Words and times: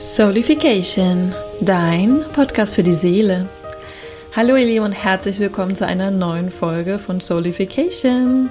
Soulification, 0.00 1.34
dein 1.60 2.24
Podcast 2.32 2.74
für 2.74 2.82
die 2.82 2.94
Seele. 2.94 3.46
Hallo 4.34 4.56
ihr 4.56 4.64
Lieben 4.64 4.84
und 4.86 4.92
herzlich 4.92 5.38
willkommen 5.40 5.76
zu 5.76 5.86
einer 5.86 6.10
neuen 6.10 6.50
Folge 6.50 6.98
von 6.98 7.20
Soulification. 7.20 8.48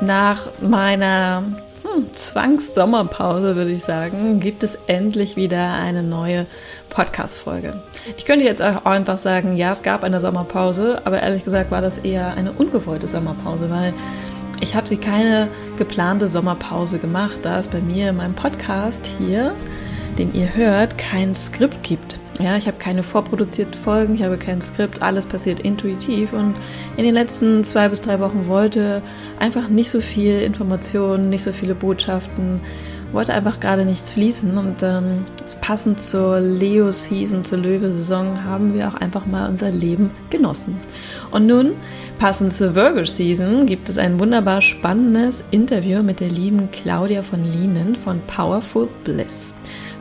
Nach 0.00 0.48
meiner 0.62 1.42
hm, 1.82 2.14
Zwangssommerpause 2.14 3.56
würde 3.56 3.72
ich 3.72 3.84
sagen, 3.84 4.40
gibt 4.40 4.62
es 4.62 4.78
endlich 4.86 5.36
wieder 5.36 5.74
eine 5.74 6.02
neue 6.02 6.46
Podcast-Folge. 6.88 7.78
Ich 8.16 8.24
könnte 8.24 8.46
jetzt 8.46 8.62
auch 8.62 8.86
einfach 8.86 9.18
sagen, 9.18 9.54
ja, 9.54 9.72
es 9.72 9.82
gab 9.82 10.02
eine 10.02 10.22
Sommerpause, 10.22 11.02
aber 11.04 11.20
ehrlich 11.20 11.44
gesagt 11.44 11.70
war 11.70 11.82
das 11.82 11.98
eher 11.98 12.32
eine 12.38 12.52
ungewollte 12.52 13.06
Sommerpause, 13.06 13.68
weil 13.68 13.92
ich 14.62 14.74
habe 14.74 14.88
sie 14.88 14.96
keine 14.96 15.48
geplante 15.76 16.26
Sommerpause 16.26 16.96
gemacht, 16.98 17.36
da 17.42 17.60
es 17.60 17.68
bei 17.68 17.80
mir 17.80 18.08
in 18.08 18.16
meinem 18.16 18.34
Podcast 18.34 19.00
hier 19.18 19.54
den 20.18 20.34
ihr 20.34 20.54
hört, 20.54 20.98
kein 20.98 21.34
Skript 21.34 21.82
gibt. 21.82 22.18
Ja, 22.38 22.56
ich 22.56 22.66
habe 22.66 22.76
keine 22.78 23.02
vorproduzierten 23.02 23.74
Folgen, 23.74 24.14
ich 24.14 24.22
habe 24.22 24.36
kein 24.36 24.60
Skript, 24.60 25.00
alles 25.00 25.24
passiert 25.24 25.60
intuitiv 25.60 26.32
und 26.34 26.54
in 26.96 27.04
den 27.04 27.14
letzten 27.14 27.64
zwei 27.64 27.88
bis 27.88 28.02
drei 28.02 28.20
Wochen 28.20 28.46
wollte 28.46 29.00
einfach 29.38 29.68
nicht 29.68 29.90
so 29.90 30.00
viel 30.00 30.42
Informationen, 30.42 31.30
nicht 31.30 31.42
so 31.42 31.52
viele 31.52 31.74
Botschaften, 31.74 32.60
wollte 33.12 33.32
einfach 33.32 33.60
gerade 33.60 33.84
nichts 33.84 34.12
fließen 34.12 34.58
und 34.58 34.82
ähm, 34.82 35.24
passend 35.62 36.02
zur 36.02 36.40
Leo-Season, 36.40 37.44
zur 37.44 37.58
Löwe-Saison 37.58 38.44
haben 38.44 38.74
wir 38.74 38.88
auch 38.88 38.94
einfach 38.94 39.26
mal 39.26 39.48
unser 39.48 39.70
Leben 39.70 40.10
genossen. 40.28 40.78
Und 41.30 41.46
nun, 41.46 41.72
passend 42.18 42.52
zur 42.52 42.74
Virgo-Season, 42.74 43.66
gibt 43.66 43.88
es 43.88 43.96
ein 43.96 44.18
wunderbar 44.20 44.60
spannendes 44.60 45.42
Interview 45.50 46.02
mit 46.02 46.20
der 46.20 46.28
lieben 46.28 46.68
Claudia 46.70 47.22
von 47.22 47.42
Lienen 47.50 47.96
von 47.96 48.20
Powerful 48.26 48.88
Bliss. 49.04 49.55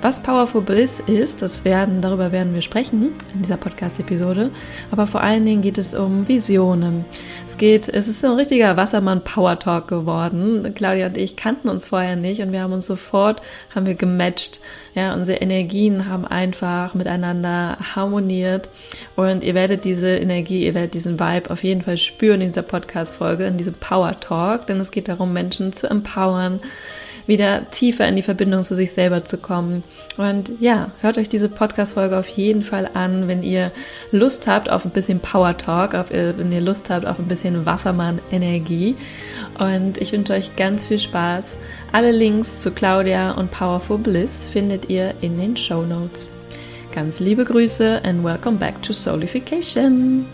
Was 0.06 0.22
Powerful 0.22 0.62
Bliss 0.62 1.00
ist, 1.00 1.42
das 1.42 1.66
werden, 1.66 2.00
darüber 2.00 2.32
werden 2.32 2.54
wir 2.54 2.62
sprechen 2.62 3.12
in 3.34 3.42
dieser 3.42 3.58
Podcast-Episode. 3.58 4.52
Aber 4.92 5.08
vor 5.08 5.22
allen 5.22 5.44
Dingen 5.44 5.64
geht 5.64 5.80
es 5.80 5.96
um 5.96 6.28
Visionen. 6.28 7.06
Es 7.48 7.58
geht, 7.58 7.90
es 7.90 8.08
ist 8.08 8.22
so 8.22 8.28
ein 8.28 8.36
richtiger 8.36 8.78
Wassermann 8.78 9.24
Power 9.24 9.58
Talk 9.58 9.88
geworden. 9.88 10.72
Claudia 10.76 11.08
und 11.08 11.18
ich 11.18 11.36
kannten 11.36 11.70
uns 11.70 11.88
vorher 11.88 12.16
nicht 12.16 12.40
und 12.44 12.52
wir 12.52 12.62
haben 12.62 12.74
uns 12.74 12.86
sofort, 12.86 13.42
haben 13.74 13.88
wir 13.88 13.96
gematcht. 13.96 14.60
Ja, 14.94 15.12
unsere 15.16 15.40
Energien 15.40 16.08
haben 16.08 16.28
einfach 16.28 16.94
miteinander 16.94 17.76
harmoniert 17.96 18.70
und 19.16 19.44
ihr 19.44 19.56
werdet 19.56 19.86
diese 19.86 20.10
Energie, 20.10 20.68
ihr 20.68 20.76
werdet 20.76 20.94
diesen 20.94 21.20
Vibe 21.20 21.50
auf 21.50 21.64
jeden 21.64 21.82
Fall 21.82 21.98
spüren 21.98 22.42
in 22.42 22.50
dieser 22.50 22.62
Podcast-Folge, 22.62 23.48
in 23.48 23.58
diesem 23.58 23.74
Power 23.74 24.16
Talk, 24.20 24.68
denn 24.68 24.80
es 24.80 24.92
geht 24.92 25.08
darum, 25.08 25.34
Menschen 25.34 25.74
zu 25.74 25.90
empowern, 25.90 26.60
wieder 27.28 27.70
tiefer 27.72 28.08
in 28.08 28.16
die 28.16 28.22
Verbindung 28.22 28.64
zu 28.64 28.76
sich 28.76 28.92
selber 28.92 29.26
zu 29.26 29.38
kommen. 29.38 29.84
Und 30.18 30.52
ja, 30.60 30.92
hört 31.02 31.18
euch 31.18 31.30
diese 31.30 31.50
Podcast-Folge 31.50 32.18
auf 32.18 32.28
jeden 32.28 32.64
Fall 32.64 32.90
an, 32.94 33.28
wenn 33.28 33.44
ihr 33.44 33.72
Lust 34.12 34.48
habt 34.48 34.70
auf 34.70 34.86
ein 34.86 34.92
bisschen 34.92 35.20
Power 35.20 35.58
Talk, 35.58 35.96
auf, 35.96 36.12
äh, 36.12 36.38
wenn 36.38 36.52
ihr 36.52 36.62
Lust 36.62 36.90
habt 36.90 37.06
auf 37.06 37.20
ein 37.20 37.28
bisschen 37.28 37.66
Wassermann-Energie. 37.66 38.96
Und 39.60 40.00
ich 40.00 40.12
wünsche 40.12 40.34
euch 40.34 40.56
ganz 40.56 40.86
viel 40.86 41.00
Spaß. 41.00 41.58
Alle 41.92 42.12
Links 42.12 42.62
zu 42.62 42.72
Claudia 42.72 43.32
und 43.32 43.52
Powerful 43.52 43.98
Bliss 43.98 44.48
findet 44.48 44.90
ihr 44.90 45.14
in 45.22 45.38
den 45.40 45.56
Show 45.58 45.84
Notes. 45.84 46.30
Ganz 46.94 47.20
liebe 47.20 47.44
Grüße 47.44 48.02
and 48.04 48.24
welcome 48.24 48.58
back 48.58 48.82
to 48.82 48.94
Soulification. 48.94 50.26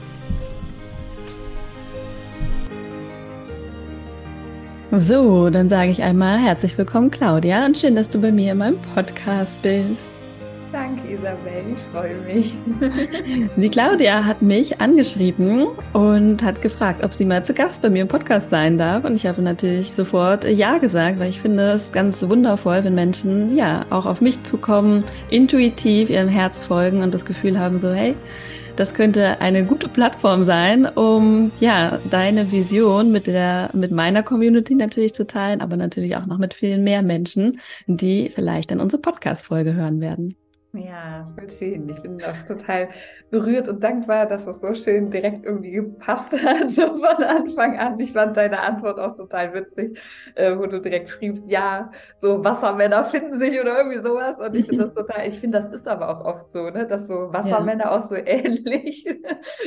So, 4.97 5.49
dann 5.49 5.69
sage 5.69 5.89
ich 5.89 6.03
einmal 6.03 6.37
herzlich 6.37 6.77
willkommen, 6.77 7.11
Claudia, 7.11 7.65
und 7.65 7.77
schön, 7.77 7.95
dass 7.95 8.09
du 8.09 8.19
bei 8.19 8.29
mir 8.29 8.51
in 8.51 8.57
meinem 8.57 8.77
Podcast 8.93 9.61
bist. 9.61 10.03
Danke, 10.73 11.13
Isabel, 11.13 11.63
ich 11.71 11.83
freue 11.93 12.15
mich. 12.27 13.49
Die 13.55 13.69
Claudia 13.69 14.25
hat 14.25 14.41
mich 14.41 14.81
angeschrieben 14.81 15.67
und 15.93 16.43
hat 16.43 16.61
gefragt, 16.61 17.05
ob 17.05 17.13
sie 17.13 17.23
mal 17.23 17.45
zu 17.45 17.53
Gast 17.53 17.81
bei 17.81 17.89
mir 17.89 18.01
im 18.01 18.09
Podcast 18.09 18.49
sein 18.49 18.77
darf. 18.77 19.05
Und 19.05 19.15
ich 19.15 19.25
habe 19.25 19.41
natürlich 19.41 19.93
sofort 19.93 20.43
Ja 20.43 20.77
gesagt, 20.77 21.19
weil 21.19 21.29
ich 21.29 21.39
finde 21.39 21.71
es 21.71 21.93
ganz 21.93 22.21
wundervoll, 22.21 22.83
wenn 22.83 22.93
Menschen 22.93 23.55
ja 23.55 23.85
auch 23.91 24.05
auf 24.05 24.19
mich 24.19 24.43
zukommen, 24.43 25.05
intuitiv 25.29 26.09
ihrem 26.09 26.27
Herz 26.27 26.57
folgen 26.57 27.01
und 27.01 27.13
das 27.13 27.23
Gefühl 27.23 27.57
haben, 27.57 27.79
so, 27.79 27.93
hey, 27.93 28.13
das 28.81 28.95
könnte 28.95 29.39
eine 29.41 29.63
gute 29.63 29.87
Plattform 29.87 30.43
sein, 30.43 30.87
um 30.87 31.51
ja 31.59 31.99
deine 32.09 32.51
Vision 32.51 33.11
mit 33.11 33.27
der 33.27 33.69
mit 33.73 33.91
meiner 33.91 34.23
Community 34.23 34.73
natürlich 34.73 35.13
zu 35.13 35.27
teilen, 35.27 35.61
aber 35.61 35.77
natürlich 35.77 36.15
auch 36.15 36.25
noch 36.25 36.39
mit 36.39 36.55
vielen 36.55 36.83
mehr 36.83 37.03
Menschen, 37.03 37.59
die 37.85 38.31
vielleicht 38.33 38.71
dann 38.71 38.79
unsere 38.79 38.99
Podcast 38.99 39.45
Folge 39.45 39.75
hören 39.75 40.01
werden. 40.01 40.35
Ja, 40.73 41.29
voll 41.35 41.49
schön. 41.49 41.89
Ich 41.89 42.01
bin 42.01 42.23
auch 42.23 42.45
total 42.47 42.89
berührt 43.29 43.67
und 43.67 43.83
dankbar, 43.83 44.25
dass 44.25 44.47
es 44.47 44.61
so 44.61 44.73
schön 44.73 45.11
direkt 45.11 45.43
irgendwie 45.45 45.71
gepasst 45.71 46.31
hat, 46.45 46.71
so 46.71 46.93
von 46.93 47.23
Anfang 47.25 47.77
an. 47.77 47.99
Ich 47.99 48.13
fand 48.13 48.37
deine 48.37 48.61
Antwort 48.61 48.97
auch 48.97 49.17
total 49.17 49.53
witzig, 49.53 49.99
äh, 50.35 50.57
wo 50.57 50.67
du 50.67 50.79
direkt 50.79 51.09
schriebst, 51.09 51.45
ja, 51.49 51.91
so 52.15 52.41
Wassermänner 52.41 53.03
finden 53.03 53.37
sich 53.37 53.59
oder 53.59 53.79
irgendwie 53.79 54.01
sowas. 54.01 54.37
Und 54.39 54.55
ich 54.55 54.65
finde 54.65 54.85
das 54.85 54.93
total, 54.95 55.27
ich 55.27 55.41
finde, 55.41 55.61
das 55.61 55.73
ist 55.73 55.87
aber 55.89 56.07
auch 56.07 56.23
oft 56.23 56.51
so, 56.53 56.69
ne, 56.69 56.87
dass 56.87 57.05
so 57.07 57.33
Wassermänner 57.33 57.85
ja. 57.85 57.99
auch 57.99 58.07
so 58.07 58.15
ähnlich 58.25 59.05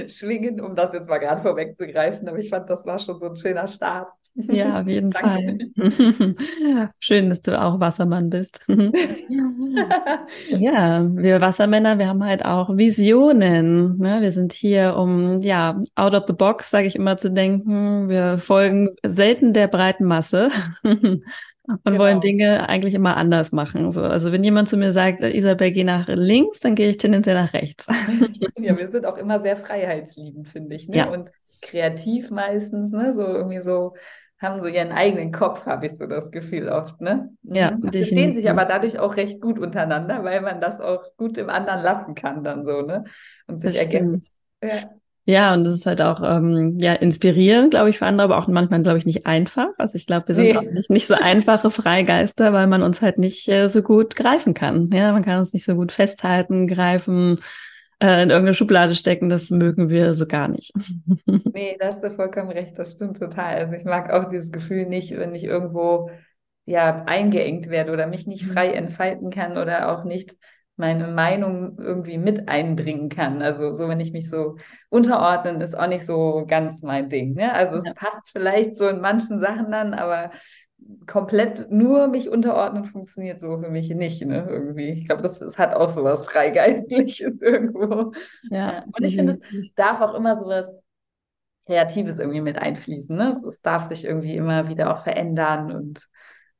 schwingen, 0.08 0.58
um 0.62 0.74
das 0.74 0.94
jetzt 0.94 1.08
mal 1.10 1.18
gerade 1.18 1.42
vorwegzugreifen. 1.42 2.26
Aber 2.28 2.38
ich 2.38 2.48
fand, 2.48 2.70
das 2.70 2.86
war 2.86 2.98
schon 2.98 3.18
so 3.20 3.26
ein 3.26 3.36
schöner 3.36 3.66
Start. 3.68 4.08
Ja, 4.34 4.80
auf 4.80 4.86
jeden 4.86 5.12
Fall. 5.12 5.58
Schön, 6.98 7.28
dass 7.28 7.42
du 7.42 7.60
auch 7.60 7.80
Wassermann 7.80 8.30
bist. 8.30 8.60
ja, 10.48 11.08
wir 11.16 11.40
Wassermänner, 11.40 11.98
wir 11.98 12.08
haben 12.08 12.24
halt 12.24 12.44
auch 12.44 12.76
Visionen. 12.76 13.96
Ne? 13.98 14.20
Wir 14.20 14.32
sind 14.32 14.52
hier, 14.52 14.96
um 14.96 15.38
ja 15.38 15.78
out 15.94 16.14
of 16.14 16.24
the 16.26 16.32
box, 16.32 16.70
sage 16.70 16.86
ich 16.86 16.96
immer, 16.96 17.16
zu 17.16 17.30
denken. 17.30 18.08
Wir 18.08 18.38
folgen 18.38 18.90
selten 19.04 19.52
der 19.52 19.68
breiten 19.68 20.04
Masse. 20.04 20.50
und 20.82 21.22
genau. 21.84 21.98
wollen 21.98 22.20
Dinge 22.20 22.68
eigentlich 22.68 22.94
immer 22.94 23.16
anders 23.16 23.52
machen. 23.52 23.90
So, 23.92 24.02
also 24.02 24.32
wenn 24.32 24.44
jemand 24.44 24.68
zu 24.68 24.76
mir 24.76 24.92
sagt, 24.92 25.22
Isabel, 25.22 25.70
geh 25.70 25.84
nach 25.84 26.08
links, 26.08 26.60
dann 26.60 26.74
gehe 26.74 26.90
ich 26.90 26.98
tendenziell 26.98 27.36
nach 27.36 27.54
rechts. 27.54 27.86
ja, 28.58 28.76
wir 28.76 28.90
sind 28.90 29.06
auch 29.06 29.16
immer 29.16 29.40
sehr 29.40 29.56
freiheitsliebend, 29.56 30.48
finde 30.48 30.74
ich. 30.74 30.88
Ne? 30.88 30.96
Ja. 30.98 31.10
Und 31.10 31.30
kreativ 31.62 32.30
meistens, 32.30 32.92
ne? 32.92 33.14
So 33.14 33.22
irgendwie 33.22 33.62
so 33.62 33.94
haben 34.38 34.60
so 34.60 34.66
ihren 34.66 34.92
eigenen 34.92 35.32
Kopf, 35.32 35.66
habe 35.66 35.86
ich 35.86 35.96
so 35.96 36.06
das 36.06 36.30
Gefühl 36.30 36.68
oft, 36.68 37.00
ne? 37.00 37.30
Ja. 37.42 37.72
Mhm. 37.72 37.92
Verstehen 37.92 38.34
sich 38.34 38.48
aber 38.50 38.64
dadurch 38.64 38.98
auch 38.98 39.16
recht 39.16 39.40
gut 39.40 39.58
untereinander, 39.58 40.24
weil 40.24 40.40
man 40.40 40.60
das 40.60 40.80
auch 40.80 41.02
gut 41.16 41.38
im 41.38 41.48
anderen 41.48 41.82
lassen 41.82 42.14
kann 42.14 42.44
dann 42.44 42.64
so, 42.64 42.82
ne? 42.82 43.04
Und 43.46 43.60
sich 43.60 43.78
ergänzt. 43.78 44.26
Ja. 44.62 44.90
Ja, 45.26 45.54
und 45.54 45.64
das 45.64 45.72
ist 45.72 45.86
halt 45.86 46.02
auch 46.02 46.22
ähm, 46.22 46.76
ja 46.78 46.92
inspirierend, 46.92 47.70
glaube 47.70 47.88
ich, 47.88 47.98
für 47.98 48.04
andere, 48.04 48.26
aber 48.26 48.38
auch 48.38 48.46
manchmal, 48.46 48.82
glaube 48.82 48.98
ich, 48.98 49.06
nicht 49.06 49.26
einfach. 49.26 49.68
Also 49.78 49.96
ich 49.96 50.06
glaube, 50.06 50.28
wir 50.28 50.34
sind 50.34 50.44
nee. 50.44 50.56
auch 50.56 50.62
nicht, 50.62 50.90
nicht 50.90 51.06
so 51.06 51.14
einfache 51.14 51.70
Freigeister, 51.70 52.52
weil 52.52 52.66
man 52.66 52.82
uns 52.82 53.00
halt 53.00 53.16
nicht 53.16 53.48
äh, 53.48 53.68
so 53.68 53.82
gut 53.82 54.16
greifen 54.16 54.52
kann. 54.52 54.90
Ja, 54.92 55.12
man 55.12 55.24
kann 55.24 55.38
uns 55.38 55.54
nicht 55.54 55.64
so 55.64 55.76
gut 55.76 55.92
festhalten, 55.92 56.66
greifen, 56.66 57.38
äh, 58.04 58.22
in 58.22 58.30
irgendeine 58.30 58.54
Schublade 58.54 58.94
stecken, 58.94 59.30
das 59.30 59.48
mögen 59.48 59.88
wir 59.88 60.14
so 60.14 60.26
gar 60.26 60.48
nicht. 60.48 60.72
nee, 61.26 61.76
da 61.78 61.86
hast 61.86 62.04
du 62.04 62.10
vollkommen 62.10 62.50
recht, 62.50 62.78
das 62.78 62.92
stimmt 62.92 63.18
total. 63.18 63.56
Also 63.56 63.74
ich 63.74 63.84
mag 63.84 64.12
auch 64.12 64.28
dieses 64.28 64.52
Gefühl 64.52 64.86
nicht, 64.86 65.16
wenn 65.16 65.34
ich 65.34 65.44
irgendwo 65.44 66.10
ja 66.66 67.04
eingeengt 67.06 67.70
werde 67.70 67.92
oder 67.92 68.06
mich 68.06 68.26
nicht 68.26 68.44
frei 68.44 68.68
mhm. 68.68 68.74
entfalten 68.74 69.30
kann 69.30 69.56
oder 69.56 69.90
auch 69.90 70.04
nicht 70.04 70.34
meine 70.76 71.06
Meinung 71.06 71.78
irgendwie 71.78 72.18
mit 72.18 72.48
einbringen 72.48 73.08
kann. 73.08 73.40
Also 73.40 73.74
so, 73.76 73.88
wenn 73.88 74.00
ich 74.00 74.12
mich 74.12 74.28
so 74.28 74.56
unterordnen, 74.90 75.60
ist 75.60 75.78
auch 75.78 75.86
nicht 75.86 76.04
so 76.04 76.44
ganz 76.46 76.82
mein 76.82 77.08
Ding. 77.08 77.34
Ne? 77.34 77.52
Also 77.54 77.76
es 77.76 77.86
ja. 77.86 77.94
passt 77.94 78.32
vielleicht 78.32 78.76
so 78.76 78.88
in 78.88 79.00
manchen 79.00 79.40
Sachen 79.40 79.70
dann, 79.70 79.94
aber 79.94 80.30
komplett 81.06 81.70
nur 81.70 82.08
mich 82.08 82.28
unterordnen 82.28 82.84
funktioniert 82.84 83.40
so 83.40 83.58
für 83.58 83.70
mich 83.70 83.88
nicht, 83.90 84.24
ne? 84.24 84.46
Irgendwie. 84.48 84.90
Ich 84.90 85.06
glaube, 85.06 85.22
das, 85.22 85.38
das, 85.38 85.58
hat 85.58 85.74
auch 85.74 85.90
so 85.90 86.04
was 86.04 86.26
Freigeistliches 86.26 87.34
irgendwo. 87.40 88.12
Ja. 88.50 88.84
Und 88.84 89.04
ich 89.04 89.16
finde, 89.16 89.34
es 89.34 89.74
darf 89.74 90.00
auch 90.00 90.14
immer 90.14 90.38
so 90.38 90.46
was 90.46 90.66
Kreatives 91.66 92.18
irgendwie 92.18 92.40
mit 92.40 92.58
einfließen. 92.58 93.16
Ne? 93.16 93.32
Es, 93.36 93.42
es 93.44 93.60
darf 93.62 93.88
sich 93.88 94.04
irgendwie 94.04 94.36
immer 94.36 94.68
wieder 94.68 94.92
auch 94.92 95.02
verändern 95.02 95.72
und 95.72 96.08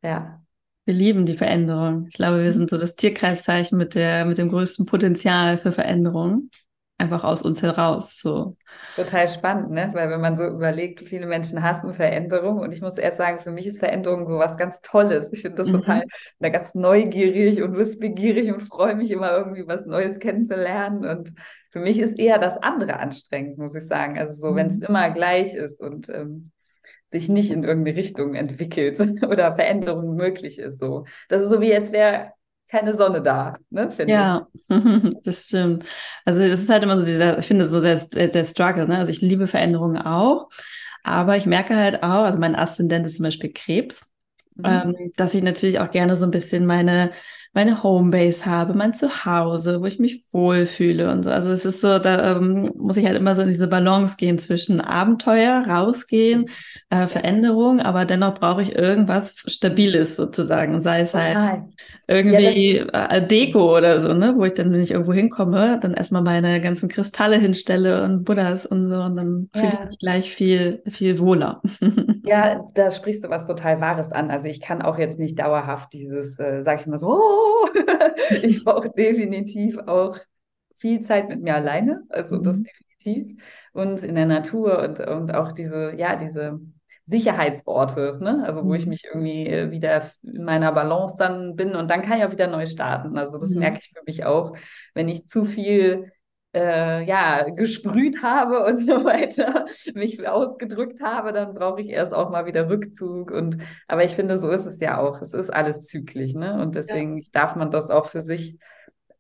ja. 0.03 0.41
Wir 0.87 0.94
lieben 0.94 1.25
die 1.25 1.37
Veränderung. 1.37 2.06
Ich 2.09 2.15
glaube, 2.15 2.43
wir 2.43 2.53
sind 2.53 2.69
so 2.69 2.77
das 2.77 2.94
Tierkreiszeichen 2.97 3.79
mit 3.79 3.94
der, 3.94 4.27
mit 4.27 4.37
dem 4.37 4.50
größten 4.50 4.85
Potenzial 4.85 5.56
für 5.56 5.73
Veränderung 5.73 6.50
einfach 6.99 7.25
aus 7.25 7.43
uns 7.43 7.62
heraus. 7.62 8.20
So. 8.20 8.56
Total 8.96 9.29
spannend, 9.29 9.70
ne? 9.70 9.91
Weil 9.93 10.11
wenn 10.11 10.20
man 10.20 10.37
so 10.37 10.44
überlegt, 10.46 11.00
viele 11.08 11.26
Menschen 11.26 11.62
hassen 11.62 11.93
Veränderung 11.93 12.58
und 12.58 12.73
ich 12.73 12.81
muss 12.81 12.96
erst 12.99 13.19
sagen, 13.19 13.41
für 13.41 13.50
mich 13.50 13.67
ist 13.67 13.79
Veränderung 13.79 14.26
so 14.26 14.38
was 14.38 14.56
ganz 14.56 14.81
Tolles. 14.81 15.29
Ich 15.32 15.43
finde 15.43 15.58
das 15.58 15.69
mhm. 15.69 15.73
total 15.73 16.05
da 16.38 16.49
ganz 16.50 16.75
neugierig 16.75 17.62
und 17.62 17.76
wissbegierig 17.76 18.52
und 18.52 18.62
freue 18.62 18.94
mich 18.94 19.11
immer 19.11 19.32
irgendwie 19.32 19.67
was 19.67 19.87
Neues 19.87 20.19
kennenzulernen. 20.19 21.05
Und 21.05 21.35
für 21.70 21.81
mich 21.81 21.99
ist 21.99 22.19
eher 22.19 22.38
das 22.38 22.56
andere 22.58 22.99
anstrengend, 22.99 23.58
muss 23.58 23.75
ich 23.75 23.87
sagen. 23.87 24.19
Also 24.19 24.32
so, 24.41 24.52
mhm. 24.52 24.56
wenn 24.56 24.67
es 24.69 24.81
immer 24.81 25.11
gleich 25.11 25.55
ist 25.55 25.81
und 25.81 26.08
ähm, 26.08 26.52
sich 27.11 27.29
nicht 27.29 27.50
in 27.50 27.64
irgendeine 27.64 27.96
Richtung 27.96 28.35
entwickelt 28.35 29.00
oder 29.23 29.55
Veränderung 29.55 30.14
möglich 30.14 30.58
ist. 30.58 30.79
So. 30.81 31.05
Das 31.29 31.43
ist 31.43 31.50
so 31.50 31.61
wie 31.61 31.69
jetzt 31.69 31.93
wäre 31.93 32.32
keine 32.75 32.97
Sonne 32.97 33.23
da, 33.23 33.56
ne, 33.71 33.88
ja, 34.06 34.49
das 35.25 35.47
stimmt. 35.47 35.85
Also 36.25 36.43
es 36.43 36.62
ist 36.62 36.71
halt 36.71 36.82
immer 36.82 36.99
so 36.99 37.06
dieser, 37.06 37.38
ich 37.38 37.47
finde 37.47 37.67
so 37.67 37.81
der, 37.81 37.97
der 37.97 38.44
Struggle, 38.44 38.88
ne? 38.88 38.99
Also 38.99 39.11
ich 39.11 39.21
liebe 39.21 39.47
Veränderungen 39.47 39.99
auch, 39.99 40.49
aber 41.05 41.37
ich 41.37 41.47
merke 41.47 41.76
halt 41.76 42.03
auch, 42.03 42.25
also 42.25 42.41
mein 42.41 42.56
Aszendent 42.56 43.06
ist 43.06 43.19
zum 43.19 43.25
Beispiel 43.25 43.53
Krebs, 43.53 44.11
mhm. 44.56 44.65
ähm, 44.65 45.12
dass 45.17 45.35
ich 45.35 45.44
natürlich 45.44 45.79
auch 45.79 45.91
gerne 45.93 46.17
so 46.17 46.25
ein 46.25 46.32
bisschen 46.32 46.67
meine 46.67 47.12
meine 47.55 47.85
Homebase 47.85 48.47
habe, 48.47 48.75
mein 48.75 48.95
Zuhause, 48.95 49.81
wo 49.81 49.87
ich 49.87 50.01
mich 50.01 50.25
wohlfühle 50.33 51.11
und 51.11 51.23
so. 51.23 51.31
Also 51.31 51.51
es 51.53 51.65
ist 51.65 51.81
so, 51.81 52.01
da 52.01 52.33
ähm, 52.33 52.73
muss 52.77 52.97
ich 52.97 53.06
halt 53.06 53.17
immer 53.17 53.37
so 53.37 53.43
in 53.43 53.49
diese 53.49 53.69
Balance 53.69 54.17
gehen 54.17 54.39
zwischen 54.41 54.81
Abenteuer, 54.81 55.65
rausgehen, 55.65 56.47
äh, 56.91 57.06
Veränderung, 57.06 57.81
aber 57.81 58.05
dennoch 58.05 58.35
brauche 58.35 58.62
ich 58.62 58.75
irgendwas 58.75 59.37
Stabiles 59.47 60.17
sozusagen. 60.17 60.81
Sei 60.83 61.01
es 61.03 61.15
halt 61.15 61.62
irgendwie 62.09 62.79
ja, 62.79 63.06
äh, 63.06 63.25
Deko 63.25 63.77
oder 63.77 64.01
so, 64.01 64.12
ne, 64.15 64.35
wo 64.37 64.45
ich 64.45 64.55
dann, 64.55 64.73
wenn 64.73 64.83
ich 64.83 64.91
irgendwo 64.91 65.12
hinkomme, 65.12 65.79
dann 65.81 65.95
erstmal 65.95 66.23
meine 66.23 66.61
ganzen 66.61 66.89
Kristalle 66.89 67.37
hinstelle 67.37 68.03
und 68.03 68.25
Buddhas 68.25 68.67
und 68.67 68.89
so 68.89 69.01
und 69.01 69.15
dann 69.15 69.49
ja. 69.55 69.61
fühle 69.61 69.73
ich 69.75 69.87
mich 69.87 69.99
gleich 70.01 70.35
viel, 70.35 70.83
viel 70.89 71.19
wohler. 71.21 71.62
Ja, 72.27 72.65
da 72.75 72.91
sprichst 72.91 73.23
du 73.23 73.29
was 73.29 73.47
total 73.47 73.83
Wahres 73.83 74.11
an. 74.11 74.31
Also 74.31 74.47
ich 74.47 74.62
kann 74.62 74.81
auch 74.81 74.99
jetzt 74.99 75.19
nicht 75.19 75.39
dauerhaft 75.39 75.93
dieses, 75.93 76.39
äh, 76.39 76.62
sag 76.65 76.81
ich 76.81 76.87
mal 76.87 76.99
so, 76.99 77.09
oh, 77.09 77.44
ich 78.43 78.64
brauche 78.64 78.91
definitiv 78.91 79.79
auch 79.79 80.19
viel 80.76 81.02
Zeit 81.02 81.29
mit 81.29 81.43
mir 81.43 81.55
alleine. 81.55 82.05
Also 82.08 82.38
das 82.38 82.58
mhm. 82.58 82.64
definitiv. 82.64 83.43
Und 83.73 84.02
in 84.02 84.14
der 84.14 84.26
Natur 84.26 84.81
und, 84.82 85.00
und 85.00 85.35
auch 85.35 85.52
diese, 85.52 85.94
ja, 85.96 86.17
diese 86.17 86.61
Sicherheitsorte, 87.06 88.19
ne? 88.20 88.44
Also 88.46 88.64
wo 88.64 88.73
ich 88.75 88.87
mhm. 88.87 88.91
mich 88.91 89.05
irgendwie 89.05 89.46
äh, 89.46 89.70
wieder 89.70 90.02
in 90.23 90.44
meiner 90.44 90.73
Balance 90.73 91.17
dann 91.19 91.55
bin 91.55 91.76
und 91.76 91.91
dann 91.91 92.02
kann 92.02 92.19
ich 92.19 92.25
auch 92.25 92.32
wieder 92.32 92.46
neu 92.46 92.67
starten. 92.67 93.19
Also 93.19 93.38
das 93.38 93.50
mhm. 93.50 93.58
merke 93.58 93.79
ich 93.82 93.93
für 93.94 94.02
mich 94.06 94.25
auch, 94.25 94.56
wenn 94.94 95.08
ich 95.08 95.26
zu 95.26 95.44
viel 95.44 96.12
äh, 96.55 97.05
ja, 97.05 97.51
gesprüht 97.51 98.23
habe 98.23 98.65
und 98.65 98.79
so 98.79 99.05
weiter, 99.05 99.67
mich 99.95 100.27
ausgedrückt 100.27 101.03
habe, 101.03 101.33
dann 101.33 101.55
brauche 101.55 101.81
ich 101.81 101.89
erst 101.89 102.15
auch 102.15 102.31
mal 102.31 102.47
wieder 102.47 102.69
Rückzug. 102.69 103.31
Und 103.31 103.59
aber 103.89 104.05
ich 104.05 104.15
finde, 104.15 104.39
so 104.39 104.51
ist 104.51 104.67
es 104.67 104.81
ja 104.81 104.99
auch. 104.99 105.21
Es 105.21 105.35
ist 105.35 105.51
alles 105.51 105.83
zyklisch, 105.83 106.35
ne? 106.35 106.61
Und 106.62 106.77
deswegen 106.77 107.19
ja. 107.19 107.29
darf 107.33 107.56
man 107.56 107.71
das 107.71 107.91
auch 107.91 108.06
für 108.06 108.21
sich 108.21 108.59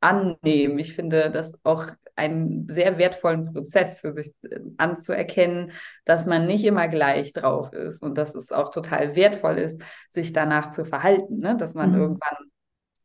annehmen. 0.00 0.78
Ich 0.78 0.94
finde 0.94 1.30
das 1.30 1.52
auch 1.64 1.86
einen 2.16 2.68
sehr 2.68 2.98
wertvollen 2.98 3.52
Prozess 3.52 3.98
für 3.98 4.12
sich 4.12 4.32
äh, 4.42 4.60
anzuerkennen, 4.76 5.72
dass 6.04 6.26
man 6.26 6.46
nicht 6.46 6.64
immer 6.64 6.86
gleich 6.86 7.32
drauf 7.32 7.72
ist 7.72 8.02
und 8.02 8.16
dass 8.16 8.34
es 8.36 8.52
auch 8.52 8.70
total 8.70 9.16
wertvoll 9.16 9.58
ist, 9.58 9.82
sich 10.10 10.32
danach 10.32 10.70
zu 10.70 10.84
verhalten, 10.84 11.38
ne? 11.38 11.56
dass 11.56 11.74
man 11.74 11.90
mhm. 11.90 12.00
irgendwann 12.00 12.36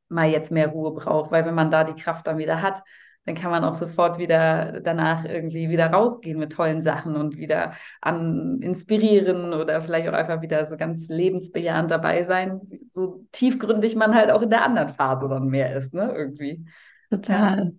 mal 0.09 0.29
jetzt 0.29 0.51
mehr 0.51 0.67
Ruhe 0.67 0.91
braucht, 0.91 1.31
weil 1.31 1.45
wenn 1.45 1.55
man 1.55 1.71
da 1.71 1.83
die 1.83 1.99
Kraft 1.99 2.27
dann 2.27 2.37
wieder 2.37 2.61
hat, 2.61 2.83
dann 3.29 3.35
kann 3.35 3.51
man 3.51 3.63
auch 3.63 3.75
sofort 3.75 4.17
wieder 4.17 4.81
danach 4.81 5.23
irgendwie 5.23 5.69
wieder 5.69 5.85
rausgehen 5.91 6.39
mit 6.39 6.51
tollen 6.51 6.81
Sachen 6.81 7.15
und 7.15 7.37
wieder 7.37 7.73
an 8.01 8.59
inspirieren 8.59 9.53
oder 9.53 9.81
vielleicht 9.81 10.09
auch 10.09 10.13
einfach 10.13 10.41
wieder 10.41 10.65
so 10.65 10.77
ganz 10.77 11.07
lebensbejahend 11.09 11.91
dabei 11.91 12.23
sein, 12.23 12.59
so 12.95 13.23
tiefgründig 13.31 13.95
man 13.95 14.15
halt 14.15 14.31
auch 14.31 14.41
in 14.41 14.49
der 14.49 14.65
anderen 14.65 14.89
Phase 14.89 15.29
dann 15.29 15.45
mehr 15.45 15.75
ist, 15.77 15.93
ne, 15.93 16.11
irgendwie. 16.11 16.65
Total. 17.11 17.73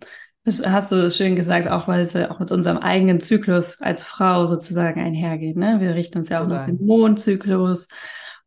Das 0.44 0.64
hast 0.64 0.93
du 0.93 1.11
schön 1.11 1.35
gesagt, 1.35 1.67
auch 1.67 1.88
weil 1.88 2.02
es 2.02 2.12
ja 2.12 2.31
auch 2.31 2.38
mit 2.38 2.52
unserem 2.52 2.79
eigenen 2.79 3.20
Zyklus 3.20 3.81
als 3.82 4.05
Frau 4.05 4.47
sozusagen 4.47 5.00
einhergeht. 5.00 5.56
Ne? 5.56 5.81
Wir 5.81 5.97
richten 5.97 6.19
uns 6.19 6.29
ja 6.29 6.43
auch 6.43 6.47
nach 6.47 6.64
dem 6.64 6.79
Mondzyklus 6.81 7.88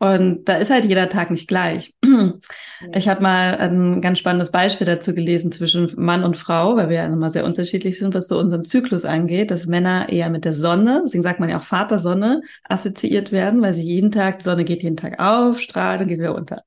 und 0.03 0.49
da 0.49 0.55
ist 0.57 0.69
halt 0.69 0.83
jeder 0.83 1.07
Tag 1.07 1.31
nicht 1.31 1.47
gleich. 1.47 1.93
Ich 2.93 3.07
habe 3.07 3.23
mal 3.23 3.55
ein 3.55 4.01
ganz 4.01 4.19
spannendes 4.19 4.51
Beispiel 4.51 4.85
dazu 4.85 5.13
gelesen 5.13 5.53
zwischen 5.53 5.89
Mann 5.95 6.25
und 6.25 6.35
Frau, 6.35 6.75
weil 6.75 6.89
wir 6.89 6.97
ja 6.97 7.05
immer 7.05 7.29
sehr 7.29 7.45
unterschiedlich 7.45 7.97
sind, 7.97 8.13
was 8.13 8.27
so 8.27 8.37
unseren 8.37 8.65
Zyklus 8.65 9.05
angeht, 9.05 9.51
dass 9.51 9.67
Männer 9.67 10.09
eher 10.09 10.29
mit 10.29 10.43
der 10.43 10.51
Sonne, 10.51 11.01
deswegen 11.05 11.23
sagt 11.23 11.39
man 11.39 11.47
ja 11.47 11.59
auch 11.59 11.63
Vatersonne, 11.63 12.41
assoziiert 12.67 13.31
werden, 13.31 13.61
weil 13.61 13.73
sie 13.73 13.83
jeden 13.83 14.11
Tag, 14.11 14.39
die 14.39 14.43
Sonne 14.43 14.65
geht 14.65 14.83
jeden 14.83 14.97
Tag 14.97 15.17
auf, 15.17 15.61
strahlt 15.61 16.01
und 16.01 16.09
geht 16.09 16.19
wieder 16.19 16.35
unter. 16.35 16.63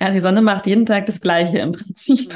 Ja, 0.00 0.10
die 0.10 0.20
Sonne 0.20 0.40
macht 0.40 0.66
jeden 0.66 0.86
Tag 0.86 1.04
das 1.04 1.20
Gleiche 1.20 1.58
im 1.58 1.72
Prinzip. 1.72 2.34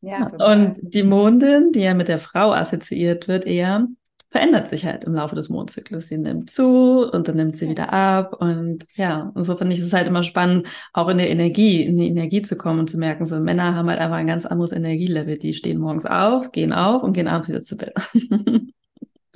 Ja, 0.00 0.28
und 0.52 0.76
die 0.80 1.02
Mondin, 1.02 1.72
die 1.72 1.80
ja 1.80 1.94
mit 1.94 2.06
der 2.06 2.20
Frau 2.20 2.52
assoziiert 2.52 3.26
wird, 3.26 3.44
eher 3.44 3.88
verändert 4.30 4.68
sich 4.68 4.84
halt 4.84 5.04
im 5.04 5.14
Laufe 5.14 5.34
des 5.34 5.48
Mondzyklus. 5.48 6.08
Sie 6.08 6.18
nimmt 6.18 6.50
zu 6.50 7.10
und 7.10 7.28
dann 7.28 7.36
nimmt 7.36 7.56
sie 7.56 7.68
wieder 7.68 7.92
ab. 7.92 8.34
Und 8.40 8.86
ja, 8.94 9.30
und 9.34 9.44
so 9.44 9.56
finde 9.56 9.74
ich 9.74 9.80
es 9.80 9.92
halt 9.92 10.06
immer 10.06 10.22
spannend, 10.22 10.68
auch 10.92 11.08
in 11.08 11.18
der 11.18 11.30
Energie, 11.30 11.82
in 11.84 11.96
die 11.96 12.08
Energie 12.08 12.42
zu 12.42 12.56
kommen 12.56 12.80
und 12.80 12.90
zu 12.90 12.98
merken, 12.98 13.26
so 13.26 13.38
Männer 13.40 13.74
haben 13.74 13.88
halt 13.88 14.00
einfach 14.00 14.16
ein 14.16 14.26
ganz 14.26 14.46
anderes 14.46 14.72
Energielevel. 14.72 15.38
Die 15.38 15.52
stehen 15.54 15.78
morgens 15.78 16.06
auf, 16.06 16.52
gehen 16.52 16.72
auf 16.72 17.02
und 17.02 17.14
gehen 17.14 17.28
abends 17.28 17.48
wieder 17.48 17.62
zu 17.62 17.76
Bett. 17.76 17.94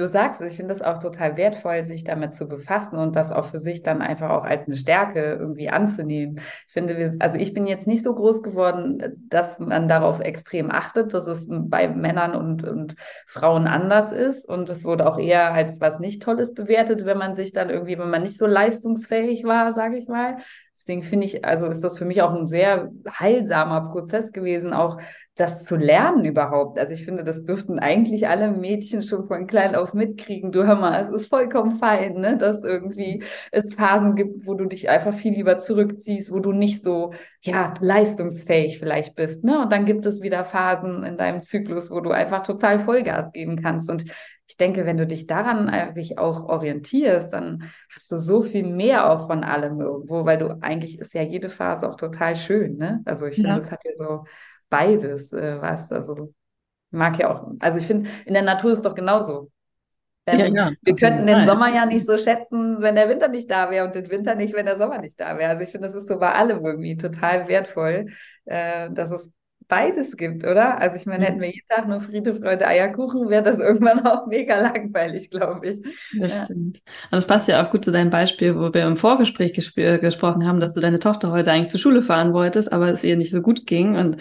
du 0.03 0.09
sagst 0.09 0.41
ich 0.41 0.57
finde 0.57 0.75
es 0.75 0.83
auch 0.83 0.99
total 0.99 1.37
wertvoll, 1.37 1.85
sich 1.85 2.05
damit 2.05 2.35
zu 2.35 2.49
befassen 2.49 2.97
und 2.97 3.17
das 3.17 3.33
auch 3.33 3.47
für 3.47 3.61
sich 3.61 3.83
dann 3.83 4.03
einfach 4.03 4.31
auch 4.31 4.45
als 4.45 4.67
eine 4.67 4.77
Stärke 4.77 5.37
irgendwie 5.39 5.71
anzunehmen. 5.71 6.41
Ich 6.67 6.73
finde, 6.73 6.97
wir, 6.97 7.17
also 7.21 7.39
ich 7.39 7.55
bin 7.55 7.67
jetzt 7.67 7.87
nicht 7.87 8.05
so 8.05 8.15
groß 8.15 8.43
geworden, 8.43 9.03
dass 9.29 9.59
man 9.59 9.89
darauf 9.89 10.21
extrem 10.21 10.71
achtet, 10.71 11.15
dass 11.15 11.27
es 11.27 11.47
bei 11.49 11.89
Männern 11.89 12.35
und, 12.35 12.65
und 12.65 12.97
Frauen 13.27 13.67
anders 13.67 14.13
ist. 14.13 14.49
Und 14.49 14.69
es 14.69 14.85
wurde 14.85 15.07
auch 15.07 15.19
eher 15.19 15.53
als 15.53 15.81
was 15.81 16.01
nicht 16.01 16.23
Tolles 16.23 16.53
bewertet, 16.55 17.05
wenn 17.05 17.19
man 17.19 17.35
sich 17.35 17.53
dann 17.53 17.71
irgendwie, 17.71 17.99
wenn 17.99 18.11
man 18.11 18.23
nicht 18.23 18.39
so 18.39 18.47
leistungsfähig 18.47 19.45
war, 19.45 19.73
sage 19.73 19.97
ich 19.97 20.09
mal. 20.09 20.37
Deswegen 20.83 21.05
finde 21.05 21.27
ich, 21.27 21.45
also 21.45 21.67
ist 21.67 21.85
das 21.85 21.97
für 21.97 22.05
mich 22.05 22.23
auch 22.23 22.35
ein 22.35 22.49
sehr 22.49 22.91
heilsamer 23.09 23.93
Prozess 23.93 24.33
gewesen, 24.33 24.73
auch 24.73 25.01
das 25.37 25.63
zu 25.63 25.77
lernen 25.77 26.25
überhaupt. 26.25 26.77
Also 26.77 26.93
ich 26.93 27.05
finde, 27.05 27.23
das 27.23 27.45
dürften 27.45 27.79
eigentlich 27.79 28.27
alle 28.27 28.51
Mädchen 28.51 29.03
schon 29.03 29.29
von 29.29 29.47
klein 29.47 29.77
auf 29.77 29.95
mitkriegen. 29.95 30.51
Du 30.51 30.67
hör 30.67 30.75
mal, 30.75 31.05
es 31.05 31.23
ist 31.23 31.29
vollkommen 31.29 31.77
fein, 31.77 32.15
ne? 32.15 32.37
dass 32.37 32.65
irgendwie 32.65 33.23
es 33.53 33.75
Phasen 33.75 34.17
gibt, 34.17 34.45
wo 34.45 34.55
du 34.55 34.67
dich 34.67 34.91
einfach 34.91 35.15
viel 35.15 35.35
lieber 35.35 35.59
zurückziehst, 35.59 36.33
wo 36.33 36.41
du 36.41 36.51
nicht 36.51 36.83
so, 36.83 37.13
ja, 37.41 37.73
leistungsfähig 37.81 38.81
vielleicht 38.81 39.15
bist. 39.15 39.45
Ne? 39.45 39.63
Und 39.63 39.71
dann 39.71 39.87
gibt 39.87 40.05
es 40.05 40.21
wieder 40.21 40.45
Phasen 40.45 41.05
in 41.05 41.17
deinem 41.17 41.43
Zyklus, 41.43 41.93
wo 41.93 42.01
du 42.01 42.11
einfach 42.11 42.43
total 42.43 42.81
Vollgas 42.81 43.31
geben 43.33 43.63
kannst. 43.63 43.89
Und 43.89 44.05
ich 44.53 44.59
denke, 44.59 44.85
wenn 44.85 44.99
du 44.99 45.07
dich 45.07 45.27
daran 45.27 45.71
eigentlich 45.71 46.19
auch 46.19 46.45
orientierst, 46.47 47.33
dann 47.33 47.71
hast 47.95 48.13
du 48.13 48.19
so 48.19 48.43
viel 48.43 48.67
mehr 48.67 49.11
auch 49.11 49.27
von 49.27 49.45
allem 49.45 49.81
irgendwo, 49.81 50.27
weil 50.27 50.37
du 50.37 50.59
eigentlich 50.61 50.99
ist 50.99 51.15
ja 51.15 51.23
jede 51.23 51.49
Phase 51.49 51.89
auch 51.89 51.97
total 51.97 52.37
schön, 52.37 52.77
ne? 52.77 53.01
Also 53.07 53.25
ich 53.25 53.37
finde, 53.37 53.55
das 53.55 53.71
hat 53.71 53.83
ja 53.87 53.93
so 53.97 54.25
beides 54.69 55.33
äh, 55.33 55.59
was. 55.59 55.91
Also 55.91 56.35
mag 56.91 57.19
ja 57.19 57.35
auch, 57.35 57.51
also 57.61 57.79
ich 57.79 57.87
finde, 57.87 58.11
in 58.27 58.35
der 58.35 58.43
Natur 58.43 58.73
ist 58.73 58.79
es 58.79 58.85
doch 58.85 58.95
genauso. 58.95 59.51
Ja, 60.29 60.35
ja, 60.35 60.71
wir 60.83 60.97
könnten 60.97 61.27
den 61.27 61.47
Sommer 61.47 61.75
ja 61.75 61.87
nicht 61.87 62.05
so 62.05 62.19
schätzen, 62.19 62.83
wenn 62.83 62.95
der 62.95 63.09
Winter 63.09 63.29
nicht 63.29 63.51
da 63.51 63.71
wäre 63.71 63.87
und 63.87 63.95
den 63.95 64.11
Winter 64.11 64.35
nicht, 64.35 64.53
wenn 64.53 64.67
der 64.67 64.77
Sommer 64.77 64.99
nicht 64.99 65.19
da 65.19 65.39
wäre. 65.39 65.53
Also 65.53 65.63
ich 65.63 65.71
finde, 65.71 65.89
das 65.89 65.97
ist 65.97 66.09
so 66.09 66.19
bei 66.19 66.31
allem 66.35 66.63
irgendwie 66.67 66.99
total 66.99 67.49
wertvoll, 67.49 68.11
äh, 68.45 68.91
dass 68.91 69.11
es 69.13 69.33
beides 69.73 70.19
gibt, 70.19 70.45
oder? 70.45 70.79
Also 70.79 70.97
ich 70.97 71.07
meine, 71.07 71.25
hätten 71.25 71.41
wir 71.41 71.49
jeden 71.49 71.67
Tag 71.67 71.89
nur 71.89 72.03
Friede, 72.03 72.35
Freude, 72.35 72.67
Eierkuchen, 72.67 73.31
wäre 73.31 73.43
das 73.43 73.59
irgendwann 73.59 74.01
auch 74.07 74.27
mega 74.27 74.61
langweilig, 74.61 75.31
glaube 75.31 75.67
ich. 75.67 75.79
Das 76.21 76.37
ja. 76.37 76.45
stimmt. 76.45 76.77
Und 76.77 77.13
das 77.13 77.27
passt 77.27 77.49
ja 77.49 77.65
auch 77.65 77.71
gut 77.71 77.83
zu 77.83 77.91
deinem 77.91 78.11
Beispiel, 78.11 78.55
wo 78.55 78.75
wir 78.75 78.87
im 78.87 78.99
Vorgespräch 78.99 79.55
gesp 79.55 79.77
gesprochen 79.77 80.47
haben, 80.47 80.61
dass 80.61 80.75
du 80.75 80.81
deine 80.81 80.99
Tochter 80.99 81.31
heute 81.31 81.51
eigentlich 81.51 81.71
zur 81.71 81.81
Schule 81.81 82.03
fahren 82.03 82.35
wolltest, 82.35 82.71
aber 82.71 82.89
es 82.89 83.03
ihr 83.03 83.17
nicht 83.17 83.31
so 83.31 83.41
gut 83.41 83.67
ging 83.67 83.97
und 83.97 84.19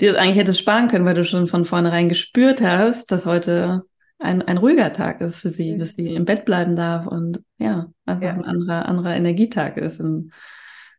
dir 0.00 0.10
es 0.10 0.16
eigentlich 0.16 0.38
hättest 0.38 0.60
sparen 0.60 0.88
können, 0.88 1.04
weil 1.04 1.14
du 1.14 1.24
schon 1.24 1.48
von 1.48 1.66
vornherein 1.66 2.08
gespürt 2.08 2.62
hast, 2.62 3.12
dass 3.12 3.26
heute 3.26 3.82
ein, 4.18 4.40
ein 4.40 4.56
ruhiger 4.56 4.90
Tag 4.94 5.20
ist 5.20 5.40
für 5.40 5.50
sie, 5.50 5.74
mhm. 5.74 5.80
dass 5.80 5.96
sie 5.96 6.14
im 6.14 6.24
Bett 6.24 6.46
bleiben 6.46 6.76
darf 6.76 7.06
und 7.06 7.42
ja, 7.58 7.88
einfach 8.06 8.24
ja. 8.24 8.32
ein 8.32 8.44
anderer, 8.46 8.88
anderer 8.88 9.14
Energietag 9.14 9.76
ist. 9.76 10.00
Und 10.00 10.32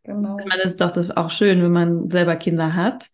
genau. 0.04 0.38
Ich 0.38 0.46
meine, 0.46 0.62
es 0.62 0.72
ist 0.72 0.80
doch 0.80 0.92
das 0.92 1.16
auch 1.16 1.30
schön, 1.30 1.60
wenn 1.60 1.72
man 1.72 2.08
selber 2.08 2.36
Kinder 2.36 2.76
hat 2.76 3.08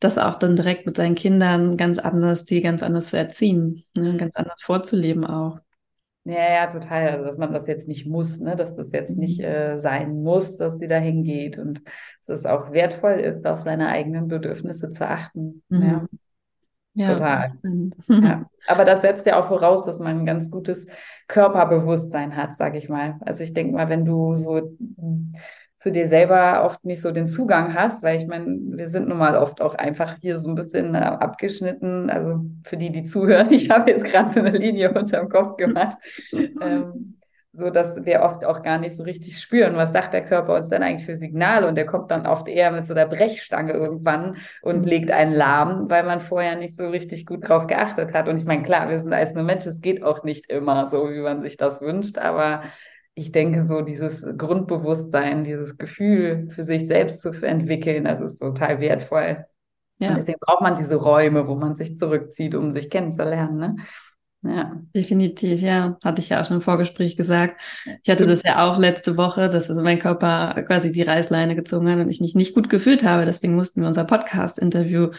das 0.00 0.18
auch 0.18 0.36
dann 0.36 0.56
direkt 0.56 0.86
mit 0.86 0.96
seinen 0.96 1.14
Kindern 1.14 1.76
ganz 1.76 1.98
anders, 1.98 2.44
die 2.44 2.60
ganz 2.60 2.82
anders 2.82 3.08
zu 3.08 3.16
erziehen, 3.16 3.84
ne? 3.94 4.16
ganz 4.16 4.36
anders 4.36 4.62
vorzuleben 4.62 5.24
auch. 5.24 5.58
Ja, 6.24 6.52
ja, 6.52 6.66
total. 6.66 7.08
Also, 7.08 7.24
dass 7.24 7.38
man 7.38 7.52
das 7.52 7.68
jetzt 7.68 7.86
nicht 7.86 8.04
muss, 8.04 8.40
ne? 8.40 8.56
dass 8.56 8.74
das 8.74 8.90
jetzt 8.90 9.16
nicht 9.16 9.38
mhm. 9.38 9.44
äh, 9.44 9.80
sein 9.80 10.22
muss, 10.22 10.56
dass 10.56 10.78
sie 10.78 10.88
dahin 10.88 11.22
geht 11.22 11.56
und 11.56 11.82
dass 12.26 12.40
es 12.40 12.46
auch 12.46 12.72
wertvoll 12.72 13.12
ist, 13.12 13.46
auf 13.46 13.60
seine 13.60 13.88
eigenen 13.88 14.26
Bedürfnisse 14.26 14.90
zu 14.90 15.06
achten. 15.08 15.62
Mhm. 15.68 15.82
Ja. 15.82 16.06
Ja, 16.98 17.12
Total. 17.14 17.52
Ja. 18.08 18.50
Aber 18.66 18.86
das 18.86 19.02
setzt 19.02 19.26
ja 19.26 19.38
auch 19.38 19.48
voraus, 19.48 19.84
dass 19.84 20.00
man 20.00 20.18
ein 20.18 20.24
ganz 20.24 20.50
gutes 20.50 20.86
Körperbewusstsein 21.28 22.34
hat, 22.34 22.56
sage 22.56 22.78
ich 22.78 22.88
mal. 22.88 23.18
Also 23.20 23.42
ich 23.42 23.52
denke 23.52 23.74
mal, 23.74 23.90
wenn 23.90 24.06
du 24.06 24.34
so 24.34 24.74
zu 25.76 25.92
dir 25.92 26.08
selber 26.08 26.64
oft 26.64 26.84
nicht 26.84 27.02
so 27.02 27.10
den 27.10 27.26
Zugang 27.26 27.74
hast, 27.74 28.02
weil 28.02 28.16
ich 28.16 28.26
meine, 28.26 28.46
wir 28.46 28.88
sind 28.88 29.08
nun 29.08 29.18
mal 29.18 29.36
oft 29.36 29.60
auch 29.60 29.74
einfach 29.74 30.16
hier 30.20 30.38
so 30.38 30.48
ein 30.48 30.54
bisschen 30.54 30.94
äh, 30.94 30.98
abgeschnitten. 30.98 32.08
Also 32.08 32.46
für 32.64 32.76
die, 32.76 32.90
die 32.90 33.04
zuhören, 33.04 33.50
ich 33.52 33.70
habe 33.70 33.90
jetzt 33.90 34.04
gerade 34.04 34.30
so 34.30 34.40
eine 34.40 34.50
Linie 34.50 34.92
unterm 34.92 35.28
Kopf 35.28 35.56
gemacht. 35.56 35.98
ähm, 36.32 37.16
so 37.56 37.70
dass 37.70 38.04
wir 38.04 38.20
oft 38.22 38.44
auch 38.44 38.62
gar 38.62 38.78
nicht 38.78 38.96
so 38.96 39.02
richtig 39.02 39.38
spüren, 39.38 39.76
was 39.76 39.92
sagt 39.92 40.12
der 40.12 40.24
Körper 40.24 40.54
uns 40.54 40.68
denn 40.68 40.82
eigentlich 40.82 41.06
für 41.06 41.16
Signale 41.16 41.66
und 41.66 41.74
der 41.74 41.86
kommt 41.86 42.10
dann 42.10 42.26
oft 42.26 42.48
eher 42.48 42.70
mit 42.70 42.86
so 42.86 42.92
der 42.92 43.06
Brechstange 43.06 43.72
irgendwann 43.72 44.36
und 44.62 44.84
mhm. 44.84 44.90
legt 44.90 45.10
einen 45.10 45.32
lahm, 45.32 45.88
weil 45.88 46.04
man 46.04 46.20
vorher 46.20 46.56
nicht 46.56 46.76
so 46.76 46.88
richtig 46.88 47.24
gut 47.24 47.48
drauf 47.48 47.66
geachtet 47.66 48.12
hat. 48.12 48.28
Und 48.28 48.38
ich 48.38 48.44
meine, 48.44 48.62
klar, 48.62 48.88
wir 48.90 49.00
sind 49.00 49.12
als 49.12 49.34
nur 49.34 49.44
Menschen, 49.44 49.72
es 49.72 49.80
geht 49.80 50.02
auch 50.02 50.22
nicht 50.22 50.50
immer 50.50 50.88
so, 50.88 51.08
wie 51.08 51.20
man 51.20 51.42
sich 51.42 51.56
das 51.56 51.80
wünscht, 51.80 52.18
aber 52.18 52.62
ich 53.18 53.32
denke, 53.32 53.66
so 53.66 53.80
dieses 53.80 54.26
Grundbewusstsein, 54.36 55.42
dieses 55.42 55.78
Gefühl 55.78 56.48
für 56.50 56.62
sich 56.62 56.86
selbst 56.86 57.22
zu 57.22 57.30
entwickeln, 57.30 58.04
das 58.04 58.20
ist 58.20 58.38
total 58.38 58.78
wertvoll. 58.78 59.46
Ja. 59.98 60.10
Und 60.10 60.18
deswegen 60.18 60.38
braucht 60.38 60.60
man 60.60 60.76
diese 60.76 60.96
Räume, 60.96 61.48
wo 61.48 61.54
man 61.54 61.76
sich 61.76 61.96
zurückzieht, 61.96 62.54
um 62.54 62.74
sich 62.74 62.90
kennenzulernen. 62.90 63.56
Ne? 63.56 63.76
Ja. 64.42 64.82
Definitiv, 64.94 65.62
ja. 65.62 65.96
Hatte 66.04 66.20
ich 66.20 66.28
ja 66.28 66.42
auch 66.42 66.44
schon 66.44 66.58
im 66.58 66.62
Vorgespräch 66.62 67.16
gesagt. 67.16 67.58
Ich 68.02 68.10
hatte 68.10 68.26
das 68.26 68.42
ja 68.42 68.68
auch 68.68 68.78
letzte 68.78 69.16
Woche, 69.16 69.48
dass 69.48 69.70
also 69.70 69.82
mein 69.82 69.98
Körper 69.98 70.62
quasi 70.66 70.92
die 70.92 71.02
Reißleine 71.02 71.56
gezogen 71.56 71.88
hat 71.90 71.98
und 71.98 72.10
ich 72.10 72.20
mich 72.20 72.34
nicht 72.34 72.54
gut 72.54 72.68
gefühlt 72.68 73.02
habe. 73.02 73.24
Deswegen 73.24 73.54
mussten 73.54 73.80
wir 73.80 73.88
unser 73.88 74.04
Podcast-Interview 74.04 75.12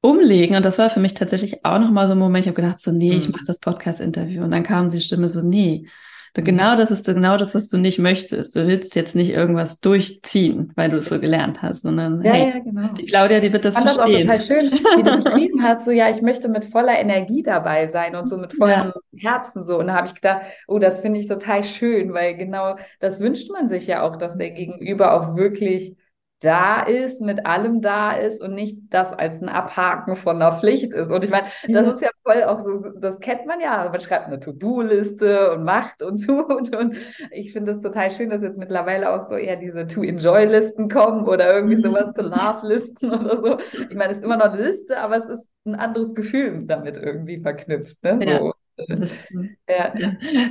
umlegen. 0.00 0.54
Und 0.54 0.64
das 0.64 0.78
war 0.78 0.90
für 0.90 1.00
mich 1.00 1.14
tatsächlich 1.14 1.64
auch 1.64 1.80
nochmal 1.80 2.06
so 2.06 2.12
ein 2.12 2.20
Moment. 2.20 2.46
Ich 2.46 2.48
habe 2.48 2.62
gedacht, 2.62 2.80
so, 2.80 2.92
nee, 2.92 3.14
ich 3.14 3.26
mhm. 3.26 3.32
mache 3.32 3.44
das 3.48 3.58
Podcast-Interview. 3.58 4.44
Und 4.44 4.52
dann 4.52 4.62
kam 4.62 4.90
die 4.90 5.00
Stimme 5.00 5.28
so, 5.28 5.42
nee. 5.42 5.88
Genau 6.34 6.76
das 6.76 6.90
ist 6.90 7.06
genau 7.06 7.36
das, 7.36 7.54
was 7.54 7.68
du 7.68 7.78
nicht 7.78 7.98
möchtest. 7.98 8.54
Du 8.54 8.66
willst 8.66 8.94
jetzt 8.94 9.16
nicht 9.16 9.32
irgendwas 9.32 9.80
durchziehen, 9.80 10.72
weil 10.76 10.90
du 10.90 10.98
es 10.98 11.06
so 11.06 11.18
gelernt 11.18 11.62
hast, 11.62 11.82
sondern 11.82 12.22
ja, 12.22 12.32
hey, 12.32 12.52
ja, 12.54 12.58
genau. 12.60 12.88
die 12.88 13.04
Claudia, 13.04 13.40
die 13.40 13.52
wird 13.52 13.64
das 13.64 13.76
ich 13.76 13.82
verstehen. 13.82 14.26
Das 14.26 14.42
auch 14.42 14.46
total 14.46 14.70
schön, 14.70 14.72
wie 14.96 15.02
du 15.02 15.22
beschrieben 15.22 15.62
hast, 15.62 15.84
so 15.84 15.90
ja, 15.90 16.08
ich 16.08 16.22
möchte 16.22 16.48
mit 16.48 16.64
voller 16.64 16.98
Energie 16.98 17.42
dabei 17.42 17.88
sein 17.88 18.14
und 18.14 18.28
so 18.28 18.36
mit 18.36 18.52
vollem 18.52 18.92
ja. 19.12 19.30
Herzen 19.30 19.64
so. 19.64 19.78
Und 19.78 19.88
da 19.88 19.94
habe 19.94 20.06
ich 20.06 20.14
gedacht, 20.14 20.42
oh, 20.66 20.78
das 20.78 21.00
finde 21.00 21.20
ich 21.20 21.26
total 21.26 21.64
schön, 21.64 22.12
weil 22.12 22.36
genau 22.36 22.76
das 23.00 23.20
wünscht 23.20 23.50
man 23.50 23.68
sich 23.68 23.86
ja 23.86 24.02
auch, 24.02 24.16
dass 24.16 24.36
der 24.36 24.50
Gegenüber 24.50 25.14
auch 25.14 25.36
wirklich 25.36 25.96
da 26.40 26.82
ist, 26.82 27.20
mit 27.20 27.46
allem 27.46 27.80
da 27.80 28.12
ist 28.12 28.40
und 28.40 28.54
nicht 28.54 28.78
das 28.90 29.12
als 29.12 29.42
ein 29.42 29.48
Abhaken 29.48 30.14
von 30.14 30.36
einer 30.36 30.52
Pflicht 30.52 30.92
ist. 30.92 31.10
Und 31.10 31.24
ich 31.24 31.30
meine, 31.30 31.48
das 31.68 31.94
ist 31.94 32.02
ja 32.02 32.10
voll 32.22 32.44
auch 32.44 32.64
so, 32.64 32.78
das 33.00 33.18
kennt 33.18 33.46
man 33.46 33.60
ja. 33.60 33.88
Man 33.90 34.00
schreibt 34.00 34.26
eine 34.26 34.38
To-Do-Liste 34.38 35.52
und 35.52 35.64
macht 35.64 36.02
und 36.02 36.24
tut. 36.24 36.48
Und 36.78 36.96
ich 37.30 37.52
finde 37.52 37.72
es 37.72 37.80
total 37.80 38.10
schön, 38.10 38.30
dass 38.30 38.42
jetzt 38.42 38.58
mittlerweile 38.58 39.12
auch 39.12 39.28
so 39.28 39.34
eher 39.34 39.56
diese 39.56 39.86
To-Enjoy-Listen 39.86 40.88
kommen 40.88 41.26
oder 41.26 41.54
irgendwie 41.54 41.76
mhm. 41.76 41.82
sowas 41.82 42.14
To-Love-Listen 42.14 43.10
oder 43.12 43.42
so. 43.42 43.58
Ich 43.90 43.96
meine, 43.96 44.12
es 44.12 44.18
ist 44.18 44.24
immer 44.24 44.36
noch 44.36 44.52
eine 44.52 44.62
Liste, 44.62 44.98
aber 44.98 45.16
es 45.16 45.26
ist 45.26 45.48
ein 45.64 45.74
anderes 45.74 46.14
Gefühl 46.14 46.64
damit 46.66 46.98
irgendwie 46.98 47.40
verknüpft. 47.40 48.02
Ne? 48.02 48.18
So. 48.22 48.30
Ja. 48.30 48.52
ja. 49.68 49.92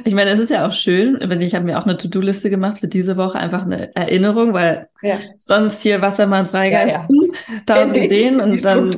Ich 0.04 0.14
meine, 0.14 0.32
es 0.32 0.40
ist 0.40 0.50
ja 0.50 0.68
auch 0.68 0.74
schön, 0.74 1.18
wenn 1.22 1.42
ich 1.42 1.56
habe 1.56 1.66
mir 1.66 1.80
auch 1.80 1.86
eine 1.86 1.98
To-Do-Liste 1.98 2.50
gemacht 2.50 2.80
für 2.80 2.88
diese 2.88 3.18
Woche, 3.18 3.40
einfach 3.40 3.64
eine 3.64 3.96
Erinnerung, 3.96 4.54
weil 4.54 4.90
ja. 5.02 5.18
sonst 5.38 5.82
hier 5.82 6.02
Wassermann 6.02 6.46
Freigeist, 6.46 6.92
ja, 6.92 7.08
tausend 7.66 7.98
Ideen 7.98 8.42
und 8.42 8.64
dann 8.64 8.92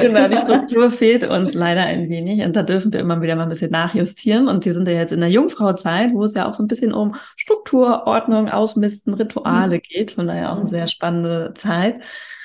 genau 0.00 0.28
die 0.28 0.36
Struktur 0.38 0.90
fehlt 0.90 1.24
uns 1.24 1.52
leider 1.54 1.82
ein 1.82 2.08
wenig 2.08 2.42
und 2.42 2.56
da 2.56 2.62
dürfen 2.62 2.92
wir 2.92 3.00
immer 3.00 3.20
wieder 3.20 3.36
mal 3.36 3.44
ein 3.44 3.48
bisschen 3.50 3.70
nachjustieren 3.70 4.48
und 4.48 4.64
die 4.64 4.72
sind 4.72 4.88
ja 4.88 4.94
jetzt 4.94 5.12
in 5.12 5.20
der 5.20 5.30
Jungfrauzeit, 5.30 6.12
wo 6.12 6.24
es 6.24 6.34
ja 6.34 6.48
auch 6.48 6.54
so 6.54 6.62
ein 6.62 6.68
bisschen 6.68 6.94
um 6.94 7.14
Struktur, 7.36 8.06
Ordnung, 8.06 8.48
Ausmisten, 8.48 9.14
Rituale 9.14 9.76
mhm. 9.76 9.82
geht, 9.82 10.10
von 10.12 10.26
daher 10.26 10.52
auch 10.52 10.58
eine 10.58 10.68
sehr 10.68 10.88
spannende 10.88 11.52
Zeit. 11.54 11.96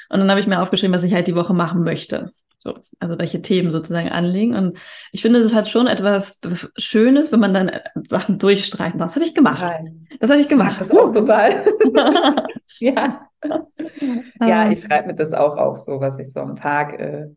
Und 0.10 0.20
dann 0.20 0.30
habe 0.30 0.40
ich 0.40 0.48
mir 0.48 0.62
aufgeschrieben, 0.62 0.94
was 0.94 1.04
ich 1.04 1.14
halt 1.14 1.28
die 1.28 1.36
Woche 1.36 1.54
machen 1.54 1.84
möchte. 1.84 2.32
So, 2.60 2.74
also 3.00 3.20
welche 3.20 3.42
Themen 3.42 3.72
sozusagen 3.72 4.10
anliegen. 4.10 4.56
Und 4.56 4.80
ich 5.12 5.22
finde, 5.22 5.40
es 5.40 5.54
hat 5.54 5.70
schon 5.70 5.88
etwas 5.88 6.42
Schönes, 6.78 7.32
wenn 7.32 7.40
man 7.40 7.54
dann 7.54 7.70
äh, 7.70 7.82
Sachen 8.08 8.40
durchstreichen. 8.40 9.00
Das 9.00 9.16
habe 9.16 9.26
ich 9.26 9.36
gemacht. 9.36 9.62
Nein. 9.62 10.08
Das 10.20 10.32
habe 10.32 10.42
ich 10.42 10.48
gemacht. 10.48 10.78
Das 10.80 10.90
auch 10.90 11.14
total. 11.14 11.66
ja. 12.80 13.30
ja, 14.42 14.66
ähm. 14.66 14.72
ich 14.72 14.82
schreibe 14.82 15.08
mir 15.08 15.16
das 15.16 15.34
auch 15.34 15.58
auf, 15.58 15.78
so 15.78 16.00
was 16.00 16.18
ich 16.18 16.34
so 16.34 16.40
am 16.40 16.56
Tag 16.56 17.00
äh, 17.00 17.28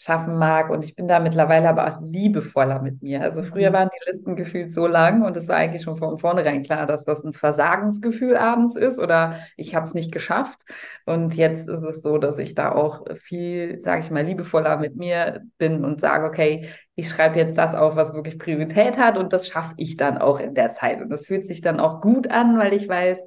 schaffen 0.00 0.38
mag. 0.38 0.70
Und 0.70 0.84
ich 0.84 0.94
bin 0.94 1.08
da 1.08 1.18
mittlerweile 1.18 1.68
aber 1.68 1.88
auch 1.88 2.00
liebevoller 2.00 2.80
mit 2.80 3.02
mir. 3.02 3.20
Also 3.20 3.42
früher 3.42 3.70
mhm. 3.70 3.74
waren 3.74 3.90
die 3.92 4.10
Listen 4.10 4.36
gefühlt 4.36 4.72
so 4.72 4.86
lang 4.86 5.22
und 5.22 5.36
es 5.36 5.48
war 5.48 5.56
eigentlich 5.56 5.82
schon 5.82 5.96
von 5.96 6.18
vornherein 6.18 6.62
klar, 6.62 6.86
dass 6.86 7.04
das 7.04 7.24
ein 7.24 7.32
Versagensgefühl 7.32 8.36
abends 8.36 8.76
ist 8.76 9.00
oder 9.00 9.34
ich 9.56 9.74
habe 9.74 9.84
es 9.86 9.94
nicht 9.94 10.12
geschafft. 10.12 10.62
Und 11.04 11.34
jetzt 11.34 11.68
ist 11.68 11.82
es 11.82 12.00
so, 12.00 12.18
dass 12.18 12.38
ich 12.38 12.54
da 12.54 12.70
auch 12.70 13.06
viel, 13.16 13.80
sage 13.82 14.02
ich 14.02 14.10
mal, 14.12 14.24
liebevoller 14.24 14.76
mit 14.76 14.94
mir 14.94 15.42
bin 15.58 15.84
und 15.84 16.00
sage, 16.00 16.26
okay, 16.26 16.68
ich 16.94 17.08
schreibe 17.08 17.36
jetzt 17.36 17.58
das 17.58 17.74
auf, 17.74 17.96
was 17.96 18.14
wirklich 18.14 18.38
Priorität 18.38 18.98
hat 18.98 19.18
und 19.18 19.32
das 19.32 19.48
schaffe 19.48 19.74
ich 19.78 19.96
dann 19.96 20.18
auch 20.18 20.38
in 20.38 20.54
der 20.54 20.74
Zeit. 20.74 21.02
Und 21.02 21.10
das 21.10 21.26
fühlt 21.26 21.44
sich 21.46 21.60
dann 21.60 21.80
auch 21.80 22.00
gut 22.00 22.30
an, 22.30 22.56
weil 22.56 22.72
ich 22.72 22.88
weiß, 22.88 23.18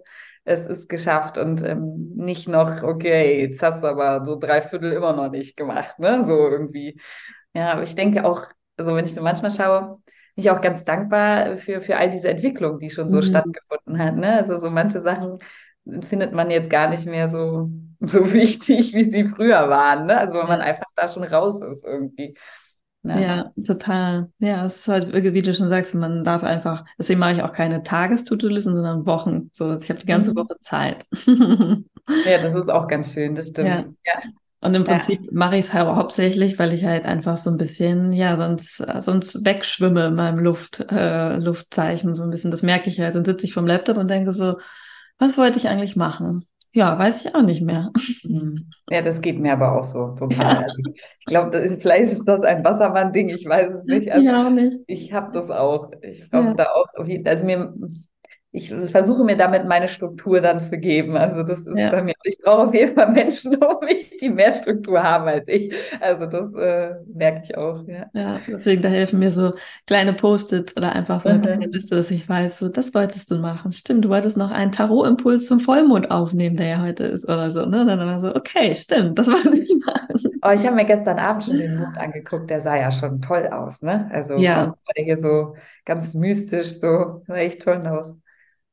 es 0.44 0.66
ist 0.66 0.90
geschafft 0.90 1.38
und 1.38 1.64
ähm, 1.64 2.14
nicht 2.16 2.48
noch, 2.48 2.84
okay, 2.84 3.42
jetzt 3.42 3.62
hast 3.62 3.84
du 3.84 3.88
aber 3.88 4.26
so 4.26 4.38
drei 4.38 4.62
Viertel 4.62 4.92
immer 4.94 5.14
noch 5.14 5.30
nicht 5.30 5.56
gemacht, 5.56 6.00
ne? 6.00 6.24
So 6.26 6.34
irgendwie. 6.50 7.00
Ja, 7.54 7.74
aber 7.74 7.84
ich 7.84 7.96
denke 7.96 8.26
auch, 8.26 8.48
also 8.78 8.96
wenn 8.96 9.06
ich 9.06 9.14
so 9.14 9.22
manchmal 9.22 9.52
schaue, 9.52 9.98
bin 10.36 10.44
ich 10.44 10.50
auch 10.50 10.62
ganz 10.62 10.84
dankbar 10.84 11.58
für, 11.58 11.82
für 11.82 11.98
all 11.98 12.10
diese 12.10 12.30
Entwicklung, 12.30 12.80
die 12.80 12.90
schon 12.90 13.12
so 13.12 13.18
mhm. 13.18 13.24
stattgefunden 13.24 14.00
hat. 14.00 14.16
Ne? 14.16 14.38
Also 14.38 14.58
so 14.58 14.70
manche 14.70 15.02
Sachen 15.02 15.40
findet 16.02 16.34
man 16.34 16.50
jetzt 16.50 16.70
gar 16.70 16.90
nicht 16.90 17.06
mehr 17.06 17.28
so, 17.30 17.70
so 18.00 18.34
wichtig, 18.34 18.94
wie 18.94 19.12
sie 19.12 19.26
früher 19.26 19.70
waren. 19.70 20.08
Ne? 20.08 20.18
Also 20.18 20.36
wenn 20.36 20.48
man 20.48 20.62
einfach 20.62 20.88
da 20.96 21.08
schon 21.08 21.24
raus 21.24 21.62
ist 21.62 21.84
irgendwie. 21.86 22.36
Ja. 23.04 23.20
ja, 23.20 23.52
total. 23.66 24.30
Ja, 24.38 24.66
es 24.66 24.78
ist 24.78 24.88
halt, 24.88 25.12
wie 25.12 25.42
du 25.42 25.54
schon 25.56 25.70
sagst, 25.70 25.96
man 25.96 26.24
darf 26.24 26.44
einfach, 26.44 26.86
deswegen 27.00 27.20
mache 27.20 27.34
ich 27.34 27.42
auch 27.42 27.54
keine 27.54 27.82
Tagestutelisten, 27.82 28.76
sondern 28.76 29.08
Wochen. 29.08 29.50
So, 29.54 29.76
ich 29.76 29.90
habe 29.90 30.00
die 30.00 30.06
ganze 30.06 30.32
mhm. 30.32 30.36
Woche 30.36 30.60
Zeit. 30.60 31.04
ja, 31.26 32.42
das 32.42 32.54
ist 32.54 32.70
auch 32.70 32.88
ganz 32.88 33.14
schön, 33.14 33.34
das 33.34 33.50
stimmt. 33.50 33.70
Ja. 33.70 33.86
ja. 34.06 34.22
Und 34.64 34.76
im 34.76 34.84
Prinzip 34.84 35.22
ja. 35.24 35.30
mache 35.32 35.58
ich 35.58 35.66
es 35.66 35.74
halt 35.74 35.88
hauptsächlich, 35.88 36.60
weil 36.60 36.72
ich 36.74 36.86
halt 36.86 37.06
einfach 37.06 37.38
so 37.38 37.50
ein 37.50 37.58
bisschen, 37.58 38.14
ja, 38.14 38.38
sonst, 38.38 38.78
sonst 39.00 39.44
wegschwimme 39.44 40.08
in 40.08 40.14
meinem 40.14 40.38
Luft, 40.38 40.86
äh, 40.92 41.38
Luftzeichen 41.38 42.14
so 42.14 42.22
ein 42.22 42.30
bisschen. 42.30 42.52
Das 42.52 42.62
merke 42.62 42.88
ich 42.88 43.00
halt. 43.00 43.16
Dann 43.16 43.26
sitze 43.26 43.46
ich 43.46 43.56
vom 43.56 43.66
Laptop 43.66 43.98
und 43.98 44.08
denke 44.08 44.34
so, 44.34 44.60
was 45.18 45.40
wollte 45.40 45.58
ich 45.58 45.68
eigentlich 45.68 45.96
machen? 45.96 46.46
Ja, 46.74 46.98
weiß 46.98 47.26
ich 47.26 47.36
auch 47.36 47.42
nicht 47.42 47.62
mehr. 47.62 47.92
Mhm. 48.24 48.70
Ja, 48.90 49.02
das 49.02 49.22
geht 49.22 49.40
mir 49.40 49.54
aber 49.54 49.78
auch 49.78 49.84
so 49.84 50.16
total. 50.16 50.54
Ja. 50.54 50.60
Also 50.62 50.82
ich 50.86 51.26
glaube, 51.26 51.78
vielleicht 51.80 52.14
ist 52.14 52.24
das 52.26 52.42
ein 52.42 52.64
Wassermann-Ding, 52.64 53.30
ich 53.30 53.46
weiß 53.46 53.74
es 53.74 53.84
nicht. 53.86 54.12
Also, 54.12 54.26
ja, 54.26 54.50
nicht. 54.50 54.78
Ich 54.88 55.12
habe 55.12 55.34
das 55.34 55.50
auch. 55.50 55.92
Ich 56.02 56.32
habe 56.32 56.48
ja. 56.48 56.54
da 56.54 56.66
auch, 56.72 56.88
also 56.96 57.46
mir, 57.46 57.74
ich 58.54 58.74
versuche 58.88 59.24
mir 59.24 59.38
damit 59.38 59.66
meine 59.66 59.88
Struktur 59.88 60.42
dann 60.42 60.60
zu 60.60 60.78
geben. 60.78 61.16
Also 61.16 61.44
das 61.44 61.60
ist 61.60 61.78
ja. 61.78 61.90
bei 61.90 62.04
mir. 62.04 62.14
Ich 62.24 62.38
brauche 62.38 62.68
auf 62.68 62.74
jeden 62.74 62.96
Fall 62.96 63.10
Menschen 63.12 63.56
um 63.56 63.78
mich, 63.86 64.18
die 64.18 64.30
mehr 64.30 64.52
Struktur 64.52 65.02
haben 65.02 65.28
als 65.30 65.48
ich. 65.48 65.74
Also 66.02 66.26
das 66.26 66.54
äh, 66.56 66.96
merke 67.14 67.42
ich 67.46 67.58
auch. 67.58 67.88
Ja. 67.88 68.08
ja, 68.14 68.40
deswegen 68.46 68.82
da 68.82 68.90
helfen 68.90 69.20
mir 69.20 69.32
so 69.32 69.54
kleine 69.88 70.12
Post-its 70.12 70.76
oder 70.76 70.92
einfach 70.92 71.22
so 71.22 71.30
eine 71.30 71.38
mhm. 71.38 71.44
kleine 71.44 71.66
Liste, 71.68 71.96
dass 71.96 72.12
ich 72.12 72.28
weiß, 72.28 72.60
so 72.60 72.68
das 72.68 72.94
wolltest 72.94 73.32
du 73.32 73.38
machen. 73.38 73.72
Stimmt, 73.72 74.04
du 74.04 74.10
wolltest 74.10 74.36
noch 74.36 74.52
einen 74.52 74.74
Tarot-Impuls 74.74 75.46
zum 75.46 75.62
Vollmond 75.62 76.12
aufnehmen, 76.12 76.58
der 76.58 76.68
ja 76.68 76.82
heute 76.82 77.06
ist 77.06 77.24
oder 77.30 77.52
so. 77.52 77.66
Ne? 77.66 77.86
Dann 77.86 78.02
immer 78.02 78.20
so, 78.20 78.36
okay, 78.36 78.76
stimmt, 78.76 79.18
das 79.18 79.28
wollte 79.28 79.60
ich 79.60 79.74
machen. 79.86 80.38
Oh, 80.44 80.50
ich 80.50 80.66
habe 80.66 80.76
mir 80.76 80.86
gestern 80.86 81.20
Abend 81.20 81.44
schon 81.44 81.58
den 81.58 81.78
Mond 81.78 81.98
angeguckt, 81.98 82.50
der 82.50 82.60
sah 82.62 82.76
ja 82.76 82.92
schon 82.92 83.22
toll 83.22 83.48
aus, 83.48 83.82
ne? 83.82 84.10
Also 84.12 84.34
ja. 84.38 84.76
hier 84.96 85.18
so 85.18 85.56
ganz 85.86 86.14
mystisch, 86.16 86.80
so 86.80 87.22
sah 87.28 87.36
echt 87.36 87.62
toll 87.62 87.86
aus. 87.86 88.16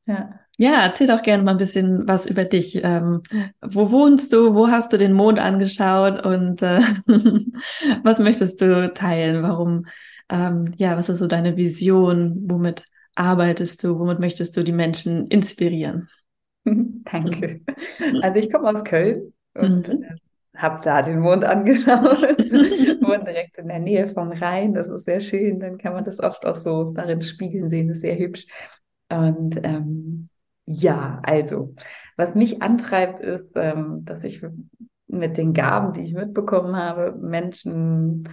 Ja. 0.08 0.40
Ja, 0.60 0.82
erzähl 0.82 1.06
doch 1.06 1.22
gerne 1.22 1.44
mal 1.44 1.52
ein 1.52 1.58
bisschen 1.58 2.08
was 2.08 2.26
über 2.26 2.44
dich. 2.44 2.82
Ähm, 2.82 3.22
wo 3.60 3.92
wohnst 3.92 4.32
du? 4.32 4.54
Wo 4.54 4.68
hast 4.68 4.92
du 4.92 4.96
den 4.96 5.12
Mond 5.12 5.38
angeschaut? 5.38 6.24
Und 6.26 6.62
äh, 6.62 6.80
was 8.02 8.18
möchtest 8.18 8.60
du 8.60 8.92
teilen? 8.92 9.44
Warum? 9.44 9.84
Ähm, 10.28 10.72
ja, 10.76 10.96
was 10.96 11.08
ist 11.08 11.20
so 11.20 11.28
deine 11.28 11.56
Vision? 11.56 12.44
Womit 12.48 12.84
arbeitest 13.14 13.84
du? 13.84 14.00
Womit 14.00 14.18
möchtest 14.18 14.56
du 14.56 14.64
die 14.64 14.72
Menschen 14.72 15.26
inspirieren? 15.28 16.08
Danke. 16.64 17.60
Also 18.22 18.38
ich 18.40 18.50
komme 18.52 18.70
aus 18.70 18.82
Köln 18.84 19.32
und 19.54 19.88
mhm. 19.88 20.02
Äh, 20.02 20.16
habe 20.56 20.80
da 20.82 21.02
den 21.02 21.20
Mond 21.20 21.44
angeschaut. 21.44 22.20
Wohne 22.20 23.24
direkt 23.24 23.58
in 23.58 23.68
der 23.68 23.78
Nähe 23.78 24.06
vom 24.08 24.32
Rhein. 24.32 24.74
Das 24.74 24.88
ist 24.88 25.04
sehr 25.04 25.20
schön. 25.20 25.60
Dann 25.60 25.78
kann 25.78 25.92
man 25.92 26.04
das 26.04 26.18
oft 26.18 26.44
auch 26.44 26.56
so 26.56 26.92
darin 26.92 27.22
spiegeln 27.22 27.70
sehen. 27.70 27.86
Das 27.86 27.98
ist 27.98 28.02
sehr 28.02 28.18
hübsch. 28.18 28.46
Und 29.08 29.60
ähm, 29.62 30.28
ja, 30.66 31.20
also, 31.22 31.74
was 32.16 32.34
mich 32.34 32.62
antreibt, 32.62 33.20
ist, 33.20 33.52
ähm, 33.54 34.04
dass 34.04 34.24
ich 34.24 34.44
mit 35.06 35.36
den 35.38 35.54
Gaben, 35.54 35.92
die 35.94 36.02
ich 36.02 36.14
mitbekommen 36.14 36.76
habe, 36.76 37.12
Menschen 37.12 38.28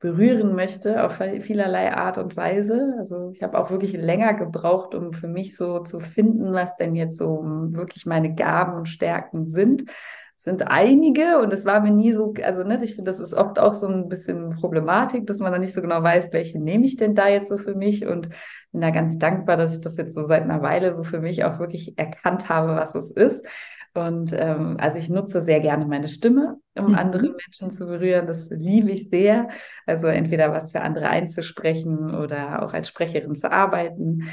berühren 0.00 0.54
möchte 0.54 1.04
auf 1.04 1.16
vielerlei 1.40 1.92
Art 1.92 2.18
und 2.18 2.36
Weise. 2.36 2.94
Also 2.98 3.30
ich 3.32 3.42
habe 3.42 3.58
auch 3.58 3.70
wirklich 3.70 3.94
länger 3.94 4.34
gebraucht, 4.34 4.94
um 4.94 5.12
für 5.12 5.26
mich 5.26 5.56
so 5.56 5.80
zu 5.80 5.98
finden, 5.98 6.52
was 6.52 6.76
denn 6.76 6.94
jetzt 6.94 7.18
so 7.18 7.42
wirklich 7.42 8.06
meine 8.06 8.34
Gaben 8.34 8.74
und 8.74 8.88
Stärken 8.88 9.48
sind. 9.48 9.84
Sind 10.40 10.68
einige 10.68 11.40
und 11.40 11.52
es 11.52 11.64
war 11.64 11.80
mir 11.80 11.90
nie 11.90 12.12
so, 12.12 12.32
also 12.42 12.62
ne, 12.62 12.80
ich 12.82 12.94
finde, 12.94 13.10
das 13.10 13.20
ist 13.20 13.34
oft 13.34 13.58
auch 13.58 13.74
so 13.74 13.88
ein 13.88 14.08
bisschen 14.08 14.50
Problematik, 14.50 15.26
dass 15.26 15.38
man 15.38 15.50
da 15.50 15.58
nicht 15.58 15.74
so 15.74 15.82
genau 15.82 16.02
weiß, 16.02 16.32
welche 16.32 16.60
nehme 16.60 16.84
ich 16.84 16.96
denn 16.96 17.16
da 17.16 17.28
jetzt 17.28 17.48
so 17.48 17.58
für 17.58 17.74
mich 17.74 18.06
und 18.06 18.28
bin 18.70 18.80
da 18.80 18.90
ganz 18.90 19.18
dankbar, 19.18 19.56
dass 19.56 19.74
ich 19.74 19.80
das 19.80 19.96
jetzt 19.96 20.14
so 20.14 20.26
seit 20.26 20.42
einer 20.42 20.62
Weile 20.62 20.94
so 20.94 21.02
für 21.02 21.20
mich 21.20 21.44
auch 21.44 21.58
wirklich 21.58 21.98
erkannt 21.98 22.48
habe, 22.48 22.76
was 22.76 22.94
es 22.94 23.10
ist. 23.10 23.44
Und 23.94 24.32
ähm, 24.32 24.76
also 24.78 24.98
ich 24.98 25.08
nutze 25.08 25.42
sehr 25.42 25.58
gerne 25.60 25.84
meine 25.86 26.06
Stimme, 26.06 26.56
um 26.78 26.88
mhm. 26.88 26.94
andere 26.94 27.22
Menschen 27.22 27.72
zu 27.72 27.86
berühren. 27.86 28.28
Das 28.28 28.48
liebe 28.50 28.92
ich 28.92 29.08
sehr. 29.08 29.48
Also 29.86 30.06
entweder 30.06 30.52
was 30.52 30.70
für 30.70 30.82
andere 30.82 31.08
einzusprechen 31.08 32.14
oder 32.14 32.62
auch 32.62 32.74
als 32.74 32.88
Sprecherin 32.88 33.34
zu 33.34 33.50
arbeiten. 33.50 34.28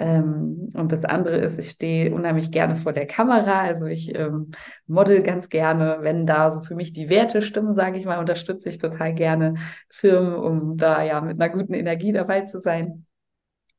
Ähm, 0.00 0.70
und 0.74 0.92
das 0.92 1.04
andere 1.04 1.36
ist, 1.36 1.58
ich 1.58 1.70
stehe 1.70 2.12
unheimlich 2.14 2.50
gerne 2.50 2.76
vor 2.76 2.94
der 2.94 3.06
Kamera. 3.06 3.60
Also 3.60 3.84
ich 3.84 4.14
ähm, 4.14 4.52
model 4.86 5.22
ganz 5.22 5.50
gerne, 5.50 5.98
wenn 6.00 6.26
da 6.26 6.50
so 6.50 6.62
für 6.62 6.74
mich 6.74 6.94
die 6.94 7.10
Werte 7.10 7.42
stimmen, 7.42 7.74
sage 7.74 7.98
ich 7.98 8.06
mal, 8.06 8.18
unterstütze 8.18 8.70
ich 8.70 8.78
total 8.78 9.14
gerne 9.14 9.56
Firmen, 9.90 10.34
um 10.34 10.78
da 10.78 11.02
ja 11.02 11.20
mit 11.20 11.40
einer 11.40 11.52
guten 11.52 11.74
Energie 11.74 12.12
dabei 12.12 12.40
zu 12.42 12.60
sein. 12.60 13.04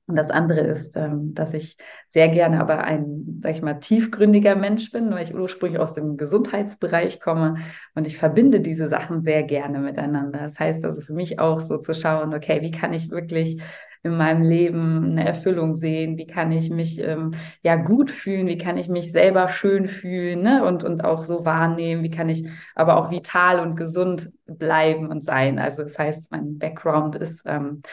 Und 0.06 0.16
das 0.16 0.30
andere 0.30 0.60
ist, 0.60 0.96
ähm, 0.96 1.34
dass 1.34 1.56
ich 1.56 1.78
sehr 2.10 2.30
gerne 2.30 2.60
aber 2.60 2.84
ein, 2.84 3.40
sag 3.42 3.54
ich 3.54 3.62
mal, 3.64 3.80
tiefgründiger 3.80 4.56
Mensch 4.56 4.92
bin, 4.92 5.10
weil 5.12 5.24
ich 5.24 5.34
ursprünglich 5.34 5.80
aus 5.80 5.96
dem 5.96 6.18
Gesundheitsbereich 6.18 7.20
komme 7.20 7.56
und 7.96 8.06
ich 8.06 8.18
verbinde 8.18 8.60
diese 8.60 8.90
Sachen 8.90 9.22
sehr 9.22 9.42
gerne 9.42 9.80
miteinander. 9.80 10.40
Das 10.40 10.60
heißt 10.60 10.86
also 10.86 11.02
für 11.02 11.14
mich 11.14 11.40
auch 11.40 11.60
so 11.60 11.78
zu 11.78 11.96
schauen, 11.96 12.34
okay, 12.34 12.62
wie 12.62 12.72
kann 12.72 12.94
ich 12.94 13.10
wirklich 13.10 13.62
in 14.04 14.18
meinem 14.18 14.42
Leben 14.42 15.12
eine 15.12 15.26
Erfüllung 15.26 15.78
sehen? 15.78 16.18
Wie 16.18 16.26
kann 16.26 16.52
ich 16.52 16.70
mich 16.72 17.00
ähm, 17.00 17.32
ja 17.62 17.76
gut 17.76 18.10
fühlen? 18.10 18.48
Wie 18.48 18.58
kann 18.58 18.78
ich 18.78 18.90
mich 18.90 19.12
selber 19.12 19.50
schön 19.50 19.88
fühlen 19.88 20.42
ne? 20.42 20.66
und, 20.66 20.84
und 20.84 21.04
auch 21.04 21.26
so 21.26 21.46
wahrnehmen? 21.46 22.04
Wie 22.04 22.10
kann 22.10 22.30
ich 22.30 22.48
aber 22.74 22.98
auch 22.98 23.12
vital 23.12 23.60
und 23.60 23.76
gesund 23.76 24.30
bleiben 24.48 25.08
und 25.08 25.22
sein? 25.24 25.60
Also 25.60 25.84
das 25.84 26.00
heißt, 26.00 26.32
mein 26.32 26.58
Background 26.58 27.16
ist 27.16 27.44
ähm, 27.46 27.84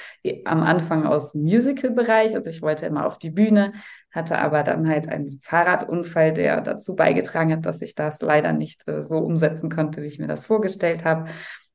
am 0.44 0.62
Anfang 0.62 1.04
aus 1.04 1.34
Musical-Bereich. 1.34 2.34
Also 2.34 2.48
ich 2.48 2.62
wollte 2.62 2.86
immer 2.86 3.06
auf 3.06 3.18
die 3.18 3.30
Bühne, 3.30 3.74
hatte 4.10 4.38
aber 4.38 4.62
dann 4.62 4.88
halt 4.88 5.08
einen 5.08 5.40
Fahrradunfall, 5.42 6.32
der 6.32 6.62
dazu 6.62 6.96
beigetragen 6.96 7.52
hat, 7.52 7.66
dass 7.66 7.82
ich 7.82 7.94
das 7.94 8.20
leider 8.22 8.52
nicht 8.54 8.88
äh, 8.88 9.04
so 9.04 9.18
umsetzen 9.18 9.68
konnte, 9.68 10.02
wie 10.02 10.06
ich 10.06 10.18
mir 10.18 10.28
das 10.28 10.46
vorgestellt 10.46 11.04
habe 11.04 11.28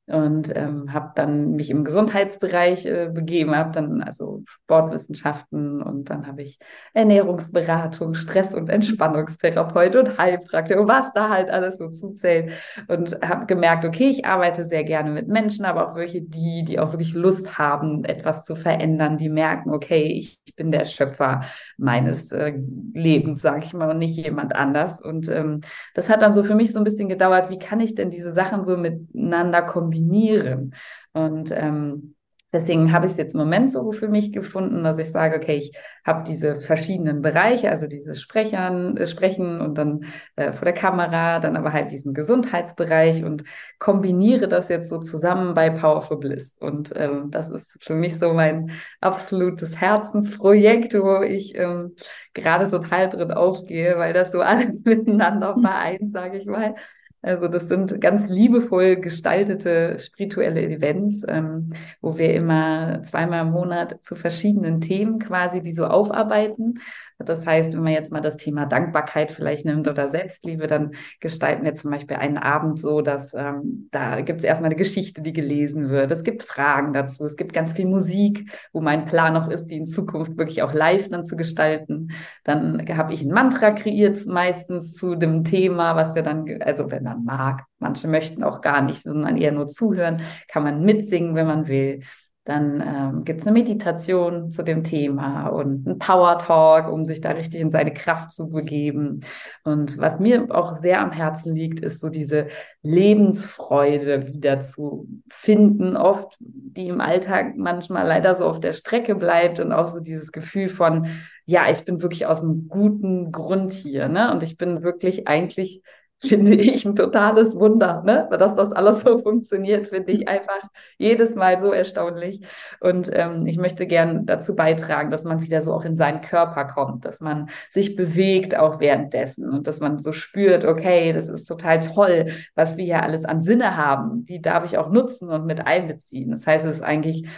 und 0.06 0.54
ähm, 0.54 0.92
habe 0.92 1.12
dann 1.14 1.52
mich 1.52 1.70
im 1.70 1.82
Gesundheitsbereich 1.82 2.84
äh, 2.84 3.10
begeben, 3.12 3.56
habe 3.56 3.72
dann 3.72 4.02
also 4.02 4.42
Sportwissenschaften 4.46 5.82
und 5.82 6.10
dann 6.10 6.26
habe 6.26 6.42
ich 6.42 6.58
Ernährungsberatung, 6.92 8.14
Stress- 8.14 8.52
und 8.52 8.68
Entspannungstherapeut 8.68 9.96
und 9.96 10.18
Heilpraktiker 10.18 10.80
und 10.80 10.88
was 10.88 11.10
da 11.14 11.30
halt 11.30 11.48
alles 11.48 11.78
so 11.78 11.88
zuzählt 11.88 12.52
und 12.88 13.18
habe 13.22 13.46
gemerkt, 13.46 13.86
okay, 13.86 14.10
ich 14.10 14.26
arbeite 14.26 14.68
sehr 14.68 14.84
gerne 14.84 15.10
mit 15.10 15.28
Menschen, 15.28 15.64
aber 15.64 15.90
auch 15.90 15.94
welche, 15.94 16.20
die, 16.20 16.64
die 16.66 16.78
auch 16.78 16.92
wirklich 16.92 17.14
Lust 17.14 17.58
haben, 17.58 18.04
etwas 18.04 18.44
zu 18.44 18.56
verändern, 18.56 19.16
die 19.16 19.30
merken, 19.30 19.70
okay, 19.70 20.04
ich, 20.04 20.38
bin 20.56 20.70
der 20.70 20.84
Schöpfer 20.84 21.40
meines 21.78 22.30
äh, 22.30 22.52
Lebens, 22.92 23.42
sage 23.42 23.64
ich 23.64 23.74
mal, 23.74 23.90
und 23.90 23.98
nicht 23.98 24.16
jemand 24.16 24.54
anders. 24.54 25.00
Und 25.00 25.28
ähm, 25.28 25.62
das 25.94 26.08
hat 26.08 26.22
dann 26.22 26.32
so 26.32 26.44
für 26.44 26.54
mich 26.54 26.72
so 26.72 26.78
ein 26.78 26.84
bisschen 26.84 27.08
gedauert, 27.08 27.50
wie 27.50 27.58
kann 27.58 27.80
ich 27.80 27.96
denn 27.96 28.12
diese 28.12 28.32
Sachen 28.32 28.64
so 28.64 28.76
miteinander 28.76 29.62
kombinieren? 29.62 29.93
Kombinieren. 29.94 30.74
Und 31.12 31.50
ähm, 31.52 32.14
Deswegen 32.54 32.92
habe 32.92 33.06
ich 33.06 33.12
es 33.12 33.18
jetzt 33.18 33.34
im 33.34 33.40
Moment 33.40 33.72
so 33.72 33.90
für 33.90 34.06
mich 34.06 34.30
gefunden, 34.30 34.84
dass 34.84 34.96
ich 34.98 35.10
sage, 35.10 35.38
okay, 35.38 35.56
ich 35.56 35.76
habe 36.06 36.22
diese 36.22 36.60
verschiedenen 36.60 37.20
Bereiche, 37.20 37.68
also 37.68 37.88
dieses 37.88 38.22
Sprechern, 38.22 38.96
äh, 38.96 39.08
Sprechen 39.08 39.60
und 39.60 39.76
dann 39.76 40.04
äh, 40.36 40.52
vor 40.52 40.64
der 40.64 40.72
Kamera, 40.72 41.40
dann 41.40 41.56
aber 41.56 41.72
halt 41.72 41.90
diesen 41.90 42.14
Gesundheitsbereich 42.14 43.24
und 43.24 43.42
kombiniere 43.80 44.46
das 44.46 44.68
jetzt 44.68 44.88
so 44.88 45.00
zusammen 45.00 45.54
bei 45.54 45.68
Powerful 45.68 46.18
Bliss. 46.18 46.54
Und 46.60 46.92
ähm, 46.94 47.32
das 47.32 47.50
ist 47.50 47.76
für 47.82 47.94
mich 47.94 48.20
so 48.20 48.32
mein 48.34 48.70
absolutes 49.00 49.80
Herzensprojekt, 49.80 50.94
wo 50.94 51.22
ich 51.22 51.56
ähm, 51.56 51.96
gerade 52.34 52.68
total 52.68 53.08
drin 53.08 53.32
aufgehe, 53.32 53.98
weil 53.98 54.12
das 54.12 54.30
so 54.30 54.40
alles 54.42 54.78
miteinander 54.84 55.58
vereint, 55.58 56.12
sage 56.12 56.38
ich 56.38 56.46
mal. 56.46 56.76
Also 57.24 57.48
das 57.48 57.68
sind 57.68 58.02
ganz 58.02 58.28
liebevoll 58.28 58.96
gestaltete 58.96 59.98
spirituelle 59.98 60.62
Events, 60.62 61.22
ähm, 61.26 61.70
wo 62.02 62.18
wir 62.18 62.34
immer 62.34 63.02
zweimal 63.04 63.46
im 63.46 63.52
Monat 63.52 63.98
zu 64.02 64.14
verschiedenen 64.14 64.82
Themen 64.82 65.18
quasi 65.18 65.62
die 65.62 65.72
so 65.72 65.86
aufarbeiten. 65.86 66.80
Das 67.18 67.46
heißt, 67.46 67.72
wenn 67.72 67.82
man 67.82 67.92
jetzt 67.92 68.12
mal 68.12 68.20
das 68.20 68.36
Thema 68.36 68.66
Dankbarkeit 68.66 69.32
vielleicht 69.32 69.64
nimmt 69.64 69.88
oder 69.88 70.08
Selbstliebe, 70.08 70.66
dann 70.66 70.92
gestalten 71.20 71.64
wir 71.64 71.74
zum 71.74 71.90
Beispiel 71.90 72.16
einen 72.16 72.38
Abend 72.38 72.78
so, 72.78 73.00
dass 73.00 73.34
ähm, 73.34 73.88
da 73.90 74.20
gibt 74.20 74.40
es 74.40 74.44
erstmal 74.44 74.68
eine 74.70 74.78
Geschichte, 74.78 75.22
die 75.22 75.32
gelesen 75.32 75.88
wird. 75.88 76.10
Es 76.10 76.24
gibt 76.24 76.42
Fragen 76.42 76.92
dazu. 76.92 77.24
Es 77.24 77.36
gibt 77.36 77.52
ganz 77.52 77.72
viel 77.72 77.86
Musik, 77.86 78.50
wo 78.72 78.80
mein 78.80 79.04
Plan 79.04 79.34
noch 79.34 79.48
ist, 79.48 79.66
die 79.66 79.76
in 79.76 79.86
Zukunft 79.86 80.36
wirklich 80.36 80.62
auch 80.62 80.72
live 80.72 81.08
dann 81.08 81.26
zu 81.26 81.36
gestalten. 81.36 82.08
Dann 82.42 82.84
habe 82.96 83.12
ich 83.12 83.22
ein 83.22 83.32
Mantra 83.32 83.70
kreiert, 83.70 84.26
meistens 84.26 84.92
zu 84.92 85.14
dem 85.14 85.44
Thema, 85.44 85.96
was 85.96 86.14
wir 86.14 86.22
dann, 86.22 86.46
also 86.62 86.90
wenn 86.90 87.04
man 87.04 87.24
mag, 87.24 87.64
manche 87.78 88.08
möchten 88.08 88.42
auch 88.42 88.60
gar 88.60 88.82
nicht, 88.82 89.02
sondern 89.02 89.36
eher 89.36 89.52
nur 89.52 89.68
zuhören, 89.68 90.22
kann 90.48 90.62
man 90.64 90.84
mitsingen, 90.84 91.34
wenn 91.34 91.46
man 91.46 91.68
will. 91.68 92.02
Dann 92.44 92.82
ähm, 92.86 93.24
gibt 93.24 93.40
es 93.40 93.46
eine 93.46 93.58
Meditation 93.58 94.50
zu 94.50 94.62
dem 94.62 94.84
Thema 94.84 95.48
und 95.48 95.86
ein 95.86 95.98
Power 95.98 96.36
Talk, 96.38 96.92
um 96.92 97.06
sich 97.06 97.22
da 97.22 97.30
richtig 97.30 97.60
in 97.60 97.70
seine 97.70 97.94
Kraft 97.94 98.32
zu 98.32 98.50
begeben. 98.50 99.20
Und 99.62 99.98
was 99.98 100.20
mir 100.20 100.46
auch 100.50 100.76
sehr 100.76 101.00
am 101.00 101.10
Herzen 101.10 101.54
liegt, 101.54 101.80
ist 101.80 102.00
so 102.00 102.10
diese 102.10 102.48
Lebensfreude 102.82 104.26
wieder 104.26 104.60
zu 104.60 105.08
finden, 105.30 105.96
oft 105.96 106.36
die 106.38 106.88
im 106.88 107.00
Alltag 107.00 107.56
manchmal 107.56 108.06
leider 108.06 108.34
so 108.34 108.44
auf 108.44 108.60
der 108.60 108.74
Strecke 108.74 109.14
bleibt 109.14 109.58
und 109.58 109.72
auch 109.72 109.88
so 109.88 110.00
dieses 110.00 110.30
Gefühl 110.30 110.68
von, 110.68 111.06
ja, 111.46 111.70
ich 111.70 111.86
bin 111.86 112.02
wirklich 112.02 112.26
aus 112.26 112.42
einem 112.42 112.68
guten 112.68 113.32
Grund 113.32 113.72
hier, 113.72 114.08
ne? 114.08 114.30
Und 114.30 114.42
ich 114.42 114.58
bin 114.58 114.82
wirklich 114.82 115.28
eigentlich 115.28 115.82
finde 116.26 116.54
ich 116.54 116.84
ein 116.84 116.96
totales 116.96 117.54
Wunder, 117.54 118.02
ne? 118.04 118.28
dass 118.38 118.54
das 118.54 118.72
alles 118.72 119.02
so 119.02 119.18
funktioniert, 119.18 119.88
finde 119.88 120.12
ich 120.12 120.28
einfach 120.28 120.68
jedes 120.98 121.34
Mal 121.34 121.60
so 121.60 121.72
erstaunlich. 121.72 122.40
Und 122.80 123.10
ähm, 123.12 123.46
ich 123.46 123.58
möchte 123.58 123.86
gern 123.86 124.26
dazu 124.26 124.54
beitragen, 124.54 125.10
dass 125.10 125.24
man 125.24 125.40
wieder 125.40 125.62
so 125.62 125.72
auch 125.72 125.84
in 125.84 125.96
seinen 125.96 126.20
Körper 126.20 126.64
kommt, 126.64 127.04
dass 127.04 127.20
man 127.20 127.48
sich 127.70 127.96
bewegt 127.96 128.56
auch 128.56 128.80
währenddessen 128.80 129.50
und 129.50 129.66
dass 129.66 129.80
man 129.80 129.98
so 129.98 130.12
spürt, 130.12 130.64
okay, 130.64 131.12
das 131.12 131.28
ist 131.28 131.46
total 131.46 131.80
toll, 131.80 132.26
was 132.54 132.76
wir 132.76 132.84
hier 132.84 133.02
alles 133.02 133.24
an 133.24 133.42
Sinne 133.42 133.76
haben. 133.76 134.24
Die 134.26 134.40
darf 134.40 134.64
ich 134.64 134.78
auch 134.78 134.90
nutzen 134.90 135.28
und 135.28 135.46
mit 135.46 135.66
einbeziehen. 135.66 136.30
Das 136.30 136.46
heißt, 136.46 136.64
es 136.64 136.76
ist 136.76 136.82
eigentlich 136.82 137.28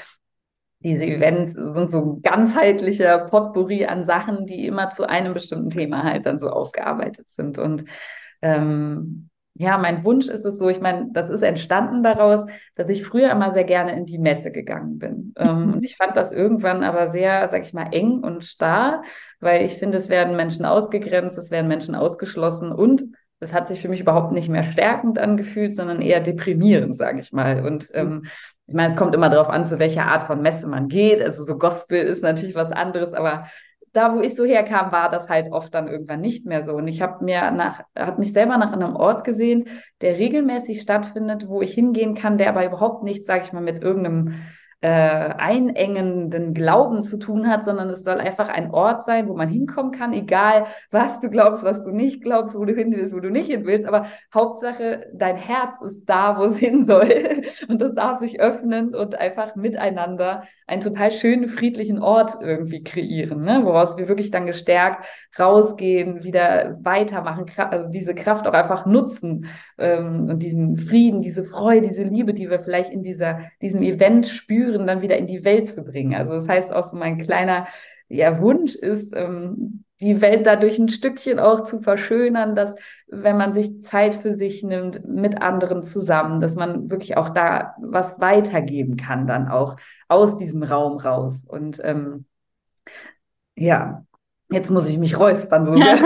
diese 0.80 1.04
Events 1.04 1.54
sind 1.54 1.90
so 1.90 2.00
ein 2.00 2.22
ganzheitlicher 2.22 3.26
Potpourri 3.26 3.86
an 3.86 4.04
Sachen, 4.04 4.46
die 4.46 4.66
immer 4.66 4.90
zu 4.90 5.08
einem 5.08 5.34
bestimmten 5.34 5.70
Thema 5.70 6.04
halt 6.04 6.26
dann 6.26 6.38
so 6.38 6.48
aufgearbeitet 6.48 7.28
sind. 7.30 7.58
Und 7.58 7.84
ähm, 8.42 9.30
ja, 9.58 9.78
mein 9.78 10.04
Wunsch 10.04 10.28
ist 10.28 10.44
es 10.44 10.58
so, 10.58 10.68
ich 10.68 10.80
meine, 10.80 11.08
das 11.12 11.30
ist 11.30 11.42
entstanden 11.42 12.02
daraus, 12.02 12.44
dass 12.74 12.90
ich 12.90 13.06
früher 13.06 13.30
immer 13.30 13.52
sehr 13.52 13.64
gerne 13.64 13.96
in 13.96 14.04
die 14.04 14.18
Messe 14.18 14.52
gegangen 14.52 14.98
bin. 14.98 15.32
Ähm, 15.38 15.66
mhm. 15.66 15.72
und 15.74 15.84
ich 15.84 15.96
fand 15.96 16.16
das 16.16 16.30
irgendwann 16.30 16.84
aber 16.84 17.08
sehr, 17.08 17.48
sag 17.48 17.62
ich 17.62 17.72
mal, 17.72 17.88
eng 17.92 18.18
und 18.22 18.44
starr, 18.44 19.02
weil 19.40 19.64
ich 19.64 19.74
finde, 19.76 19.98
es 19.98 20.08
werden 20.10 20.36
Menschen 20.36 20.66
ausgegrenzt, 20.66 21.38
es 21.38 21.50
werden 21.50 21.68
Menschen 21.68 21.94
ausgeschlossen 21.94 22.70
und 22.70 23.04
es 23.40 23.54
hat 23.54 23.68
sich 23.68 23.80
für 23.80 23.88
mich 23.88 24.00
überhaupt 24.00 24.32
nicht 24.32 24.48
mehr 24.48 24.64
stärkend 24.64 25.18
angefühlt, 25.18 25.74
sondern 25.74 26.02
eher 26.02 26.20
deprimierend, 26.20 26.96
sage 26.96 27.20
ich 27.20 27.32
mal. 27.32 27.64
Und 27.64 27.88
ähm, 27.94 28.26
ich 28.66 28.74
meine, 28.74 28.90
es 28.90 28.96
kommt 28.96 29.14
immer 29.14 29.30
darauf 29.30 29.48
an, 29.48 29.66
zu 29.66 29.78
welcher 29.78 30.06
Art 30.06 30.24
von 30.24 30.42
Messe 30.42 30.66
man 30.66 30.88
geht. 30.88 31.22
Also 31.22 31.44
so 31.44 31.56
Gospel 31.56 31.98
ist 31.98 32.22
natürlich 32.22 32.54
was 32.54 32.72
anderes, 32.72 33.12
aber 33.12 33.46
da, 33.96 34.14
wo 34.14 34.20
ich 34.20 34.34
so 34.36 34.44
herkam, 34.44 34.92
war 34.92 35.10
das 35.10 35.28
halt 35.28 35.52
oft 35.52 35.74
dann 35.74 35.88
irgendwann 35.88 36.20
nicht 36.20 36.44
mehr 36.44 36.64
so. 36.64 36.74
Und 36.74 36.86
ich 36.86 37.00
habe 37.00 37.24
mir 37.24 37.50
nach, 37.50 37.80
habe 37.98 38.18
mich 38.18 38.32
selber 38.32 38.58
nach 38.58 38.72
einem 38.72 38.94
Ort 38.94 39.24
gesehen, 39.24 39.68
der 40.02 40.18
regelmäßig 40.18 40.82
stattfindet, 40.82 41.48
wo 41.48 41.62
ich 41.62 41.72
hingehen 41.72 42.14
kann, 42.14 42.38
der 42.38 42.50
aber 42.50 42.66
überhaupt 42.66 43.02
nichts, 43.04 43.26
sage 43.26 43.44
ich 43.44 43.52
mal, 43.52 43.62
mit 43.62 43.82
irgendeinem 43.82 44.34
äh, 44.82 44.88
einengenden 44.88 46.52
Glauben 46.52 47.02
zu 47.02 47.18
tun 47.18 47.48
hat, 47.48 47.64
sondern 47.64 47.88
es 47.88 48.04
soll 48.04 48.20
einfach 48.20 48.48
ein 48.48 48.70
Ort 48.70 49.06
sein, 49.06 49.26
wo 49.26 49.34
man 49.34 49.48
hinkommen 49.48 49.90
kann, 49.90 50.12
egal 50.12 50.66
was 50.90 51.20
du 51.20 51.30
glaubst, 51.30 51.64
was 51.64 51.82
du 51.82 51.90
nicht 51.90 52.22
glaubst, 52.22 52.54
wo 52.54 52.64
du 52.64 52.74
hin 52.74 52.92
willst, 52.94 53.14
wo 53.14 53.20
du 53.20 53.30
nicht 53.30 53.50
hin 53.50 53.64
willst. 53.64 53.88
Aber 53.88 54.06
Hauptsache, 54.34 55.06
dein 55.14 55.36
Herz 55.36 55.80
ist 55.80 56.04
da, 56.04 56.38
wo 56.38 56.44
es 56.44 56.58
hin 56.58 56.84
soll. 56.84 57.42
Und 57.68 57.80
das 57.80 57.94
darf 57.94 58.20
sich 58.20 58.38
öffnen 58.40 58.94
und 58.94 59.14
einfach 59.18 59.56
miteinander 59.56 60.44
einen 60.66 60.80
total 60.80 61.12
schönen, 61.12 61.48
friedlichen 61.48 62.00
Ort 62.00 62.38
irgendwie 62.40 62.82
kreieren, 62.82 63.42
ne? 63.42 63.60
woraus 63.64 63.96
wir 63.98 64.08
wirklich 64.08 64.32
dann 64.32 64.46
gestärkt 64.46 65.06
rausgehen, 65.38 66.24
wieder 66.24 66.78
weitermachen, 66.82 67.46
also 67.56 67.88
diese 67.88 68.14
Kraft 68.14 68.48
auch 68.48 68.52
einfach 68.52 68.84
nutzen 68.84 69.46
ähm, 69.78 70.28
und 70.28 70.40
diesen 70.40 70.76
Frieden, 70.76 71.22
diese 71.22 71.44
Freude, 71.44 71.88
diese 71.88 72.02
Liebe, 72.02 72.34
die 72.34 72.50
wir 72.50 72.58
vielleicht 72.58 72.90
in 72.90 73.02
dieser, 73.04 73.42
diesem 73.62 73.82
Event 73.82 74.26
spüren, 74.26 74.88
dann 74.88 75.02
wieder 75.02 75.16
in 75.16 75.28
die 75.28 75.44
Welt 75.44 75.72
zu 75.72 75.84
bringen. 75.84 76.14
Also 76.14 76.32
das 76.32 76.48
heißt 76.48 76.72
auch 76.72 76.84
so 76.84 76.96
mein 76.96 77.18
kleiner 77.18 77.68
ja, 78.08 78.40
Wunsch 78.40 78.74
ist, 78.74 79.14
ähm, 79.14 79.84
die 80.00 80.20
Welt 80.20 80.46
dadurch 80.46 80.78
ein 80.78 80.88
Stückchen 80.88 81.38
auch 81.38 81.64
zu 81.64 81.80
verschönern, 81.80 82.54
dass 82.54 82.74
wenn 83.06 83.36
man 83.36 83.54
sich 83.54 83.82
Zeit 83.82 84.14
für 84.14 84.34
sich 84.34 84.62
nimmt, 84.62 85.06
mit 85.06 85.40
anderen 85.40 85.82
zusammen, 85.82 86.40
dass 86.40 86.54
man 86.54 86.90
wirklich 86.90 87.16
auch 87.16 87.30
da 87.30 87.74
was 87.80 88.20
weitergeben 88.20 88.96
kann, 88.96 89.26
dann 89.26 89.48
auch 89.48 89.76
aus 90.08 90.36
diesem 90.36 90.62
Raum 90.62 90.98
raus. 90.98 91.44
Und 91.46 91.80
ähm, 91.82 92.26
ja, 93.56 94.02
Jetzt 94.48 94.70
muss 94.70 94.88
ich 94.88 94.96
mich 94.96 95.18
räuspern, 95.18 95.64
so. 95.64 95.72
Und 95.76 95.82
ähm, 95.82 95.98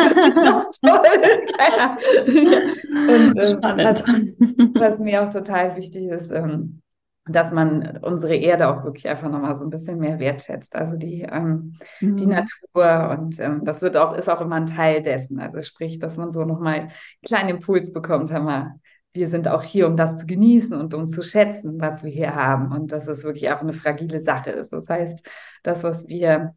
was, 3.62 4.02
was, 4.02 4.98
mir 4.98 5.22
auch 5.22 5.28
total 5.28 5.76
wichtig 5.76 6.06
ist, 6.06 6.32
ähm, 6.32 6.80
dass 7.26 7.52
man 7.52 7.98
unsere 8.02 8.34
Erde 8.34 8.68
auch 8.68 8.84
wirklich 8.84 9.08
einfach 9.08 9.30
nochmal 9.30 9.54
so 9.54 9.64
ein 9.64 9.70
bisschen 9.70 9.98
mehr 9.98 10.18
wertschätzt. 10.18 10.74
Also 10.74 10.96
die, 10.96 11.22
ähm, 11.22 11.76
mhm. 12.00 12.16
die 12.16 12.26
Natur 12.26 13.16
und 13.18 13.38
ähm, 13.38 13.64
das 13.64 13.82
wird 13.82 13.96
auch, 13.96 14.16
ist 14.16 14.28
auch 14.28 14.40
immer 14.40 14.56
ein 14.56 14.66
Teil 14.66 15.02
dessen. 15.02 15.38
Also 15.38 15.62
sprich, 15.62 15.98
dass 15.98 16.16
man 16.16 16.32
so 16.32 16.44
nochmal 16.44 16.74
einen 16.74 16.92
kleinen 17.24 17.50
Impuls 17.50 17.92
bekommt, 17.92 18.30
mal, 18.30 18.74
wir 19.12 19.28
sind 19.28 19.48
auch 19.48 19.62
hier, 19.62 19.86
um 19.86 19.96
das 19.96 20.18
zu 20.18 20.26
genießen 20.26 20.72
und 20.72 20.94
um 20.94 21.10
zu 21.10 21.22
schätzen, 21.22 21.80
was 21.80 22.04
wir 22.04 22.10
hier 22.10 22.34
haben 22.34 22.72
und 22.72 22.92
dass 22.92 23.08
es 23.08 23.24
wirklich 23.24 23.50
auch 23.50 23.60
eine 23.60 23.72
fragile 23.72 24.22
Sache 24.22 24.50
ist. 24.50 24.72
Das 24.72 24.88
heißt, 24.88 25.26
das, 25.62 25.82
was 25.82 26.06
wir 26.06 26.54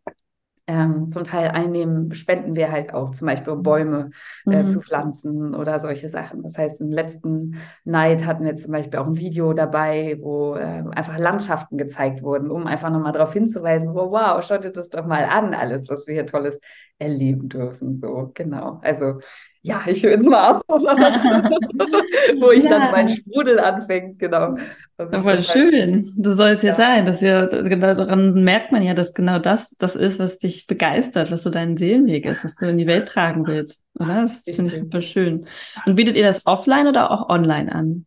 ähm, 0.65 1.09
zum 1.09 1.25
Teil 1.25 1.49
einnehmen, 1.49 2.13
spenden 2.13 2.55
wir 2.55 2.71
halt 2.71 2.93
auch, 2.93 3.09
zum 3.11 3.27
Beispiel 3.27 3.51
um 3.51 3.63
Bäume 3.63 4.11
äh, 4.45 4.63
mhm. 4.63 4.69
zu 4.69 4.81
pflanzen 4.81 5.55
oder 5.55 5.79
solche 5.79 6.09
Sachen. 6.09 6.41
Das 6.43 6.57
heißt, 6.57 6.79
im 6.79 6.89
letzten 6.89 7.57
Night 7.83 8.25
hatten 8.25 8.45
wir 8.45 8.55
zum 8.55 8.71
Beispiel 8.71 8.99
auch 8.99 9.07
ein 9.07 9.17
Video 9.17 9.53
dabei, 9.53 10.17
wo 10.21 10.55
äh, 10.55 10.83
einfach 10.91 11.17
Landschaften 11.17 11.77
gezeigt 11.77 12.23
wurden, 12.23 12.49
um 12.49 12.65
einfach 12.65 12.89
nochmal 12.89 13.11
darauf 13.11 13.33
hinzuweisen, 13.33 13.89
oh, 13.89 14.11
wow, 14.11 14.41
schaut 14.41 14.63
dir 14.63 14.71
das 14.71 14.89
doch 14.89 15.05
mal 15.05 15.25
an, 15.25 15.53
alles, 15.53 15.89
was 15.89 16.07
wir 16.07 16.13
hier 16.13 16.25
Tolles 16.25 16.59
erleben 16.97 17.49
dürfen. 17.49 17.97
So, 17.97 18.31
genau. 18.33 18.79
Also 18.83 19.19
ja, 19.65 19.81
ich 19.87 20.03
höre 20.03 20.11
jetzt 20.11 20.25
mal 20.25 20.57
auf, 20.57 20.61
wo 20.67 22.51
ich 22.51 22.65
ja. 22.65 22.69
dann 22.69 22.91
mein 22.91 23.07
Sprudel 23.07 23.59
anfängt, 23.59 24.19
genau. 24.19 24.57
voll 24.97 25.41
schön. 25.41 26.13
So 26.21 26.35
soll 26.35 26.49
es 26.51 26.63
ja. 26.63 26.71
ja 26.71 26.75
sein, 26.75 27.05
dass 27.05 27.21
wir, 27.21 27.47
genau 27.47 27.95
daran 27.95 28.43
merkt 28.43 28.73
man 28.73 28.83
ja, 28.83 28.93
dass 28.93 29.13
genau 29.13 29.39
das 29.39 29.75
das 29.79 29.95
ist, 29.95 30.19
was 30.19 30.39
dich 30.39 30.67
begeistert, 30.67 31.31
was 31.31 31.43
so 31.43 31.49
dein 31.49 31.77
Seelenweg 31.77 32.25
ist, 32.25 32.43
was 32.43 32.55
du 32.55 32.67
in 32.67 32.77
die 32.77 32.87
Welt 32.87 33.07
tragen 33.07 33.47
willst, 33.47 33.81
oder? 33.97 34.23
Das 34.23 34.43
finde 34.43 34.65
ich 34.71 34.79
super 34.79 34.99
schön. 34.99 35.47
Und 35.85 35.95
bietet 35.95 36.17
ihr 36.17 36.23
das 36.23 36.45
offline 36.45 36.87
oder 36.87 37.09
auch 37.09 37.29
online 37.29 37.73
an? 37.73 38.05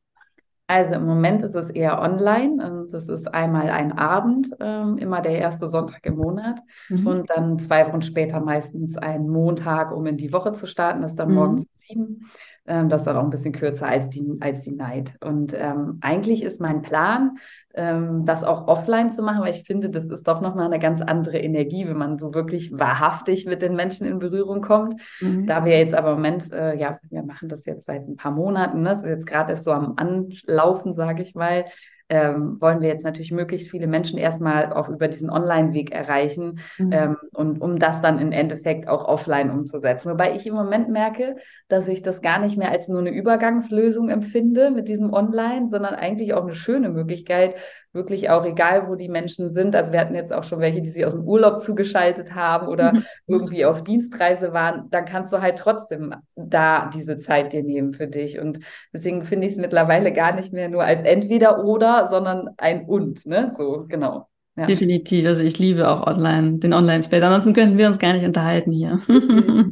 Also 0.69 0.95
im 0.95 1.07
Moment 1.07 1.43
ist 1.43 1.55
es 1.55 1.71
eher 1.71 2.01
online. 2.01 2.87
Das 2.91 3.09
ist 3.09 3.33
einmal 3.33 3.71
ein 3.71 3.93
Abend, 3.93 4.51
ähm, 4.59 4.99
immer 4.99 5.21
der 5.21 5.39
erste 5.39 5.69
Sonntag 5.69 6.05
im 6.05 6.17
Monat 6.17 6.61
mhm. 6.89 7.07
und 7.07 7.31
dann 7.31 7.59
zwei 7.59 7.87
Wochen 7.87 8.03
später 8.03 8.41
meistens 8.41 8.97
ein 8.97 9.29
Montag, 9.29 9.93
um 9.93 10.07
in 10.07 10.17
die 10.17 10.33
Woche 10.33 10.53
zu 10.53 10.67
starten. 10.67 11.03
Das 11.03 11.13
ist 11.13 11.19
dann 11.19 11.29
mhm. 11.29 11.35
morgens 11.35 11.65
um 11.65 11.71
sieben. 11.77 12.27
Ähm, 12.67 12.89
das 12.89 13.03
ist 13.03 13.07
dann 13.07 13.17
auch 13.17 13.23
ein 13.23 13.31
bisschen 13.31 13.53
kürzer 13.53 13.87
als 13.87 14.09
die, 14.09 14.27
als 14.41 14.63
die 14.63 14.73
Night. 14.73 15.13
Und 15.25 15.55
ähm, 15.55 15.99
eigentlich 16.01 16.43
ist 16.43 16.61
mein 16.61 16.83
Plan, 16.83 17.39
das 17.77 18.43
auch 18.43 18.69
offline 18.69 19.11
zu 19.11 19.23
machen, 19.23 19.43
weil 19.43 19.51
ich 19.51 19.65
finde, 19.65 19.91
das 19.91 20.07
ist 20.07 20.27
doch 20.27 20.41
nochmal 20.41 20.67
eine 20.67 20.79
ganz 20.79 21.03
andere 21.03 21.39
Energie, 21.39 21.87
wenn 21.87 21.99
man 21.99 22.19
so 22.19 22.33
wirklich 22.33 22.73
wahrhaftig 22.73 23.45
mit 23.45 23.61
den 23.61 23.77
Menschen 23.77 24.07
in 24.07 24.19
Berührung 24.19 24.63
kommt. 24.63 24.95
Mhm. 25.21 25.47
Da 25.47 25.65
wir 25.65 25.79
jetzt 25.79 25.95
aber 25.95 26.13
im 26.13 26.17
Moment, 26.17 26.51
äh, 26.53 26.75
ja, 26.75 26.99
wir 27.11 27.23
machen 27.23 27.49
das 27.49 27.67
jetzt 27.67 27.85
seit 27.85 28.09
ein 28.09 28.17
paar 28.17 28.33
Monaten, 28.33 28.81
ne? 28.81 28.91
das 28.91 29.01
ist 29.01 29.11
jetzt 29.11 29.27
gerade 29.27 29.53
erst 29.53 29.65
so 29.65 29.73
am 29.73 29.95
Anlaufen, 29.97 30.95
sage 30.95 31.23
ich 31.23 31.35
mal, 31.35 31.67
ähm, 32.09 32.61
wollen 32.61 32.81
wir 32.81 32.89
jetzt 32.89 33.05
natürlich 33.05 33.33
möglichst 33.33 33.71
viele 33.71 33.87
Menschen 33.87 34.19
erstmal 34.19 34.73
auch 34.73 34.89
über 34.89 35.09
diesen 35.09 35.29
Online-Weg 35.29 35.91
erreichen 35.91 36.61
mhm. 36.79 36.93
ähm, 36.93 37.17
und 37.33 37.61
um 37.61 37.79
das 37.79 38.01
dann 38.01 38.21
im 38.21 38.31
Endeffekt 38.33 38.89
auch 38.89 39.07
offline 39.07 39.51
umzusetzen. 39.51 40.11
Wobei 40.11 40.35
ich 40.35 40.47
im 40.47 40.55
Moment 40.55 40.89
merke, 40.89 41.37
dass 41.69 41.89
ich 41.89 42.03
das 42.03 42.23
gar 42.23 42.39
nicht 42.39 42.57
mehr 42.57 42.71
als 42.71 42.87
nur 42.89 43.01
eine 43.01 43.11
Übergangslösung 43.11 44.09
empfinde 44.09 44.71
mit 44.71 44.89
diesem 44.89 45.13
Online, 45.13 45.69
sondern 45.69 45.95
eigentlich 45.95 46.33
auch 46.35 46.45
eine 46.45 46.55
schöne 46.55 46.91
Möglichkeit, 46.91 47.57
wirklich 47.97 48.31
auch 48.31 48.45
egal, 48.45 48.89
wo 48.89 48.95
die 48.95 49.09
Menschen 49.09 49.53
sind. 49.53 49.75
Also 49.75 49.91
wir 49.91 49.99
hatten 49.99 50.15
jetzt 50.15 50.33
auch 50.33 50.45
schon 50.45 50.61
welche, 50.61 50.81
die 50.81 50.91
sich 50.91 51.05
aus 51.05 51.15
dem 51.15 51.25
Urlaub 51.25 51.63
zugeschaltet 51.63 52.37
haben 52.37 52.69
oder 52.69 52.93
mhm. 52.93 53.05
irgendwie 53.27 53.65
auf 53.65 53.83
Dienstreise 53.83 54.53
waren. 54.53 54.89
Dann 54.91 55.05
kannst 55.05 55.33
du 55.33 55.41
halt 55.41 55.59
trotzdem 55.59 56.15
da 56.37 56.89
diese 56.95 57.19
Zeit 57.19 57.53
dir 57.53 57.65
nehmen 57.65 57.93
für 57.93 58.07
dich. 58.07 58.39
Und 58.39 58.61
deswegen 58.93 59.25
finde 59.25 59.49
ich 59.49 59.55
es 59.55 59.59
mittlerweile 59.59 60.13
gar 60.13 60.33
nicht 60.33 60.53
mehr 60.53 60.69
nur 60.69 60.85
als 60.85 61.03
entweder 61.03 61.65
oder, 61.65 62.09
sondern 62.09 62.51
ein 62.59 62.85
und, 62.85 63.27
ne? 63.27 63.53
So, 63.57 63.87
genau. 63.89 64.29
Ja. 64.59 64.65
Definitiv. 64.67 65.27
Also 65.27 65.43
ich 65.43 65.59
liebe 65.59 65.87
auch 65.87 66.07
online, 66.07 66.59
den 66.59 66.73
Online-Space. 66.73 67.23
Ansonsten 67.23 67.53
könnten 67.53 67.77
wir 67.77 67.89
uns 67.89 67.99
gar 67.99 68.15
nicht 68.15 68.25
unterhalten 68.25 68.73
hier. 68.73 68.99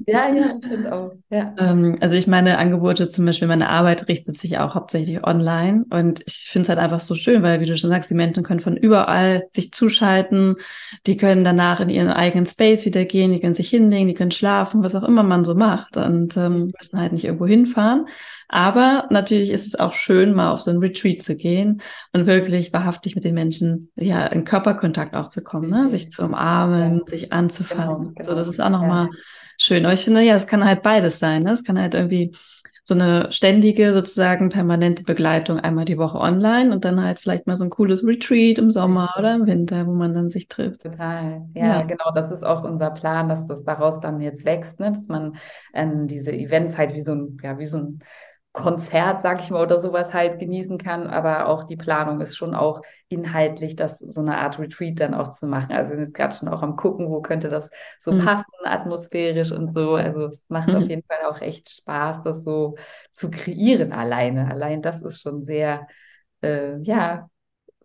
ja, 0.06 0.28
ja, 0.30 0.58
ich 0.60 0.68
finde 0.68 0.92
auch. 0.92 1.12
Ja. 1.30 1.54
Ähm, 1.64 1.96
also 2.00 2.16
ich 2.16 2.26
meine 2.26 2.58
Angebote, 2.58 3.08
zum 3.08 3.24
Beispiel 3.24 3.48
meine 3.48 3.68
Arbeit 3.68 4.08
richtet 4.08 4.36
sich 4.36 4.58
auch 4.58 4.74
hauptsächlich 4.74 5.24
online. 5.24 5.84
Und 5.88 6.22
ich 6.26 6.48
finde 6.50 6.64
es 6.64 6.68
halt 6.68 6.78
einfach 6.78 7.00
so 7.00 7.14
schön, 7.14 7.42
weil, 7.42 7.60
wie 7.60 7.66
du 7.66 7.78
schon 7.78 7.90
sagst, 7.90 8.10
die 8.10 8.14
Menschen 8.14 8.42
können 8.42 8.60
von 8.60 8.76
überall 8.76 9.44
sich 9.50 9.72
zuschalten. 9.72 10.56
Die 11.06 11.16
können 11.16 11.44
danach 11.44 11.80
in 11.80 11.88
ihren 11.88 12.08
eigenen 12.08 12.46
Space 12.46 12.84
wieder 12.84 13.04
gehen, 13.04 13.32
die 13.32 13.40
können 13.40 13.54
sich 13.54 13.70
hinlegen, 13.70 14.08
die 14.08 14.14
können 14.14 14.32
schlafen, 14.32 14.82
was 14.82 14.94
auch 14.94 15.04
immer 15.04 15.22
man 15.22 15.44
so 15.44 15.54
macht. 15.54 15.96
Und 15.96 16.36
ähm, 16.36 16.72
müssen 16.78 17.00
halt 17.00 17.12
nicht 17.12 17.24
irgendwo 17.24 17.46
hinfahren. 17.46 18.06
Aber 18.48 19.06
natürlich 19.10 19.50
ist 19.50 19.66
es 19.66 19.74
auch 19.74 19.92
schön, 19.92 20.34
mal 20.34 20.52
auf 20.52 20.62
so 20.62 20.70
ein 20.70 20.78
Retreat 20.78 21.22
zu 21.22 21.36
gehen 21.36 21.82
und 22.12 22.26
wirklich 22.26 22.72
wahrhaftig 22.72 23.14
mit 23.14 23.24
den 23.24 23.34
Menschen 23.34 23.90
ja 23.96 24.26
in 24.26 24.44
Körperkontakt 24.44 25.16
auch 25.16 25.28
zu 25.28 25.42
kommen, 25.42 25.70
ne? 25.70 25.88
sich 25.88 26.12
zu 26.12 26.24
umarmen, 26.24 26.98
ja. 26.98 27.04
sich 27.06 27.32
anzufassen. 27.32 27.78
Genau, 27.78 28.12
genau. 28.14 28.28
So, 28.28 28.34
das 28.34 28.48
ist 28.48 28.60
auch 28.60 28.70
nochmal 28.70 29.06
ja. 29.06 29.18
schön. 29.58 29.84
Aber 29.84 29.94
ich 29.94 30.04
finde, 30.04 30.22
ja, 30.22 30.36
es 30.36 30.46
kann 30.46 30.64
halt 30.64 30.82
beides 30.82 31.18
sein. 31.18 31.42
Ne? 31.42 31.52
Es 31.52 31.64
kann 31.64 31.80
halt 31.80 31.94
irgendwie 31.94 32.32
so 32.86 32.92
eine 32.92 33.32
ständige, 33.32 33.94
sozusagen 33.94 34.50
permanente 34.50 35.04
Begleitung 35.04 35.58
einmal 35.58 35.86
die 35.86 35.96
Woche 35.96 36.18
online 36.18 36.70
und 36.70 36.84
dann 36.84 37.02
halt 37.02 37.18
vielleicht 37.18 37.46
mal 37.46 37.56
so 37.56 37.64
ein 37.64 37.70
cooles 37.70 38.04
Retreat 38.04 38.58
im 38.58 38.70
Sommer 38.70 39.14
oder 39.18 39.34
im 39.34 39.46
Winter, 39.46 39.86
wo 39.86 39.92
man 39.92 40.12
dann 40.12 40.28
sich 40.28 40.48
trifft. 40.48 40.82
Total. 40.82 41.46
Ja, 41.54 41.66
ja. 41.66 41.82
genau. 41.82 42.10
Das 42.14 42.30
ist 42.30 42.44
auch 42.44 42.62
unser 42.62 42.90
Plan, 42.90 43.30
dass 43.30 43.46
das 43.46 43.64
daraus 43.64 44.00
dann 44.00 44.20
jetzt 44.20 44.44
wächst, 44.44 44.80
ne? 44.80 44.92
dass 44.92 45.08
man 45.08 45.36
ähm, 45.72 46.06
diese 46.06 46.30
Events 46.30 46.76
halt 46.76 46.94
wie 46.94 47.00
so 47.00 47.14
ein, 47.14 47.38
ja, 47.42 47.58
wie 47.58 47.66
so 47.66 47.78
ein 47.78 48.00
Konzert, 48.54 49.22
sag 49.22 49.40
ich 49.42 49.50
mal, 49.50 49.62
oder 49.64 49.80
sowas 49.80 50.14
halt 50.14 50.38
genießen 50.38 50.78
kann. 50.78 51.08
Aber 51.08 51.48
auch 51.48 51.64
die 51.64 51.76
Planung 51.76 52.20
ist 52.20 52.36
schon 52.36 52.54
auch 52.54 52.82
inhaltlich, 53.08 53.74
das 53.74 53.98
so 53.98 54.20
eine 54.20 54.38
Art 54.38 54.60
Retreat 54.60 55.00
dann 55.00 55.12
auch 55.12 55.32
zu 55.32 55.46
machen. 55.46 55.72
Also 55.72 55.96
wir 55.96 56.04
sind 56.04 56.14
gerade 56.14 56.36
schon 56.36 56.48
auch 56.48 56.62
am 56.62 56.76
gucken, 56.76 57.10
wo 57.10 57.20
könnte 57.20 57.48
das 57.48 57.68
so 58.00 58.12
mhm. 58.12 58.24
passen, 58.24 58.46
atmosphärisch 58.64 59.50
und 59.50 59.74
so. 59.74 59.96
Also 59.96 60.28
es 60.28 60.44
macht 60.48 60.68
mhm. 60.68 60.76
auf 60.76 60.88
jeden 60.88 61.02
Fall 61.02 61.28
auch 61.28 61.40
echt 61.40 61.68
Spaß, 61.68 62.22
das 62.22 62.44
so 62.44 62.76
zu 63.12 63.28
kreieren 63.28 63.92
alleine. 63.92 64.48
Allein 64.48 64.82
das 64.82 65.02
ist 65.02 65.20
schon 65.20 65.44
sehr, 65.44 65.88
äh, 66.40 66.78
ja, 66.82 67.28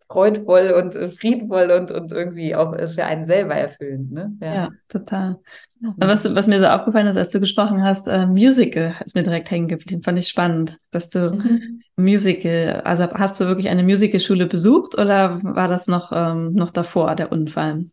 freudvoll 0.09 0.71
und 0.71 0.95
äh, 0.95 1.09
friedvoll 1.09 1.71
und, 1.71 1.91
und 1.91 2.11
irgendwie 2.11 2.55
auch 2.55 2.75
für 2.75 3.05
einen 3.05 3.27
selber 3.27 3.53
erfüllend. 3.53 4.11
Ne? 4.11 4.35
Ja. 4.41 4.53
ja, 4.53 4.69
total. 4.87 5.37
Mhm. 5.79 5.93
Was, 5.97 6.35
was 6.35 6.47
mir 6.47 6.59
so 6.59 6.65
aufgefallen 6.65 7.07
ist, 7.07 7.17
als 7.17 7.29
du 7.29 7.39
gesprochen 7.39 7.83
hast, 7.83 8.07
äh, 8.07 8.25
Musical 8.25 8.95
ist 9.05 9.15
mir 9.15 9.23
direkt 9.23 9.51
hängen 9.51 9.67
geblieben. 9.67 10.01
Fand 10.01 10.17
ich 10.17 10.27
spannend, 10.27 10.77
dass 10.89 11.09
du 11.09 11.31
mhm. 11.31 11.81
Musical, 11.95 12.81
also 12.83 13.11
hast 13.11 13.39
du 13.39 13.45
wirklich 13.45 13.69
eine 13.69 13.83
Musicalschule 13.83 14.47
besucht 14.47 14.97
oder 14.97 15.43
war 15.43 15.67
das 15.67 15.85
noch, 15.85 16.11
ähm, 16.11 16.53
noch 16.53 16.71
davor, 16.71 17.13
der 17.15 17.31
Unfall? 17.31 17.85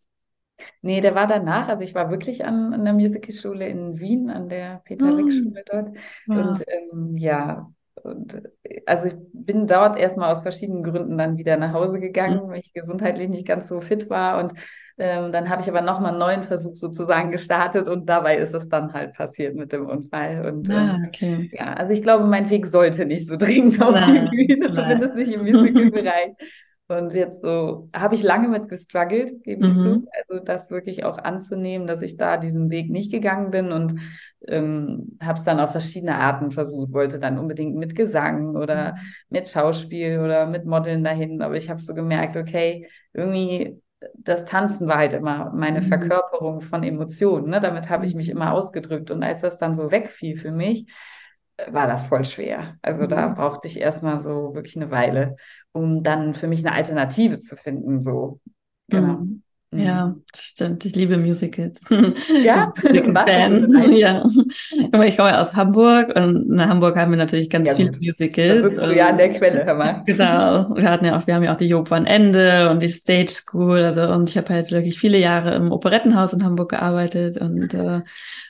Nee, 0.81 1.03
der 1.03 1.15
war 1.15 1.27
danach. 1.27 1.69
Also 1.69 1.85
ich 1.85 1.95
war 1.95 2.11
wirklich 2.11 2.47
an, 2.47 2.73
an 2.73 2.85
der 2.85 2.95
Musicalschule 2.95 3.69
in 3.69 4.01
Wien, 4.01 4.31
an 4.31 4.49
der 4.49 4.81
Peter-Wick-Schule 4.87 5.61
ah. 5.61 5.71
dort. 5.71 5.97
Wow. 6.27 6.39
Und 6.39 6.65
ähm, 6.67 7.17
ja, 7.19 7.71
und 8.07 8.43
also 8.87 9.09
ich 9.09 9.15
bin 9.33 9.67
dort 9.67 9.99
erstmal 9.99 10.33
aus 10.33 10.43
verschiedenen 10.43 10.83
Gründen 10.83 11.19
dann 11.19 11.39
wieder 11.39 11.57
nach 11.57 11.73
Hause 11.73 11.99
gegangen, 11.99 12.47
mhm. 12.47 12.51
weil 12.51 12.61
ich 12.61 12.73
gesundheitlich 12.73 13.29
nicht 13.29 13.47
ganz 13.47 13.69
so 13.69 13.81
fit 13.81 14.09
war. 14.09 14.39
Und 14.39 14.55
ähm, 14.99 15.31
dann 15.31 15.51
habe 15.51 15.61
ich 15.61 15.69
aber 15.69 15.83
nochmal 15.83 16.11
einen 16.11 16.19
neuen 16.19 16.43
Versuch 16.45 16.75
sozusagen 16.75 17.31
gestartet 17.31 17.87
und 17.87 18.09
dabei 18.09 18.39
ist 18.39 18.55
es 18.55 18.69
dann 18.69 18.95
halt 18.95 19.13
passiert 19.13 19.55
mit 19.55 19.73
dem 19.73 19.87
Unfall. 19.87 20.47
Und 20.47 20.71
ah, 20.71 20.95
ähm, 20.95 21.05
okay. 21.07 21.51
ja, 21.53 21.75
also 21.75 21.93
ich 21.93 22.03
glaube, 22.03 22.25
mein 22.25 22.49
Weg 22.49 22.67
sollte 22.67 23.05
nicht 23.05 23.29
so 23.29 23.37
dringend 23.37 23.81
auf 23.83 23.95
die 23.95 24.47
Bühne, 24.47 24.73
zumindest 24.73 25.15
nicht 25.17 25.35
im 25.35 25.43
Musical-Bereich. 25.43 26.33
Und 26.89 27.15
jetzt 27.15 27.43
so 27.43 27.91
habe 27.95 28.15
ich 28.15 28.23
lange 28.23 28.49
mit 28.49 28.69
gestruggelt, 28.69 29.43
gebe 29.43 29.67
ich 29.67 29.75
mhm. 29.75 29.83
zu. 29.83 30.09
Also 30.29 30.45
das 30.45 30.71
wirklich 30.71 31.05
auch 31.05 31.19
anzunehmen, 31.19 31.87
dass 31.87 32.01
ich 32.01 32.17
da 32.17 32.37
diesen 32.37 32.71
Weg 32.71 32.91
nicht 32.91 33.11
gegangen 33.11 33.51
bin 33.51 33.73
und 33.73 33.99
ähm, 34.49 35.19
habe 35.21 35.39
es 35.39 35.45
dann 35.45 35.61
auf 35.61 35.73
verschiedene 35.73 36.17
Arten 36.17 36.51
versucht, 36.51 36.93
wollte 36.93 37.19
dann 37.19 37.39
unbedingt 37.39 37.77
mit 37.77 37.95
Gesang 37.97 38.57
oder 38.57 38.93
mhm. 38.93 38.99
mit 39.31 39.49
Schauspiel 39.49 40.21
oder 40.21 40.47
mit 40.47 40.67
Modeln 40.67 41.05
dahin. 41.05 41.43
Aber 41.43 41.57
ich 41.57 41.71
habe 41.71 41.81
so 41.81 41.95
gemerkt, 41.95 42.37
okay, 42.37 42.89
irgendwie 43.13 43.81
das 44.15 44.45
Tanzen 44.45 44.89
war 44.89 44.99
halt 44.99 45.15
immer 45.15 45.53
meine 45.55 45.81
mhm. 45.81 45.87
Verkörperung 45.87 46.61
von 46.61 46.83
Emotionen. 46.83 47.51
Ne? 47.51 47.61
Damit 47.61 47.91
habe 47.91 48.07
ich 48.07 48.15
mich 48.15 48.29
mhm. 48.29 48.37
immer 48.37 48.53
ausgedrückt. 48.53 49.11
Und 49.11 49.23
als 49.23 49.41
das 49.41 49.59
dann 49.59 49.75
so 49.75 49.91
wegfiel 49.91 50.37
für 50.37 50.53
mich, 50.53 50.87
war 51.69 51.87
das 51.87 52.07
voll 52.07 52.25
schwer. 52.25 52.77
Also 52.83 53.07
da 53.07 53.29
brauchte 53.29 53.67
ich 53.67 53.81
erstmal 53.81 54.21
so 54.21 54.55
wirklich 54.55 54.77
eine 54.77 54.91
Weile, 54.91 55.37
um 55.73 56.03
dann 56.03 56.35
für 56.35 56.49
mich 56.49 56.65
eine 56.65 56.75
Alternative 56.75 57.41
zu 57.41 57.57
finden. 57.57 58.03
So, 58.03 58.41
genau. 58.89 59.19
Mhm. 59.19 59.43
Ja, 59.79 60.07
mhm. 60.07 60.23
stimmt. 60.35 60.85
Ich 60.85 60.95
liebe 60.95 61.17
Musicals. 61.17 61.81
Ja, 62.43 62.73
Fan. 62.77 63.93
ja. 63.93 64.25
Ich 65.05 65.17
komme 65.17 65.41
aus 65.41 65.55
Hamburg 65.55 66.15
und 66.15 66.51
in 66.53 66.69
Hamburg 66.69 66.97
haben 66.97 67.11
wir 67.11 67.19
natürlich 67.19 67.51
ganz 67.51 67.69
ja, 67.69 67.75
viele 67.75 67.93
Musicals. 68.01 68.75
Da 68.75 68.87
du 68.87 68.97
ja 68.97 69.09
an 69.09 69.19
der 69.19 69.33
Quelle, 69.35 69.65
hör 69.65 69.75
mal. 69.75 70.03
Genau. 70.07 70.75
Wir 70.75 70.91
hatten 70.91 71.05
ja 71.05 71.17
auch, 71.17 71.27
wir 71.27 71.35
haben 71.35 71.43
ja 71.43 71.53
auch 71.53 71.59
die 71.59 71.69
Job 71.69 71.91
van 71.91 72.07
Ende 72.07 72.71
und 72.71 72.83
die 72.83 72.89
Stage 72.89 73.31
School. 73.31 73.83
Also, 73.83 74.09
und 74.13 74.29
ich 74.29 74.37
habe 74.37 74.53
halt 74.53 74.71
wirklich 74.71 74.99
viele 74.99 75.19
Jahre 75.19 75.55
im 75.55 75.73
Operettenhaus 75.73 76.33
in 76.33 76.45
Hamburg 76.45 76.71
gearbeitet 76.71 77.39
und 77.39 77.75
äh, 77.75 78.03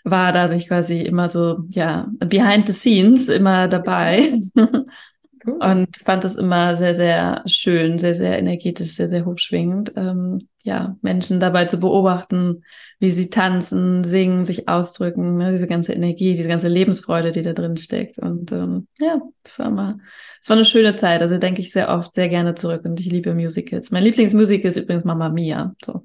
war 0.05 0.33
dadurch 0.33 0.69
quasi 0.69 1.03
immer 1.03 1.29
so, 1.29 1.59
ja, 1.71 2.07
behind 2.19 2.67
the 2.67 2.73
scenes 2.73 3.29
immer 3.29 3.69
dabei. 3.69 4.41
Und 5.47 5.97
fand 6.05 6.25
das 6.25 6.37
immer 6.37 6.77
sehr, 6.77 6.95
sehr 6.95 7.43
schön, 7.47 7.99
sehr, 7.99 8.17
sehr 8.17 8.39
energetisch, 8.39 8.91
sehr, 8.91 9.09
sehr 9.09 9.25
hochschwingend. 9.25 9.93
Ähm, 9.97 10.49
ja, 10.63 10.97
Menschen 11.03 11.39
dabei 11.39 11.67
zu 11.67 11.79
beobachten, 11.79 12.65
wie 12.99 13.11
sie 13.11 13.31
tanzen, 13.31 14.03
singen, 14.03 14.45
sich 14.45 14.69
ausdrücken, 14.69 15.37
ne, 15.37 15.53
diese 15.53 15.69
ganze 15.69 15.93
Energie, 15.93 16.35
diese 16.37 16.49
ganze 16.49 16.67
Lebensfreude, 16.67 17.31
die 17.31 17.43
da 17.43 17.53
drin 17.53 17.77
steckt. 17.77 18.19
Und 18.19 18.51
ähm, 18.51 18.89
ja, 18.99 19.21
das 19.45 19.59
war 19.61 19.71
mal, 19.71 19.99
es 20.43 20.49
war 20.49 20.57
eine 20.57 20.65
schöne 20.65 20.97
Zeit. 20.97 21.23
Also 21.23 21.39
denke 21.39 21.61
ich 21.61 21.71
sehr 21.71 21.91
oft 21.91 22.15
sehr 22.15 22.29
gerne 22.29 22.57
zurück 22.57 22.85
und 22.85 22.99
ich 22.99 23.07
liebe 23.07 23.33
Musicals. 23.33 23.93
Mein 23.93 24.03
Lieblingsmusical 24.03 24.71
ist 24.71 24.77
übrigens 24.77 25.05
Mama 25.05 25.29
Mia. 25.29 25.75
So. 25.85 26.05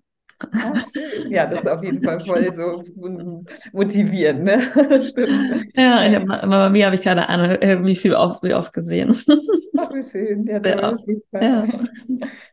Ja, 1.29 1.45
das 1.45 1.61
ist 1.61 1.67
auf 1.67 1.83
jeden 1.83 2.03
Fall 2.03 2.19
voll 2.19 2.53
so 2.55 2.83
motivierend, 3.71 4.43
ne? 4.43 4.99
Stimmt. 4.99 5.65
Ja, 5.75 6.05
ich 6.05 6.15
hab, 6.15 6.25
Mama 6.25 6.69
Mia 6.69 6.87
habe 6.87 6.95
ich 6.95 7.01
keine 7.01 7.27
Ahnung, 7.29 7.85
wie 7.85 7.95
viel 7.95 8.13
oft, 8.13 8.43
wie 8.43 8.53
oft 8.53 8.73
gesehen. 8.73 9.15
Ach, 9.77 9.93
wie 9.93 10.03
schön. 10.03 10.45
Ja, 10.45 10.59
toll, 10.59 11.21
ja. 11.33 11.61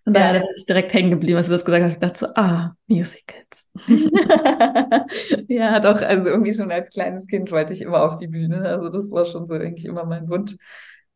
Und 0.05 0.14
daher 0.14 0.35
ja. 0.35 0.40
bin 0.40 0.48
ich 0.57 0.66
direkt 0.66 0.94
hängen 0.94 1.11
geblieben, 1.11 1.37
als 1.37 1.46
du 1.46 1.53
das 1.53 1.64
gesagt 1.64 1.85
hast. 1.85 1.92
Ich 1.92 1.98
dachte 1.98 2.18
so, 2.18 2.27
ah, 2.35 2.74
Musicals. 2.87 3.68
ja, 5.48 5.81
doch, 5.81 6.01
also 6.01 6.29
irgendwie 6.29 6.53
schon 6.53 6.70
als 6.70 6.90
kleines 6.90 7.27
Kind 7.27 7.51
wollte 7.51 7.72
ich 7.72 7.83
immer 7.83 8.03
auf 8.03 8.16
die 8.16 8.29
Bühne. 8.29 8.62
Also 8.62 8.88
das 8.88 9.11
war 9.11 9.27
schon 9.27 9.46
so 9.46 9.55
eigentlich 9.55 9.85
immer 9.85 10.05
mein 10.05 10.29
Wunsch. 10.29 10.57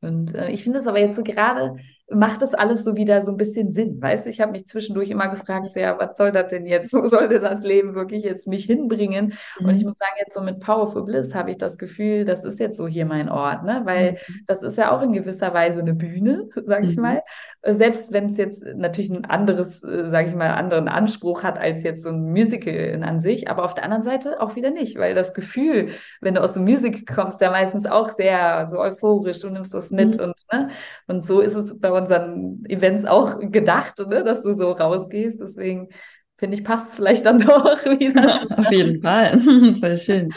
Und 0.00 0.34
äh, 0.34 0.50
ich 0.50 0.64
finde 0.64 0.80
es 0.80 0.86
aber 0.86 0.98
jetzt 0.98 1.16
so 1.16 1.22
gerade 1.22 1.76
macht 2.10 2.42
das 2.42 2.54
alles 2.54 2.84
so 2.84 2.96
wieder 2.96 3.22
so 3.22 3.30
ein 3.30 3.36
bisschen 3.36 3.72
Sinn, 3.72 4.00
weißt 4.00 4.26
du? 4.26 4.30
Ich 4.30 4.40
habe 4.40 4.52
mich 4.52 4.66
zwischendurch 4.66 5.10
immer 5.10 5.28
gefragt, 5.28 5.74
ja, 5.74 5.98
was 5.98 6.16
soll 6.16 6.32
das 6.32 6.48
denn 6.48 6.66
jetzt? 6.66 6.92
Wo 6.92 7.06
sollte 7.08 7.40
das 7.40 7.62
Leben 7.62 7.94
wirklich 7.94 8.24
jetzt 8.24 8.46
mich 8.46 8.64
hinbringen? 8.64 9.34
Mhm. 9.58 9.66
Und 9.66 9.76
ich 9.76 9.84
muss 9.84 9.96
sagen, 9.98 10.12
jetzt 10.18 10.34
so 10.34 10.40
mit 10.40 10.60
Powerful 10.60 11.04
Bliss 11.04 11.34
habe 11.34 11.52
ich 11.52 11.58
das 11.58 11.78
Gefühl, 11.78 12.24
das 12.24 12.44
ist 12.44 12.60
jetzt 12.60 12.76
so 12.76 12.86
hier 12.86 13.06
mein 13.06 13.28
Ort, 13.28 13.64
ne? 13.64 13.82
Weil 13.84 14.12
mhm. 14.12 14.44
das 14.46 14.62
ist 14.62 14.78
ja 14.78 14.90
auch 14.90 15.02
in 15.02 15.12
gewisser 15.12 15.54
Weise 15.54 15.80
eine 15.80 15.94
Bühne, 15.94 16.48
sage 16.66 16.86
ich 16.86 16.96
mhm. 16.96 17.02
mal. 17.02 17.22
Selbst 17.64 18.12
wenn 18.12 18.30
es 18.30 18.36
jetzt 18.36 18.64
natürlich 18.74 19.10
ein 19.10 19.24
anderes, 19.24 19.82
äh, 19.82 20.10
sage 20.10 20.28
ich 20.28 20.34
mal, 20.34 20.50
anderen 20.50 20.88
Anspruch 20.88 21.42
hat 21.42 21.58
als 21.58 21.82
jetzt 21.82 22.02
so 22.02 22.10
ein 22.10 22.32
Musical 22.32 23.00
an 23.02 23.20
sich, 23.20 23.48
aber 23.48 23.64
auf 23.64 23.74
der 23.74 23.84
anderen 23.84 24.02
Seite 24.02 24.40
auch 24.40 24.56
wieder 24.56 24.70
nicht, 24.70 24.98
weil 24.98 25.14
das 25.14 25.34
Gefühl, 25.34 25.90
wenn 26.20 26.34
du 26.34 26.42
aus 26.42 26.54
dem 26.54 26.64
Musical 26.64 27.02
kommst, 27.04 27.40
ja 27.40 27.50
meistens 27.50 27.86
auch 27.86 28.12
sehr 28.12 28.66
so 28.68 28.78
euphorisch, 28.78 29.40
du 29.40 29.50
nimmst 29.50 29.72
das 29.72 29.90
mit 29.90 30.18
mhm. 30.18 30.24
und 30.24 30.34
ne? 30.52 30.68
Und 31.06 31.24
so 31.24 31.40
ist 31.40 31.54
es 31.54 31.78
bei 31.78 31.91
unseren 31.92 32.64
Events 32.66 33.06
auch 33.06 33.38
gedacht, 33.40 33.98
ne? 34.06 34.24
dass 34.24 34.42
du 34.42 34.54
so 34.54 34.72
rausgehst. 34.72 35.40
Deswegen 35.40 35.88
finde 36.36 36.56
ich, 36.56 36.64
passt 36.64 36.90
es 36.90 36.96
vielleicht 36.96 37.24
dann 37.24 37.38
doch 37.46 37.84
wieder. 37.84 38.46
Auf 38.58 38.70
jeden 38.72 39.00
Fall. 39.00 39.38
Voll 39.80 39.96
schön. 39.96 40.32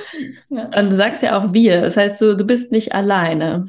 Ja. 0.49 0.65
Und 0.65 0.89
du 0.89 0.93
sagst 0.93 1.23
ja 1.23 1.37
auch 1.37 1.51
wir. 1.53 1.81
Das 1.81 1.97
heißt, 1.97 2.21
du, 2.21 2.35
du 2.35 2.45
bist 2.45 2.71
nicht 2.71 2.93
alleine. 2.93 3.65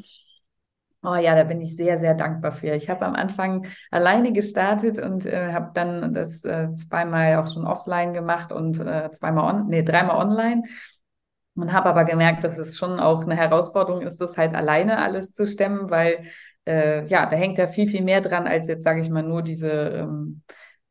Oh 1.03 1.15
ja, 1.15 1.35
da 1.35 1.43
bin 1.43 1.61
ich 1.61 1.75
sehr, 1.75 1.99
sehr 1.99 2.15
dankbar 2.15 2.51
für. 2.51 2.73
Ich 2.73 2.89
habe 2.89 3.05
am 3.05 3.15
Anfang 3.15 3.67
alleine 3.91 4.33
gestartet 4.33 4.99
und 4.99 5.25
äh, 5.25 5.53
habe 5.53 5.71
dann 5.73 6.13
das 6.13 6.43
äh, 6.43 6.73
zweimal 6.75 7.37
auch 7.37 7.47
schon 7.51 7.65
offline 7.65 8.13
gemacht 8.13 8.51
und 8.51 8.79
äh, 8.79 9.11
zweimal 9.13 9.55
on, 9.55 9.67
nee, 9.67 9.83
dreimal 9.83 10.17
online. 10.17 10.63
Und 11.55 11.73
habe 11.73 11.89
aber 11.89 12.05
gemerkt, 12.05 12.43
dass 12.43 12.57
es 12.57 12.77
schon 12.77 12.99
auch 12.99 13.23
eine 13.23 13.35
Herausforderung 13.35 14.01
ist, 14.01 14.21
das 14.21 14.37
halt 14.37 14.53
alleine 14.53 14.99
alles 14.99 15.31
zu 15.31 15.47
stemmen, 15.47 15.89
weil 15.89 16.25
äh, 16.67 17.05
ja, 17.07 17.25
da 17.25 17.35
hängt 17.37 17.57
ja 17.57 17.67
viel, 17.67 17.87
viel 17.89 18.03
mehr 18.03 18.21
dran, 18.21 18.47
als 18.47 18.67
jetzt, 18.67 18.83
sage 18.83 19.01
ich 19.01 19.09
mal, 19.09 19.23
nur 19.23 19.41
diese, 19.43 19.69
ähm, 19.71 20.41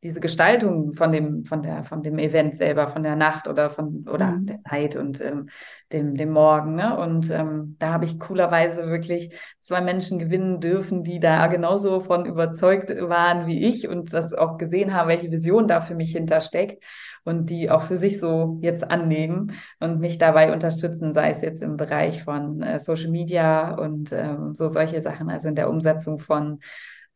diese 0.07 0.21
Gestaltung 0.21 0.93
von 0.93 1.11
dem, 1.11 1.43
von 1.43 1.61
der, 1.61 1.83
von 1.83 2.01
dem 2.01 2.17
Event 2.17 2.57
selber, 2.57 2.87
von 2.87 3.03
der 3.03 3.17
Nacht 3.17 3.47
oder 3.49 3.69
von 3.69 4.07
oder 4.07 4.27
mhm. 4.27 4.45
der 4.45 4.59
Night 4.71 4.95
und 4.95 5.19
ähm, 5.19 5.49
dem, 5.91 6.15
dem 6.15 6.31
Morgen. 6.31 6.75
Ne? 6.75 6.97
Und 6.97 7.29
ähm, 7.29 7.75
da 7.77 7.91
habe 7.91 8.05
ich 8.05 8.17
coolerweise 8.17 8.87
wirklich 8.87 9.35
zwei 9.59 9.81
Menschen 9.81 10.17
gewinnen 10.17 10.61
dürfen, 10.61 11.03
die 11.03 11.19
da 11.19 11.47
genauso 11.47 11.99
von 11.99 12.25
überzeugt 12.25 12.89
waren 12.89 13.47
wie 13.47 13.67
ich 13.67 13.89
und 13.89 14.13
das 14.13 14.33
auch 14.33 14.57
gesehen 14.57 14.93
haben, 14.93 15.09
welche 15.09 15.29
Vision 15.29 15.67
da 15.67 15.81
für 15.81 15.95
mich 15.95 16.13
hintersteckt 16.13 16.81
und 17.25 17.49
die 17.49 17.69
auch 17.69 17.81
für 17.81 17.97
sich 17.97 18.17
so 18.17 18.57
jetzt 18.61 18.89
annehmen 18.89 19.51
und 19.81 19.99
mich 19.99 20.17
dabei 20.17 20.53
unterstützen, 20.53 21.13
sei 21.13 21.31
es 21.31 21.41
jetzt 21.41 21.61
im 21.61 21.75
Bereich 21.75 22.23
von 22.23 22.61
äh, 22.61 22.79
Social 22.79 23.11
Media 23.11 23.75
und 23.75 24.13
ähm, 24.13 24.53
so 24.53 24.69
solche 24.69 25.01
Sachen, 25.01 25.29
also 25.29 25.49
in 25.49 25.55
der 25.55 25.69
Umsetzung 25.69 26.19
von 26.19 26.59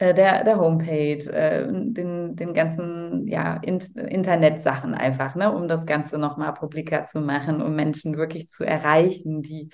äh, 0.02 0.16
der, 0.16 0.44
der 0.44 0.58
Homepage, 0.60 1.24
äh, 1.32 1.68
den, 1.72 2.36
den 2.36 2.54
ganzen 2.56 3.28
ja, 3.28 3.58
in, 3.58 3.78
Internetsachen 3.78 4.96
einfach, 4.96 5.36
ne, 5.36 5.54
um 5.54 5.68
das 5.68 5.86
Ganze 5.86 6.18
nochmal 6.18 6.56
publiker 6.56 7.06
zu 7.06 7.22
machen, 7.22 7.62
um 7.62 7.76
Menschen 7.76 8.18
wirklich 8.18 8.50
zu 8.50 8.64
erreichen, 8.64 9.44
die 9.44 9.70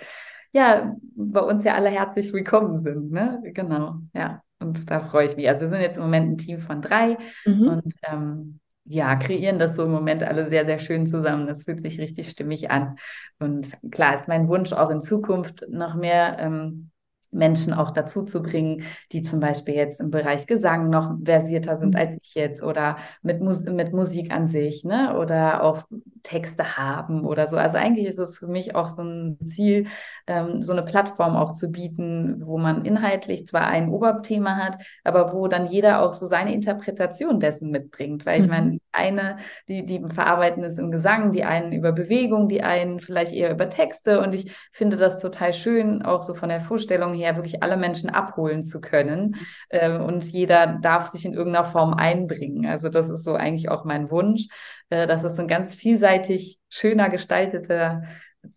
ja 0.52 0.94
bei 1.16 1.40
uns 1.40 1.64
ja 1.64 1.76
alle 1.76 1.90
herzlich 1.90 2.34
willkommen 2.34 2.84
sind. 2.84 3.10
Ne? 3.10 3.42
Genau, 3.54 4.00
ja. 4.14 4.42
Und 4.60 4.92
da 4.92 5.00
freue 5.00 5.28
ich 5.28 5.38
mich. 5.38 5.48
Also 5.48 5.62
wir 5.62 5.70
sind 5.70 5.80
jetzt 5.80 5.96
im 5.96 6.04
Moment 6.04 6.32
ein 6.32 6.38
Team 6.38 6.60
von 6.60 6.82
drei 6.82 7.18
mhm. 7.46 7.68
und 7.70 7.94
ähm, 8.04 8.60
ja, 8.84 9.16
kreieren 9.16 9.60
das 9.60 9.78
so 9.78 9.86
im 9.86 9.92
Moment 9.92 10.24
alle 10.24 10.50
sehr, 10.50 10.66
sehr 10.66 10.80
schön 10.80 11.08
zusammen. 11.08 11.48
Das 11.48 11.64
fühlt 11.64 11.82
sich 11.82 12.02
richtig 12.02 12.28
stimmig 12.28 12.70
an. 12.70 12.98
Und 13.40 13.72
klar 13.92 14.16
ist 14.16 14.28
mein 14.28 14.50
Wunsch 14.50 14.74
auch 14.74 14.90
in 14.90 15.00
Zukunft 15.00 15.64
noch 15.70 15.96
mehr 15.96 16.38
ähm, 16.38 16.90
Menschen 17.32 17.74
auch 17.74 17.92
dazu 17.92 18.24
zu 18.24 18.42
bringen, 18.42 18.84
die 19.12 19.22
zum 19.22 19.40
Beispiel 19.40 19.76
jetzt 19.76 20.00
im 20.00 20.12
Bereich 20.12 20.48
Gesang 20.48 20.90
noch 20.90 21.16
versierter 21.24 21.78
sind 21.78 21.94
mhm. 21.94 22.00
als 22.00 22.18
ich 22.22 22.36
jetzt 22.36 22.64
oder 22.64 22.98
mit, 23.22 23.42
Mus 23.42 23.64
mit 23.64 23.94
Musik 23.94 24.34
an 24.34 24.48
sich, 24.48 24.84
ne? 24.84 25.18
Oder 25.18 25.64
auch 25.64 25.84
Texte 26.24 26.78
haben 26.78 27.26
oder 27.26 27.48
so. 27.48 27.58
Also 27.58 27.78
eigentlich 27.78 28.08
ist 28.08 28.20
es 28.20 28.38
für 28.38 28.48
mich 28.48 28.76
auch 28.76 28.88
so 28.88 29.02
ein 29.02 29.38
Ziel, 29.48 29.88
ähm, 30.28 30.62
so 30.62 30.74
eine 30.74 30.84
Plattform 30.84 31.36
auch 31.36 31.54
zu 31.54 31.70
bieten, 31.70 32.42
wo 32.46 32.58
man 32.58 32.86
inhaltlich 32.86 33.48
zwar 33.48 33.68
ein 33.68 33.90
Oberthema 33.90 34.58
hat, 34.58 34.78
aber 35.04 35.34
wo 35.34 35.48
dann 35.48 35.68
jeder 35.68 36.02
auch 36.02 36.14
so 36.14 36.28
seine 36.28 36.54
Interpretation 36.54 37.40
dessen 37.40 37.72
mitbringt. 37.72 38.26
Weil 38.26 38.42
ich 38.42 38.48
mhm. 38.48 38.52
meine, 38.52 38.80
eine, 38.92 39.38
die, 39.68 39.86
die 39.86 40.04
verarbeiten 40.14 40.64
es 40.64 40.78
im 40.78 40.92
Gesang, 40.92 41.32
die 41.32 41.44
einen 41.44 41.72
über 41.72 41.92
Bewegung, 41.92 42.50
die 42.50 42.62
einen 42.62 43.00
vielleicht 43.00 43.34
eher 43.34 43.52
über 43.52 43.70
Texte. 43.70 44.20
Und 44.20 44.34
ich 44.34 44.52
finde 44.72 44.98
das 44.98 45.20
total 45.20 45.54
schön, 45.54 46.02
auch 46.02 46.24
so 46.24 46.34
von 46.34 46.50
der 46.50 46.62
Vorstellung 46.62 47.14
her, 47.18 47.36
wirklich 47.36 47.64
alle 47.64 47.78
Menschen 47.78 48.10
abholen 48.10 48.64
zu 48.64 48.80
können. 48.80 49.36
Ähm, 49.70 50.02
und 50.02 50.24
jeder 50.24 50.80
darf 50.82 51.12
sich 51.12 51.26
in 51.26 51.34
irgendeiner 51.34 51.66
Form 51.66 51.94
einbringen. 51.94 52.66
Also 52.66 52.90
das 52.90 53.10
ist 53.10 53.24
so 53.24 53.34
eigentlich 53.34 53.70
auch 53.70 53.84
mein 53.84 54.10
Wunsch, 54.12 54.48
äh, 54.90 55.08
dass 55.08 55.24
es 55.24 55.40
ein 55.40 55.48
ganz 55.48 55.74
vielseitig 55.74 56.60
schöner 56.70 57.10
gestalteter 57.10 58.04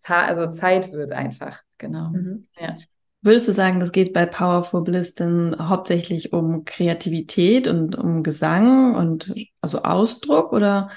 also 0.07 0.53
Zeit 0.53 0.93
wird 0.93 1.13
einfach. 1.13 1.61
Genau. 1.79 2.11
Mhm. 2.11 2.47
Ja. 2.59 2.77
Würdest 3.23 3.49
du 3.49 3.53
sagen, 3.53 3.81
das 3.81 3.93
geht 3.93 4.15
bei 4.15 4.25
Powerful 4.25 4.83
Bliss 4.83 5.15
denn 5.15 5.55
hauptsächlich 5.59 6.33
um 6.33 6.65
Kreativität 6.65 7.69
und 7.69 7.97
um 7.97 8.23
Gesang 8.23 8.95
und 8.95 9.35
also 9.61 9.83
Ausdruck 9.83 10.53
oder? 10.53 10.91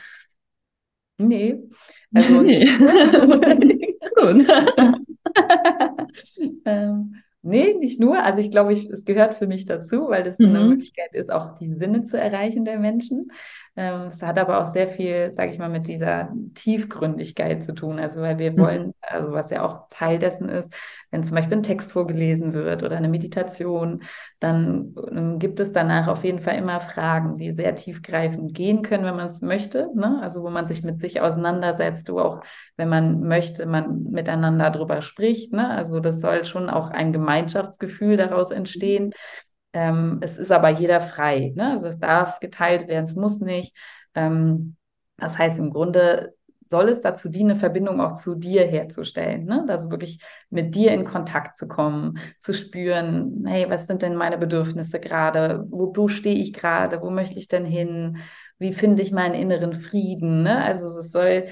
Nee. 1.17 1.59
Also, 2.15 2.41
nee. 2.41 2.67
Gut. 4.15 4.47
ähm, 6.65 7.22
nee, 7.43 7.73
nicht 7.73 7.99
nur. 7.99 8.23
Also 8.23 8.39
ich 8.39 8.49
glaube, 8.49 8.73
ich, 8.73 8.89
es 8.89 9.05
gehört 9.05 9.35
für 9.35 9.47
mich 9.47 9.65
dazu, 9.65 10.09
weil 10.09 10.23
das 10.23 10.39
mhm. 10.39 10.47
eine 10.47 10.59
Möglichkeit 10.65 11.13
ist, 11.13 11.31
auch 11.31 11.57
die 11.59 11.73
Sinne 11.73 12.03
zu 12.03 12.19
erreichen 12.19 12.65
der 12.65 12.79
Menschen. 12.79 13.31
Ähm, 13.75 14.03
es 14.07 14.21
hat 14.21 14.37
aber 14.37 14.61
auch 14.61 14.67
sehr 14.67 14.87
viel, 14.87 15.33
sage 15.35 15.51
ich 15.51 15.57
mal, 15.57 15.69
mit 15.69 15.87
dieser 15.87 16.31
Tiefgründigkeit 16.53 17.63
zu 17.63 17.73
tun. 17.73 17.99
Also 17.99 18.21
weil 18.21 18.37
wir 18.37 18.51
mhm. 18.51 18.57
wollen, 18.57 18.93
also 19.01 19.31
was 19.31 19.49
ja 19.49 19.65
auch 19.65 19.87
Teil 19.89 20.19
dessen 20.19 20.47
ist, 20.47 20.71
wenn 21.09 21.23
zum 21.23 21.35
Beispiel 21.35 21.57
ein 21.57 21.63
Text 21.63 21.91
vorgelesen 21.91 22.53
wird 22.53 22.83
oder 22.83 22.97
eine 22.97 23.09
Meditation, 23.09 24.03
dann 24.39 24.93
ähm, 25.11 25.39
gibt 25.39 25.59
es 25.59 25.71
danach 25.71 26.07
auf 26.07 26.23
jeden 26.23 26.39
Fall 26.39 26.55
immer 26.55 26.79
Fragen, 26.81 27.37
die 27.37 27.51
sehr 27.51 27.75
tiefgreifend 27.75 28.53
gehen 28.53 28.83
können, 28.83 29.05
wenn 29.05 29.15
man 29.15 29.29
es 29.29 29.41
möchte. 29.41 29.89
Ne? 29.95 30.19
Also 30.21 30.43
wo 30.43 30.51
man 30.51 30.67
sich 30.67 30.83
mit 30.83 30.99
sich 30.99 31.21
auseinandersetzt, 31.21 32.11
wo 32.11 32.19
auch, 32.19 32.41
wenn 32.77 32.89
man 32.89 33.21
möchte, 33.21 33.65
man 33.65 34.03
miteinander 34.11 34.69
drüber 34.69 35.01
spricht. 35.01 35.51
Ne? 35.51 35.67
Also 35.67 35.99
das 35.99 36.21
soll 36.21 36.45
schon 36.45 36.69
auch 36.69 36.91
ein 36.91 37.11
Gemeinschaftsgefühl 37.11 38.17
daraus 38.17 38.51
entstehen. 38.51 39.13
Ähm, 39.73 40.19
es 40.21 40.37
ist 40.37 40.51
aber 40.51 40.69
jeder 40.69 41.01
frei. 41.01 41.51
Ne? 41.55 41.71
Also 41.71 41.87
es 41.87 41.99
darf 41.99 42.39
geteilt 42.39 42.87
werden, 42.87 43.05
es 43.05 43.15
muss 43.15 43.39
nicht. 43.39 43.75
Ähm, 44.15 44.75
das 45.17 45.37
heißt, 45.37 45.59
im 45.59 45.71
Grunde 45.71 46.35
soll 46.69 46.89
es 46.89 47.01
dazu 47.01 47.29
dienen, 47.29 47.51
eine 47.51 47.59
Verbindung 47.59 48.01
auch 48.01 48.13
zu 48.15 48.35
dir 48.35 48.65
herzustellen. 48.65 49.45
Ne? 49.45 49.65
Also 49.67 49.91
wirklich 49.91 50.19
mit 50.49 50.73
dir 50.75 50.91
in 50.91 51.05
Kontakt 51.05 51.57
zu 51.57 51.67
kommen, 51.67 52.19
zu 52.39 52.53
spüren, 52.53 53.43
hey, 53.45 53.69
was 53.69 53.85
sind 53.85 54.01
denn 54.01 54.15
meine 54.15 54.37
Bedürfnisse 54.37 54.99
gerade? 54.99 55.65
Wo, 55.69 55.93
wo 55.95 56.07
stehe 56.07 56.35
ich 56.35 56.53
gerade? 56.53 57.01
Wo 57.01 57.09
möchte 57.09 57.37
ich 57.37 57.47
denn 57.47 57.65
hin? 57.65 58.19
wie 58.63 58.73
finde 58.73 59.03
ich 59.03 59.11
meinen 59.11 59.35
inneren 59.35 59.73
Frieden. 59.73 60.43
Ne? 60.43 60.63
Also 60.63 60.87
es 60.87 61.11
soll 61.11 61.47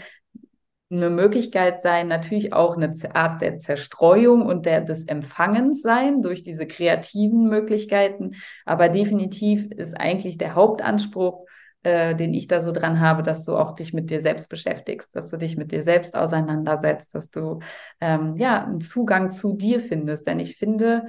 eine 0.92 1.10
Möglichkeit 1.10 1.82
sein, 1.82 2.08
natürlich 2.08 2.54
auch 2.54 2.76
eine 2.76 2.96
Art 3.14 3.42
der 3.42 3.60
Zerstreuung 3.60 4.46
und 4.46 4.66
der, 4.66 4.82
des 4.82 5.06
Empfangens 5.06 5.82
sein 5.82 6.22
durch 6.22 6.44
diese 6.44 6.68
kreativen 6.68 7.48
Möglichkeiten. 7.48 8.32
Aber 8.66 8.90
definitiv 8.90 9.72
ist 9.72 9.94
eigentlich 10.00 10.38
der 10.38 10.56
Hauptanspruch, 10.56 11.46
äh, 11.84 12.14
den 12.16 12.34
ich 12.34 12.48
da 12.48 12.62
so 12.62 12.72
dran 12.72 13.00
habe, 13.00 13.24
dass 13.24 13.44
du 13.46 13.56
auch 13.56 13.72
dich 13.72 13.94
mit 13.94 14.10
dir 14.10 14.22
selbst 14.22 14.50
beschäftigst, 14.50 15.16
dass 15.16 15.30
du 15.30 15.38
dich 15.38 15.58
mit 15.58 15.72
dir 15.72 15.84
selbst 15.84 16.16
auseinandersetzt, 16.16 17.16
dass 17.16 17.30
du 17.32 17.60
ähm, 18.00 18.36
ja 18.36 18.64
einen 18.64 18.82
Zugang 18.82 19.32
zu 19.32 19.54
dir 19.54 19.80
findest. 19.80 20.28
Denn 20.28 20.40
ich 20.40 20.58
finde, 20.58 21.08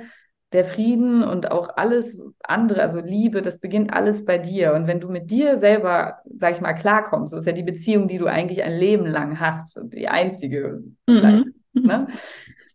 der 0.52 0.64
Frieden 0.64 1.22
und 1.22 1.50
auch 1.50 1.76
alles 1.76 2.20
andere, 2.42 2.82
also 2.82 3.00
Liebe, 3.00 3.42
das 3.42 3.58
beginnt 3.58 3.92
alles 3.92 4.24
bei 4.24 4.38
dir. 4.38 4.74
Und 4.74 4.86
wenn 4.86 5.00
du 5.00 5.08
mit 5.08 5.30
dir 5.30 5.58
selber, 5.58 6.18
sag 6.38 6.52
ich 6.52 6.60
mal, 6.60 6.74
klarkommst, 6.74 7.32
das 7.32 7.40
ist 7.40 7.46
ja 7.46 7.52
die 7.52 7.62
Beziehung, 7.62 8.08
die 8.08 8.18
du 8.18 8.26
eigentlich 8.26 8.62
ein 8.62 8.78
Leben 8.78 9.06
lang 9.06 9.40
hast, 9.40 9.80
die 9.84 10.08
einzige. 10.08 10.82
Mhm. 11.06 11.54
Ne? 11.74 12.08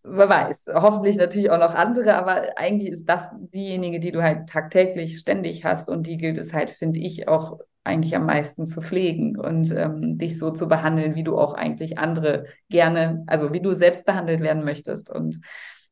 Wer 0.04 0.30
weiß, 0.30 0.68
hoffentlich 0.74 1.18
natürlich 1.18 1.52
auch 1.52 1.60
noch 1.60 1.76
andere, 1.76 2.16
aber 2.16 2.58
eigentlich 2.58 2.92
ist 2.92 3.06
das 3.06 3.30
diejenige, 3.34 4.00
die 4.00 4.12
du 4.12 4.24
halt 4.24 4.48
tagtäglich 4.50 5.20
ständig 5.20 5.66
hast 5.66 5.90
und 5.90 6.08
die 6.08 6.18
gilt 6.18 6.38
es 6.38 6.54
halt, 6.54 6.70
finde 6.70 7.00
ich, 7.00 7.28
auch 7.28 7.60
eigentlich 7.84 8.16
am 8.16 8.26
meisten 8.26 8.68
zu 8.68 8.82
pflegen 8.82 9.38
und 9.38 9.72
ähm, 9.72 10.18
dich 10.18 10.40
so 10.40 10.52
zu 10.52 10.68
behandeln, 10.68 11.16
wie 11.16 11.24
du 11.24 11.38
auch 11.38 11.54
eigentlich 11.54 11.98
andere 11.98 12.46
gerne, 12.70 13.24
also 13.28 13.54
wie 13.54 13.62
du 13.62 13.74
selbst 13.74 14.06
behandelt 14.06 14.42
werden 14.42 14.63
möchtest. 14.63 15.10
Und 15.10 15.42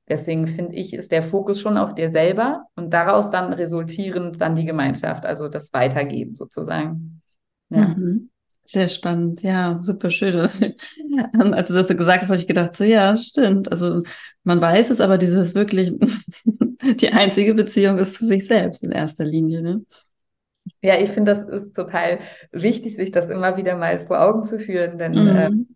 Deswegen 0.08 0.48
finde 0.48 0.76
ich, 0.76 0.94
ist 0.94 1.12
der 1.12 1.24
Fokus 1.24 1.60
schon 1.60 1.78
auf 1.78 1.96
dir 1.96 2.12
selber 2.12 2.66
und 2.76 2.94
daraus 2.94 3.32
dann 3.32 3.54
resultierend 3.54 4.40
dann 4.40 4.56
die 4.56 4.66
Gemeinschaft, 4.66 5.26
also 5.26 5.48
das 5.48 5.74
Weitergeben 5.74 6.36
sozusagen. 6.36 7.22
Ja. 7.70 7.88
Mhm. 7.88 8.30
Sehr 8.68 8.88
spannend, 8.88 9.44
ja, 9.44 9.78
super 9.82 10.10
schön. 10.10 10.36
Als 10.40 11.68
du 11.68 11.74
das 11.76 11.88
so 11.88 11.96
gesagt 11.96 12.24
hast, 12.24 12.30
habe 12.30 12.40
ich 12.40 12.48
gedacht, 12.48 12.76
so 12.76 12.84
ja, 12.84 13.16
stimmt. 13.16 13.72
Also 13.72 14.02
man 14.44 14.60
weiß 14.60 14.90
es, 14.90 15.02
aber 15.02 15.20
dieses 15.20 15.54
wirklich 15.54 15.94
die 17.00 17.10
einzige 17.10 17.54
Beziehung 17.54 18.00
ist 18.00 18.16
zu 18.16 18.26
sich 18.26 18.48
selbst 18.48 18.84
in 18.84 18.92
erster 18.92 19.24
Linie. 19.24 19.62
Ne? 19.62 19.86
Ja, 20.82 21.00
ich 21.00 21.10
finde, 21.10 21.34
das 21.34 21.44
ist 21.44 21.76
total 21.76 22.20
wichtig, 22.52 22.96
sich 22.96 23.12
das 23.12 23.30
immer 23.30 23.58
wieder 23.58 23.76
mal 23.76 24.00
vor 24.00 24.22
Augen 24.22 24.46
zu 24.46 24.60
führen, 24.60 24.98
denn 24.98 25.12
mhm. 25.14 25.36
ähm, 25.36 25.75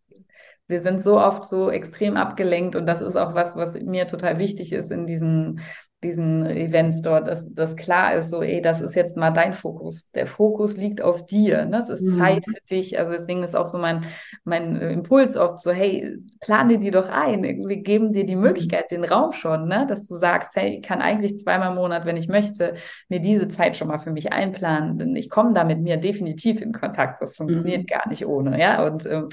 wir 0.69 0.83
sind 0.83 1.01
so 1.01 1.19
oft 1.19 1.49
so 1.49 1.71
extrem 1.71 2.15
abgelenkt 2.15 2.75
und 2.75 2.85
das 2.85 3.01
ist 3.01 3.15
auch 3.15 3.33
was, 3.33 3.55
was 3.55 3.73
mir 3.73 4.07
total 4.07 4.37
wichtig 4.37 4.71
ist 4.71 4.91
in 4.91 5.07
diesen, 5.07 5.61
diesen 6.03 6.45
Events 6.45 7.01
dort, 7.01 7.27
dass 7.27 7.51
das 7.51 7.75
klar 7.75 8.13
ist, 8.13 8.29
so, 8.29 8.43
ey, 8.43 8.61
das 8.61 8.79
ist 8.79 8.95
jetzt 8.95 9.17
mal 9.17 9.31
dein 9.31 9.53
Fokus. 9.53 10.11
Der 10.11 10.27
Fokus 10.27 10.77
liegt 10.77 11.01
auf 11.01 11.25
dir. 11.25 11.65
Ne? 11.65 11.71
Das 11.71 11.89
ist 11.89 12.03
mhm. 12.03 12.19
Zeit 12.19 12.45
für 12.45 12.61
dich. 12.69 12.99
Also 12.99 13.11
deswegen 13.11 13.41
ist 13.41 13.55
auch 13.55 13.65
so 13.65 13.79
mein, 13.79 14.05
mein 14.43 14.75
Impuls 14.75 15.35
oft 15.35 15.59
so, 15.59 15.71
hey, 15.71 16.17
plane 16.39 16.77
dir 16.77 16.91
doch 16.91 17.09
ein. 17.09 17.41
Wir 17.43 17.77
geben 17.77 18.13
dir 18.13 18.25
die 18.27 18.35
mhm. 18.35 18.43
Möglichkeit, 18.43 18.91
den 18.91 19.03
Raum 19.03 19.31
schon, 19.31 19.67
ne? 19.67 19.87
dass 19.89 20.05
du 20.05 20.17
sagst, 20.17 20.55
hey, 20.55 20.77
ich 20.77 20.83
kann 20.83 21.01
eigentlich 21.01 21.39
zweimal 21.39 21.69
im 21.69 21.75
Monat, 21.75 22.05
wenn 22.05 22.15
ich 22.15 22.27
möchte, 22.27 22.75
mir 23.09 23.19
diese 23.19 23.47
Zeit 23.47 23.75
schon 23.75 23.87
mal 23.87 23.99
für 23.99 24.11
mich 24.11 24.31
einplanen. 24.31 24.99
Denn 24.99 25.15
ich 25.15 25.31
komme 25.31 25.53
da 25.53 25.63
mit 25.63 25.79
mir 25.79 25.97
definitiv 25.97 26.61
in 26.61 26.73
Kontakt. 26.73 27.23
Das 27.23 27.37
funktioniert 27.37 27.81
mhm. 27.81 27.87
gar 27.87 28.07
nicht 28.07 28.27
ohne. 28.27 28.59
Ja, 28.59 28.85
und 28.85 29.07
ähm, 29.07 29.29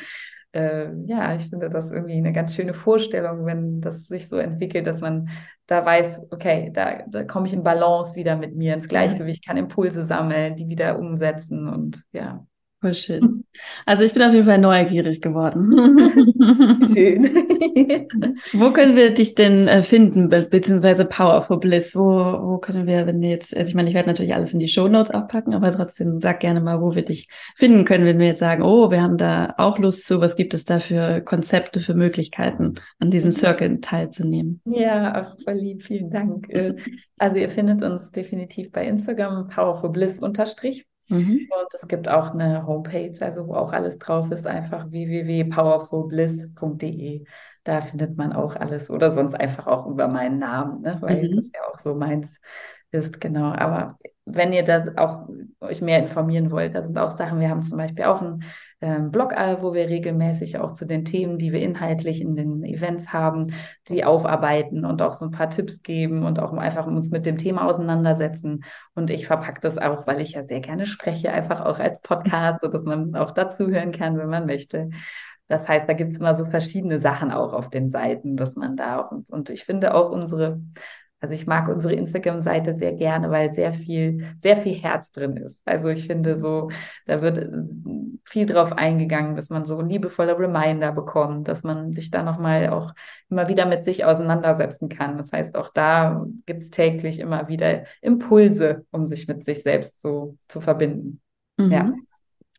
äh, 0.56 0.90
ja, 1.06 1.34
ich 1.36 1.50
finde 1.50 1.68
das 1.68 1.90
irgendwie 1.90 2.16
eine 2.16 2.32
ganz 2.32 2.54
schöne 2.54 2.72
Vorstellung, 2.72 3.44
wenn 3.44 3.80
das 3.80 4.06
sich 4.06 4.28
so 4.28 4.36
entwickelt, 4.38 4.86
dass 4.86 5.00
man 5.00 5.28
da 5.66 5.84
weiß, 5.84 6.22
okay, 6.30 6.70
da, 6.72 7.02
da 7.08 7.24
komme 7.24 7.46
ich 7.46 7.52
in 7.52 7.62
Balance 7.62 8.16
wieder 8.16 8.36
mit 8.36 8.54
mir 8.56 8.74
ins 8.74 8.88
Gleichgewicht, 8.88 9.44
kann 9.44 9.56
Impulse 9.56 10.06
sammeln, 10.06 10.56
die 10.56 10.68
wieder 10.68 10.98
umsetzen 10.98 11.68
und 11.68 12.04
ja. 12.12 12.46
Voll 12.86 12.94
schön. 12.94 13.44
Also 13.84 14.04
ich 14.04 14.14
bin 14.14 14.22
auf 14.22 14.32
jeden 14.32 14.44
Fall 14.44 14.58
neugierig 14.58 15.20
geworden. 15.20 15.72
Schön. 16.94 17.24
wo 18.52 18.70
können 18.70 18.94
wir 18.94 19.12
dich 19.12 19.34
denn 19.34 19.66
äh, 19.66 19.82
finden, 19.82 20.28
be 20.28 20.42
beziehungsweise 20.42 21.04
Powerful 21.04 21.58
Bliss? 21.58 21.96
Wo, 21.96 22.04
wo 22.04 22.58
können 22.58 22.86
wir, 22.86 23.08
wenn 23.08 23.20
wir 23.20 23.30
jetzt, 23.30 23.56
also 23.56 23.68
ich 23.68 23.74
meine, 23.74 23.88
ich 23.88 23.96
werde 23.96 24.08
natürlich 24.08 24.34
alles 24.34 24.52
in 24.52 24.60
die 24.60 24.68
Show 24.68 24.86
Notes 24.86 25.10
aufpacken, 25.10 25.52
aber 25.52 25.72
trotzdem 25.72 26.20
sag 26.20 26.38
gerne 26.38 26.60
mal, 26.60 26.80
wo 26.80 26.94
wir 26.94 27.04
dich 27.04 27.26
finden 27.56 27.84
können, 27.84 28.04
wenn 28.04 28.20
wir 28.20 28.28
jetzt 28.28 28.38
sagen, 28.38 28.62
oh, 28.62 28.92
wir 28.92 29.02
haben 29.02 29.16
da 29.16 29.54
auch 29.58 29.80
Lust 29.80 30.06
zu, 30.06 30.20
was 30.20 30.36
gibt 30.36 30.54
es 30.54 30.64
da 30.64 30.78
für 30.78 31.20
Konzepte, 31.22 31.80
für 31.80 31.94
Möglichkeiten, 31.94 32.74
an 33.00 33.10
diesen 33.10 33.32
Circle 33.32 33.80
teilzunehmen? 33.80 34.60
Ja, 34.64 35.22
auch 35.22 35.36
voll 35.42 35.54
lieb, 35.54 35.82
vielen 35.82 36.10
Dank. 36.10 36.48
Äh, 36.50 36.76
also 37.18 37.36
ihr 37.36 37.48
findet 37.48 37.82
uns 37.82 38.12
definitiv 38.12 38.70
bei 38.70 38.86
Instagram, 38.86 39.48
Powerful 39.48 39.90
Bliss 39.90 40.20
unterstrich. 40.20 40.86
Mhm. 41.08 41.48
Und 41.50 41.74
es 41.74 41.88
gibt 41.88 42.08
auch 42.08 42.32
eine 42.32 42.66
Homepage, 42.66 43.12
also 43.20 43.46
wo 43.46 43.54
auch 43.54 43.72
alles 43.72 43.98
drauf 43.98 44.30
ist, 44.30 44.46
einfach 44.46 44.90
www.powerfulbliss.de. 44.90 47.24
Da 47.64 47.80
findet 47.80 48.16
man 48.16 48.32
auch 48.32 48.56
alles 48.56 48.90
oder 48.90 49.10
sonst 49.10 49.34
einfach 49.34 49.66
auch 49.66 49.86
über 49.86 50.08
meinen 50.08 50.38
Namen, 50.38 50.82
ne? 50.82 50.96
weil 51.00 51.28
mhm. 51.28 51.36
das 51.36 51.44
ja 51.54 51.60
auch 51.72 51.78
so 51.78 51.94
meins 51.94 52.28
ist, 52.90 53.20
genau. 53.20 53.52
Aber 53.52 53.98
wenn 54.24 54.52
ihr 54.52 54.64
das 54.64 54.96
auch 54.96 55.28
euch 55.60 55.80
mehr 55.80 56.00
informieren 56.00 56.50
wollt, 56.50 56.74
da 56.74 56.82
sind 56.82 56.98
auch 56.98 57.16
Sachen, 57.16 57.38
wir 57.40 57.48
haben 57.48 57.62
zum 57.62 57.78
Beispiel 57.78 58.04
auch 58.04 58.20
einen 58.20 58.42
ähm, 58.82 59.10
Blog, 59.10 59.32
wo 59.60 59.72
wir 59.72 59.88
regelmäßig 59.88 60.58
auch 60.58 60.72
zu 60.72 60.86
den 60.86 61.04
Themen, 61.04 61.38
die 61.38 61.52
wir 61.52 61.60
inhaltlich 61.60 62.20
in 62.20 62.36
den 62.36 62.62
Events 62.62 63.12
haben, 63.12 63.48
die 63.88 64.04
aufarbeiten 64.04 64.84
und 64.84 65.00
auch 65.00 65.14
so 65.14 65.24
ein 65.24 65.30
paar 65.30 65.48
Tipps 65.48 65.82
geben 65.82 66.24
und 66.24 66.38
auch 66.38 66.52
einfach 66.52 66.86
uns 66.86 67.10
mit 67.10 67.24
dem 67.24 67.38
Thema 67.38 67.66
auseinandersetzen. 67.66 68.64
Und 68.94 69.10
ich 69.10 69.26
verpacke 69.26 69.60
das 69.60 69.78
auch, 69.78 70.06
weil 70.06 70.20
ich 70.20 70.32
ja 70.32 70.44
sehr 70.44 70.60
gerne 70.60 70.84
spreche, 70.86 71.32
einfach 71.32 71.64
auch 71.64 71.78
als 71.78 72.00
Podcast, 72.02 72.60
sodass 72.60 72.84
man 72.84 73.14
auch 73.16 73.30
dazu 73.30 73.68
hören 73.68 73.92
kann, 73.92 74.18
wenn 74.18 74.28
man 74.28 74.46
möchte. 74.46 74.90
Das 75.48 75.68
heißt, 75.68 75.88
da 75.88 75.92
gibt 75.92 76.12
es 76.12 76.18
immer 76.18 76.34
so 76.34 76.44
verschiedene 76.44 77.00
Sachen 77.00 77.30
auch 77.30 77.52
auf 77.52 77.70
den 77.70 77.90
Seiten, 77.90 78.36
dass 78.36 78.56
man 78.56 78.76
da 78.76 79.00
auch, 79.00 79.10
und, 79.12 79.30
und 79.30 79.48
ich 79.48 79.64
finde 79.64 79.94
auch 79.94 80.10
unsere 80.10 80.60
also 81.20 81.34
ich 81.34 81.46
mag 81.46 81.68
unsere 81.68 81.94
Instagram-Seite 81.94 82.76
sehr 82.76 82.92
gerne, 82.92 83.30
weil 83.30 83.52
sehr 83.52 83.72
viel, 83.72 84.34
sehr 84.42 84.56
viel 84.56 84.74
Herz 84.74 85.12
drin 85.12 85.36
ist. 85.38 85.60
Also 85.64 85.88
ich 85.88 86.06
finde 86.06 86.38
so, 86.38 86.70
da 87.06 87.22
wird 87.22 87.38
äh, 87.38 87.50
viel 88.24 88.44
drauf 88.44 88.72
eingegangen, 88.72 89.34
dass 89.34 89.48
man 89.48 89.64
so 89.64 89.80
liebevolle 89.80 90.38
Reminder 90.38 90.92
bekommt, 90.92 91.48
dass 91.48 91.62
man 91.62 91.94
sich 91.94 92.10
da 92.10 92.22
nochmal 92.22 92.68
auch 92.68 92.92
immer 93.30 93.48
wieder 93.48 93.64
mit 93.64 93.84
sich 93.84 94.04
auseinandersetzen 94.04 94.90
kann. 94.90 95.16
Das 95.16 95.32
heißt, 95.32 95.56
auch 95.56 95.72
da 95.72 96.26
gibt 96.44 96.62
es 96.62 96.70
täglich 96.70 97.18
immer 97.18 97.48
wieder 97.48 97.84
Impulse, 98.02 98.84
um 98.90 99.06
sich 99.06 99.26
mit 99.26 99.44
sich 99.46 99.62
selbst 99.62 99.98
so 100.00 100.36
zu 100.48 100.60
verbinden. 100.60 101.20
Mhm. 101.56 101.72
Ja. 101.72 101.92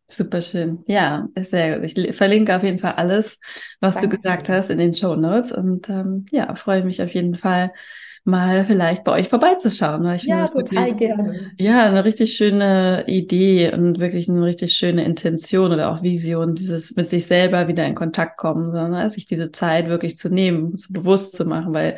Super 0.09 0.41
schön. 0.41 0.83
Ja, 0.87 1.27
sehr 1.35 1.79
gut. 1.79 1.97
Ich 1.97 2.15
verlinke 2.15 2.55
auf 2.55 2.63
jeden 2.63 2.79
Fall 2.79 2.93
alles, 2.93 3.39
was 3.81 3.95
Danke. 3.95 4.09
du 4.09 4.15
gesagt 4.17 4.47
hast 4.49 4.69
in 4.69 4.77
den 4.77 4.95
Show 4.95 5.15
Notes 5.15 5.51
und 5.51 5.89
ähm, 5.89 6.25
ja, 6.31 6.55
freue 6.55 6.83
mich 6.85 7.01
auf 7.03 7.13
jeden 7.13 7.35
Fall 7.35 7.71
mal 8.27 8.65
vielleicht 8.65 9.03
bei 9.03 9.13
euch 9.13 9.29
vorbeizuschauen. 9.29 10.03
Weil 10.03 10.17
ich 10.17 10.23
ja, 10.23 10.45
finde 10.45 10.63
das 10.63 10.69
total 10.69 10.85
wirklich, 10.85 10.97
gerne. 10.97 11.51
Ja, 11.57 11.85
eine 11.85 12.05
richtig 12.05 12.35
schöne 12.35 13.05
Idee 13.07 13.73
und 13.73 13.99
wirklich 13.99 14.29
eine 14.29 14.43
richtig 14.43 14.73
schöne 14.73 15.03
Intention 15.05 15.71
oder 15.71 15.91
auch 15.91 16.03
Vision, 16.03 16.53
dieses 16.53 16.95
mit 16.95 17.09
sich 17.09 17.25
selber 17.25 17.67
wieder 17.67 17.85
in 17.85 17.95
Kontakt 17.95 18.37
kommen, 18.37 18.71
sondern 18.71 19.09
sich 19.09 19.25
diese 19.25 19.51
Zeit 19.51 19.87
wirklich 19.87 20.17
zu 20.17 20.29
nehmen, 20.29 20.77
so 20.77 20.93
bewusst 20.93 21.35
zu 21.35 21.45
machen, 21.45 21.73
weil 21.73 21.97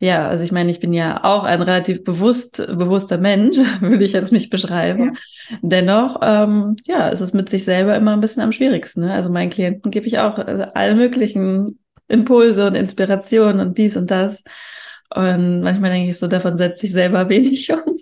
ja, 0.00 0.28
also 0.28 0.44
ich 0.44 0.52
meine, 0.52 0.70
ich 0.70 0.78
bin 0.78 0.92
ja 0.92 1.24
auch 1.24 1.42
ein 1.42 1.60
relativ 1.60 2.04
bewusst, 2.04 2.58
bewusster 2.58 3.18
Mensch, 3.18 3.56
würde 3.80 4.04
ich 4.04 4.12
jetzt 4.12 4.30
nicht 4.30 4.50
beschreiben. 4.50 5.16
Ja. 5.50 5.56
Dennoch, 5.62 6.20
ähm, 6.22 6.76
ja, 6.86 7.10
es 7.10 7.20
ist 7.20 7.34
mit 7.34 7.48
sich 7.48 7.64
selber 7.64 7.96
immer 7.96 8.12
ein 8.12 8.20
bisschen 8.20 8.42
am 8.42 8.52
schwierigsten. 8.52 9.00
Ne? 9.00 9.12
Also 9.12 9.30
meinen 9.30 9.50
Klienten 9.50 9.90
gebe 9.90 10.06
ich 10.06 10.20
auch 10.20 10.38
also 10.38 10.64
alle 10.74 10.94
möglichen 10.94 11.80
Impulse 12.06 12.66
und 12.66 12.74
Inspirationen 12.74 13.66
und 13.66 13.78
dies 13.78 13.96
und 13.96 14.10
das. 14.10 14.44
Und 15.18 15.62
manchmal 15.62 15.90
denke 15.90 16.10
ich 16.10 16.16
so, 16.16 16.28
davon 16.28 16.56
setzt 16.56 16.80
sich 16.80 16.92
selber 16.92 17.28
wenig 17.28 17.72
um. 17.72 17.98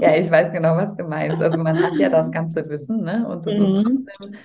Ja, 0.00 0.16
ich 0.16 0.28
weiß 0.28 0.52
genau, 0.52 0.76
was 0.76 0.96
du 0.96 1.04
meinst. 1.04 1.40
Also 1.40 1.56
man 1.56 1.80
hat 1.80 1.94
ja 1.94 2.08
das 2.08 2.32
ganze 2.32 2.68
Wissen, 2.68 3.04
ne? 3.04 3.28
Und 3.28 3.46
das 3.46 3.54
mhm. 3.54 3.64
ist 3.64 3.84
trotzdem, 3.84 4.36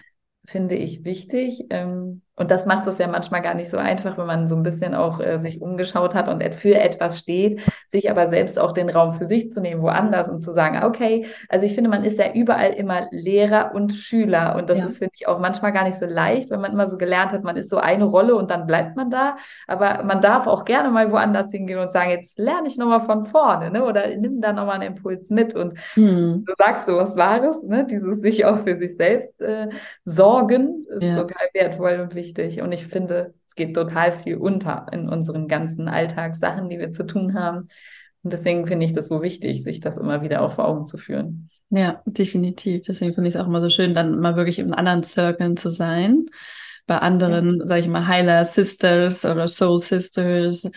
finde 0.46 0.76
ich, 0.76 1.04
wichtig. 1.04 1.66
Ähm, 1.72 2.22
und 2.38 2.50
das 2.50 2.66
macht 2.66 2.88
es 2.88 2.98
ja 2.98 3.08
manchmal 3.08 3.42
gar 3.42 3.54
nicht 3.56 3.70
so 3.70 3.78
einfach, 3.78 4.18
wenn 4.18 4.26
man 4.26 4.48
so 4.48 4.56
ein 4.56 4.64
bisschen 4.64 4.96
auch 4.96 5.20
äh, 5.20 5.38
sich 5.40 5.62
umgeschaut 5.62 6.16
hat 6.16 6.30
und 6.30 6.42
für 6.56 6.76
etwas 6.76 7.20
steht, 7.20 7.62
sich 7.90 8.10
aber 8.10 8.30
selbst 8.30 8.58
auch 8.58 8.72
den 8.72 8.90
Raum 8.90 9.14
für 9.14 9.26
sich 9.26 9.52
zu 9.52 9.60
nehmen, 9.60 9.82
woanders 9.82 10.30
und 10.30 10.40
zu 10.40 10.54
sagen, 10.54 10.84
okay, 10.84 11.26
also 11.50 11.66
ich 11.66 11.76
finde, 11.76 11.90
man 11.90 12.06
ist 12.06 12.18
ja 12.18 12.34
überall 12.34 12.72
immer 12.72 13.08
Lehrer 13.12 13.76
und 13.76 13.94
Schüler 13.94 14.56
und 14.56 14.70
das 14.70 14.80
ja. 14.80 14.86
ist, 14.86 14.98
finde 15.00 15.14
ich, 15.16 15.28
auch 15.28 15.40
manchmal 15.40 15.74
gar 15.74 15.84
nicht 15.84 16.00
so 16.00 16.06
leicht, 16.06 16.50
wenn 16.50 16.62
man 16.62 16.72
immer 16.72 16.88
so 16.88 16.98
gelernt 16.98 17.34
hat, 17.34 17.44
man 17.44 17.58
ist 17.58 17.70
so 17.70 17.78
eine 17.78 18.06
Rolle 18.06 18.36
und 18.36 18.50
dann 18.50 18.66
bleibt 18.66 18.96
man 18.96 19.10
da, 19.10 19.36
aber 19.68 20.04
man 20.04 20.22
darf 20.22 20.48
auch 20.48 20.64
gerne 20.64 20.90
mal 20.90 21.12
woanders 21.12 21.52
hingehen 21.52 21.80
und 21.80 21.92
sagen, 21.92 22.12
jetzt 22.12 22.40
lerne 22.40 22.68
ich 22.68 22.78
nochmal 22.78 23.02
von 23.02 23.26
vorne, 23.26 23.72
ne? 23.72 23.84
oder 23.84 24.08
nimm 24.16 24.40
da 24.40 24.54
nochmal 24.54 24.76
einen 24.76 24.96
Impuls 24.96 25.30
mit 25.30 25.54
und 25.54 25.78
hm. 25.96 26.46
du 26.46 26.54
sagst 26.58 26.86
so 26.86 26.96
was 26.96 27.18
Wahres, 27.18 27.62
ne? 27.64 27.86
dieses 27.86 28.22
sich 28.22 28.46
auch 28.46 28.60
für 28.64 28.78
sich 28.78 28.96
selbst 28.96 29.40
äh, 29.42 29.68
sorgen 30.06 30.86
ist 30.90 31.04
ja. 31.04 31.18
total 31.18 31.48
wertvoll 31.54 32.00
und 32.02 32.16
wichtig 32.16 32.21
wichtig. 32.22 32.62
Und 32.62 32.72
ich 32.72 32.86
finde, 32.86 33.34
es 33.48 33.56
geht 33.56 33.76
total 33.76 34.12
viel 34.12 34.38
unter 34.38 34.86
in 34.92 35.10
unseren 35.10 35.48
ganzen 35.48 35.88
Alltagssachen, 35.88 36.70
die 36.70 36.80
wir 36.80 36.94
zu 36.94 37.06
tun 37.06 37.34
haben. 37.34 37.68
Und 38.24 38.34
deswegen 38.34 38.68
finde 38.68 38.86
ich 38.86 38.94
das 38.94 39.08
so 39.08 39.22
wichtig, 39.22 39.64
sich 39.64 39.80
das 39.80 39.98
immer 39.98 40.22
wieder 40.22 40.42
auch 40.42 40.54
vor 40.54 40.68
Augen 40.68 40.86
zu 40.86 40.98
führen. 40.98 41.50
Ja, 41.70 42.02
definitiv. 42.06 42.84
Deswegen 42.88 43.14
finde 43.14 43.30
ich 43.30 43.36
es 43.36 43.42
auch 43.42 43.48
immer 43.48 43.62
so 43.62 43.70
schön, 43.70 43.94
dann 43.94 44.20
mal 44.20 44.36
wirklich 44.36 44.60
in 44.60 44.74
anderen 44.74 45.04
Zirkeln 45.04 45.58
zu 45.58 45.70
sein. 45.70 46.26
Bei 46.86 46.98
anderen, 47.00 47.60
ja. 47.60 47.68
sage 47.68 47.82
ich 47.82 47.88
mal, 47.88 48.08
Heiler 48.08 48.46
Sisters 48.46 49.26
oder 49.26 49.48
Soul 49.48 49.80
Sisters, 49.80 50.70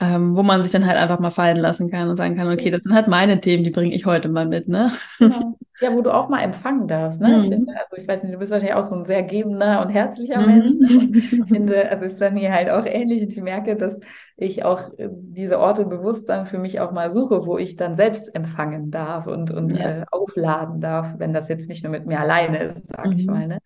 ähm, 0.00 0.34
wo 0.34 0.42
man 0.42 0.62
sich 0.62 0.72
dann 0.72 0.86
halt 0.86 0.96
einfach 0.96 1.20
mal 1.20 1.30
fallen 1.30 1.58
lassen 1.58 1.90
kann 1.90 2.08
und 2.08 2.16
sagen 2.16 2.34
kann, 2.34 2.50
okay, 2.50 2.70
das 2.70 2.82
sind 2.82 2.94
halt 2.94 3.06
meine 3.06 3.40
Themen, 3.40 3.64
die 3.64 3.70
bringe 3.70 3.94
ich 3.94 4.06
heute 4.06 4.30
mal 4.30 4.46
mit, 4.46 4.66
ne? 4.66 4.92
Genau. 5.18 5.56
Ja, 5.82 5.94
wo 5.94 6.02
du 6.02 6.12
auch 6.12 6.28
mal 6.28 6.42
empfangen 6.42 6.88
darfst, 6.88 7.20
ne? 7.20 7.28
Mhm. 7.28 7.40
Ich 7.40 7.48
finde, 7.48 7.72
also 7.72 7.96
ich 7.96 8.08
weiß 8.08 8.22
nicht, 8.22 8.34
du 8.34 8.38
bist 8.38 8.50
wahrscheinlich 8.50 8.76
auch 8.76 8.82
so 8.82 8.96
ein 8.96 9.06
sehr 9.06 9.22
gebender 9.22 9.82
und 9.82 9.90
herzlicher 9.90 10.40
mhm. 10.40 10.46
Mensch. 10.46 10.72
Ne? 10.78 10.88
Ich 11.20 11.28
finde, 11.28 11.90
also 11.90 12.04
es 12.04 12.14
ist 12.14 12.20
bei 12.20 12.30
mir 12.30 12.52
halt 12.52 12.70
auch 12.70 12.84
ähnlich 12.86 13.22
und 13.22 13.32
ich 13.32 13.42
merke, 13.42 13.76
dass 13.76 13.98
ich 14.36 14.64
auch 14.64 14.90
äh, 14.98 15.08
diese 15.10 15.58
Orte 15.58 15.84
bewusst 15.84 16.28
dann 16.28 16.46
für 16.46 16.58
mich 16.58 16.80
auch 16.80 16.92
mal 16.92 17.10
suche, 17.10 17.46
wo 17.46 17.58
ich 17.58 17.76
dann 17.76 17.94
selbst 17.94 18.34
empfangen 18.34 18.90
darf 18.90 19.26
und, 19.26 19.50
und 19.50 19.78
ja. 19.78 20.00
äh, 20.00 20.04
aufladen 20.10 20.80
darf, 20.80 21.14
wenn 21.18 21.32
das 21.32 21.48
jetzt 21.48 21.68
nicht 21.68 21.84
nur 21.84 21.92
mit 21.92 22.06
mir 22.06 22.20
alleine 22.20 22.58
ist, 22.58 22.88
sage 22.88 23.10
mhm. 23.10 23.16
ich 23.16 23.26
mal, 23.26 23.46
ne? 23.46 23.58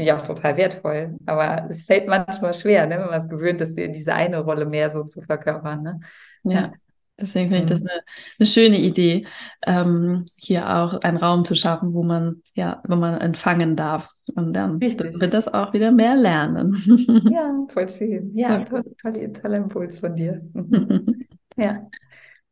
Ich 0.00 0.12
auch 0.12 0.22
total 0.22 0.56
wertvoll. 0.56 1.16
Aber 1.26 1.68
es 1.70 1.82
fällt 1.82 2.06
manchmal 2.06 2.54
schwer, 2.54 2.86
ne, 2.86 2.98
wenn 2.98 3.08
man 3.08 3.22
es 3.22 3.28
gewöhnt 3.28 3.60
ist, 3.60 3.76
diese 3.76 4.14
eine 4.14 4.38
Rolle 4.38 4.64
mehr 4.64 4.92
so 4.92 5.02
zu 5.02 5.22
verkörpern. 5.22 5.82
Ne? 5.82 6.00
Ja. 6.44 6.72
Deswegen 7.20 7.48
finde 7.48 7.64
ich 7.64 7.66
das 7.66 7.80
mhm. 7.80 7.88
eine, 7.88 8.00
eine 8.38 8.46
schöne 8.46 8.78
Idee, 8.78 9.26
ähm, 9.66 10.24
hier 10.36 10.76
auch 10.76 11.00
einen 11.00 11.16
Raum 11.16 11.44
zu 11.44 11.56
schaffen, 11.56 11.92
wo 11.92 12.04
man, 12.04 12.42
ja, 12.54 12.80
wo 12.86 12.94
man 12.94 13.20
empfangen 13.20 13.74
darf. 13.74 14.08
Und 14.36 14.52
dann, 14.52 14.78
dann 14.78 15.20
wird 15.20 15.34
das 15.34 15.52
auch 15.52 15.72
wieder 15.72 15.90
mehr 15.90 16.16
lernen. 16.16 16.76
Ja, 17.30 17.66
voll 17.68 17.88
schön. 17.88 18.30
Ja, 18.36 18.62
toll, 18.64 18.84
toll, 19.02 19.32
toller 19.32 19.56
Impuls 19.56 19.98
von 19.98 20.14
dir. 20.14 20.42
ja. 21.56 21.88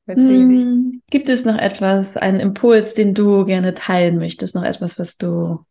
Hm, 0.09 1.03
gibt 1.11 1.29
es 1.29 1.45
noch 1.45 1.59
etwas, 1.59 2.17
einen 2.17 2.41
Impuls, 2.41 2.95
den 2.95 3.15
du 3.15 3.45
gerne 3.45 3.75
teilen 3.75 4.19
möchtest? 4.19 4.55
Noch 4.55 4.65
etwas, 4.65 4.99
was 4.99 5.17
du 5.17 5.65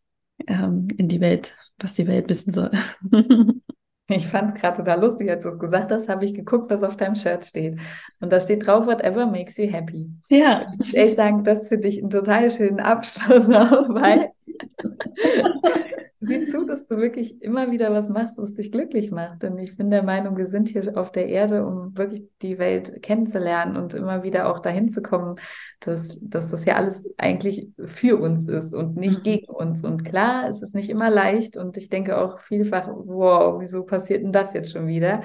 ähm, 0.46 0.88
in 0.96 1.08
die 1.08 1.20
Welt, 1.20 1.56
was 1.78 1.94
die 1.94 2.06
Welt 2.06 2.28
wissen 2.28 2.52
soll. 2.52 2.70
Ich 4.08 4.28
fand 4.28 4.54
es 4.54 4.60
gerade 4.60 4.76
total 4.76 5.00
lustig, 5.00 5.28
als 5.28 5.42
du 5.42 5.48
es 5.48 5.58
gesagt 5.58 5.90
hast, 5.90 6.08
habe 6.08 6.24
ich 6.24 6.32
geguckt, 6.32 6.70
was 6.70 6.84
auf 6.84 6.96
deinem 6.96 7.16
Shirt 7.16 7.44
steht. 7.44 7.80
Und 8.20 8.32
da 8.32 8.38
steht 8.38 8.64
drauf, 8.64 8.86
whatever 8.86 9.26
makes 9.26 9.56
you 9.56 9.68
happy. 9.68 10.08
Ja. 10.28 10.72
Ich 10.80 10.96
echt 10.96 11.16
sagen, 11.16 11.42
das 11.42 11.68
finde 11.68 11.88
ich 11.88 11.98
einen 12.00 12.10
total 12.10 12.50
schönen 12.52 12.78
Abschluss 12.78 13.48
auch, 13.48 13.88
weil 13.88 14.30
sieh 16.26 16.46
zu, 16.50 16.64
dass 16.64 16.86
du 16.86 16.96
wirklich 16.96 17.40
immer 17.42 17.70
wieder 17.70 17.92
was 17.92 18.08
machst, 18.08 18.38
was 18.38 18.54
dich 18.54 18.72
glücklich 18.72 19.10
macht. 19.10 19.42
Denn 19.42 19.58
ich 19.58 19.76
bin 19.76 19.90
der 19.90 20.02
Meinung, 20.02 20.36
wir 20.36 20.48
sind 20.48 20.68
hier 20.68 20.96
auf 20.96 21.12
der 21.12 21.28
Erde, 21.28 21.66
um 21.66 21.96
wirklich 21.96 22.24
die 22.42 22.58
Welt 22.58 23.02
kennenzulernen 23.02 23.76
und 23.76 23.94
immer 23.94 24.22
wieder 24.22 24.48
auch 24.48 24.58
dahin 24.58 24.90
zu 24.90 25.02
kommen, 25.02 25.36
dass, 25.80 26.18
dass 26.20 26.50
das 26.50 26.64
ja 26.64 26.76
alles 26.76 27.08
eigentlich 27.16 27.68
für 27.84 28.20
uns 28.20 28.48
ist 28.48 28.74
und 28.74 28.96
nicht 28.96 29.20
mhm. 29.20 29.22
gegen 29.22 29.52
uns. 29.52 29.82
Und 29.82 30.04
klar, 30.04 30.48
es 30.48 30.62
ist 30.62 30.74
nicht 30.74 30.90
immer 30.90 31.10
leicht 31.10 31.56
und 31.56 31.76
ich 31.76 31.88
denke 31.88 32.18
auch 32.18 32.40
vielfach, 32.40 32.88
wow, 32.88 33.60
wieso 33.60 33.84
passiert 33.84 34.22
denn 34.22 34.32
das 34.32 34.52
jetzt 34.52 34.72
schon 34.72 34.86
wieder? 34.86 35.22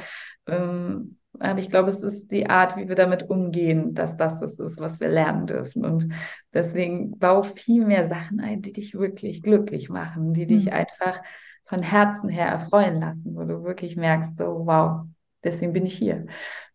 Ähm, 0.47 1.17
aber 1.41 1.59
ich 1.59 1.69
glaube, 1.69 1.89
es 1.89 2.03
ist 2.03 2.31
die 2.31 2.49
Art, 2.49 2.77
wie 2.77 2.87
wir 2.87 2.95
damit 2.95 3.29
umgehen, 3.29 3.93
dass 3.93 4.15
das 4.17 4.39
das 4.39 4.59
ist, 4.59 4.79
was 4.79 4.99
wir 4.99 5.09
lernen 5.09 5.47
dürfen. 5.47 5.83
Und 5.83 6.07
deswegen 6.53 7.17
bau 7.17 7.43
viel 7.43 7.85
mehr 7.85 8.07
Sachen 8.07 8.39
ein, 8.39 8.61
die 8.61 8.73
dich 8.73 8.93
wirklich 8.93 9.41
glücklich 9.41 9.89
machen, 9.89 10.33
die 10.33 10.45
dich 10.45 10.65
mhm. 10.65 10.73
einfach 10.73 11.21
von 11.65 11.81
Herzen 11.81 12.29
her 12.29 12.47
erfreuen 12.47 12.99
lassen, 12.99 13.35
wo 13.35 13.43
du 13.43 13.63
wirklich 13.63 13.95
merkst, 13.95 14.37
so, 14.37 14.65
wow, 14.65 15.05
deswegen 15.43 15.73
bin 15.73 15.85
ich 15.85 15.97
hier. 15.97 16.25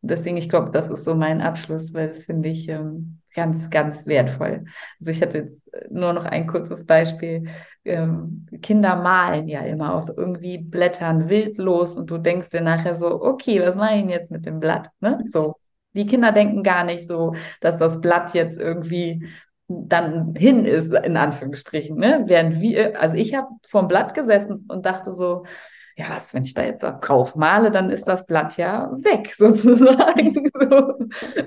Deswegen, 0.02 0.36
ich 0.36 0.48
glaube, 0.48 0.70
das 0.70 0.88
ist 0.88 1.04
so 1.04 1.14
mein 1.14 1.40
Abschluss, 1.40 1.92
weil 1.94 2.08
das 2.08 2.24
finde 2.24 2.48
ich 2.48 2.68
ähm, 2.68 3.20
ganz, 3.34 3.70
ganz 3.70 4.06
wertvoll. 4.06 4.64
Also 5.00 5.10
ich 5.10 5.22
hatte 5.22 5.38
jetzt 5.38 5.60
nur 5.90 6.12
noch 6.12 6.24
ein 6.24 6.46
kurzes 6.46 6.86
Beispiel. 6.86 7.48
Ähm, 7.84 8.46
Kinder 8.62 8.96
malen 8.96 9.48
ja 9.48 9.60
immer 9.60 9.94
auf 9.94 10.08
irgendwie 10.16 10.58
Blättern 10.58 11.28
wildlos 11.28 11.96
und 11.96 12.10
du 12.10 12.18
denkst 12.18 12.50
dir 12.50 12.60
nachher 12.60 12.94
so, 12.94 13.22
okay, 13.22 13.60
was 13.60 13.76
mache 13.76 13.94
ich 13.94 14.00
denn 14.00 14.10
jetzt 14.10 14.30
mit 14.32 14.46
dem 14.46 14.60
Blatt? 14.60 14.88
Ne? 15.00 15.24
So. 15.32 15.56
Die 15.94 16.06
Kinder 16.06 16.30
denken 16.32 16.62
gar 16.62 16.84
nicht 16.84 17.08
so, 17.08 17.34
dass 17.60 17.78
das 17.78 18.00
Blatt 18.02 18.34
jetzt 18.34 18.58
irgendwie 18.58 19.26
dann 19.68 20.34
hin 20.36 20.64
ist, 20.64 20.92
in 20.92 21.16
Anführungsstrichen. 21.16 21.96
Ne? 21.96 22.24
Während 22.26 22.60
wir, 22.60 23.00
also 23.00 23.16
ich 23.16 23.34
habe 23.34 23.48
vom 23.68 23.88
Blatt 23.88 24.14
gesessen 24.14 24.66
und 24.68 24.86
dachte 24.86 25.12
so, 25.14 25.44
ja, 25.99 26.11
was, 26.11 26.34
wenn 26.34 26.44
ich 26.44 26.53
da 26.53 26.62
jetzt 26.62 26.82
drauf 26.82 27.36
male, 27.36 27.70
dann 27.70 27.88
ist 27.88 28.07
das 28.07 28.26
Blatt 28.26 28.59
ja 28.59 28.90
weg, 28.99 29.34
sozusagen. 29.38 30.51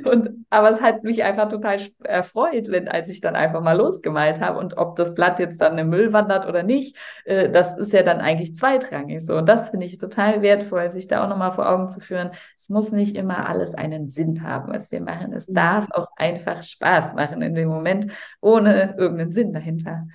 und, 0.06 0.45
aber 0.50 0.72
es 0.72 0.82
hat 0.82 1.04
mich 1.04 1.24
einfach 1.24 1.50
total 1.50 1.80
erfreut, 2.04 2.72
wenn, 2.72 2.88
als 2.88 3.10
ich 3.10 3.22
dann 3.22 3.36
einfach 3.36 3.62
mal 3.62 3.78
losgemalt 3.78 4.41
habe. 4.41 4.58
Und 4.58 4.76
ob 4.78 4.95
das 4.95 5.14
Blatt 5.14 5.38
jetzt 5.38 5.62
dann 5.62 5.78
im 5.78 5.89
Müll 5.89 6.14
wandert 6.14 6.47
oder 6.47 6.64
nicht, 6.64 6.97
äh, 7.26 7.50
das 7.52 7.78
ist 7.78 7.93
ja 7.93 8.02
dann 8.02 8.22
eigentlich 8.22 8.56
zweitrangig. 8.56 9.24
So. 9.24 9.38
Und 9.38 9.47
das 9.47 9.70
finde 9.70 9.86
ich 9.86 10.00
total 10.00 10.41
wertvoll, 10.41 10.91
sich 10.91 11.08
da 11.08 11.24
auch 11.24 11.30
nochmal 11.30 11.52
vor 11.52 11.70
Augen 11.70 11.89
zu 11.91 12.00
führen. 12.00 12.32
Es 12.58 12.70
muss 12.70 12.91
nicht 12.91 13.16
immer 13.16 13.47
alles 13.47 13.76
einen 13.76 14.10
Sinn 14.10 14.41
haben, 14.41 14.74
was 14.74 14.91
wir 14.91 15.02
machen. 15.02 15.32
Es 15.34 15.45
darf 15.45 15.88
auch 15.91 16.08
einfach 16.16 16.64
Spaß 16.64 17.14
machen 17.14 17.43
in 17.43 17.54
dem 17.54 17.70
Moment, 17.70 18.12
ohne 18.41 18.95
irgendeinen 18.97 19.32
Sinn 19.32 19.54
dahinter. 19.54 20.08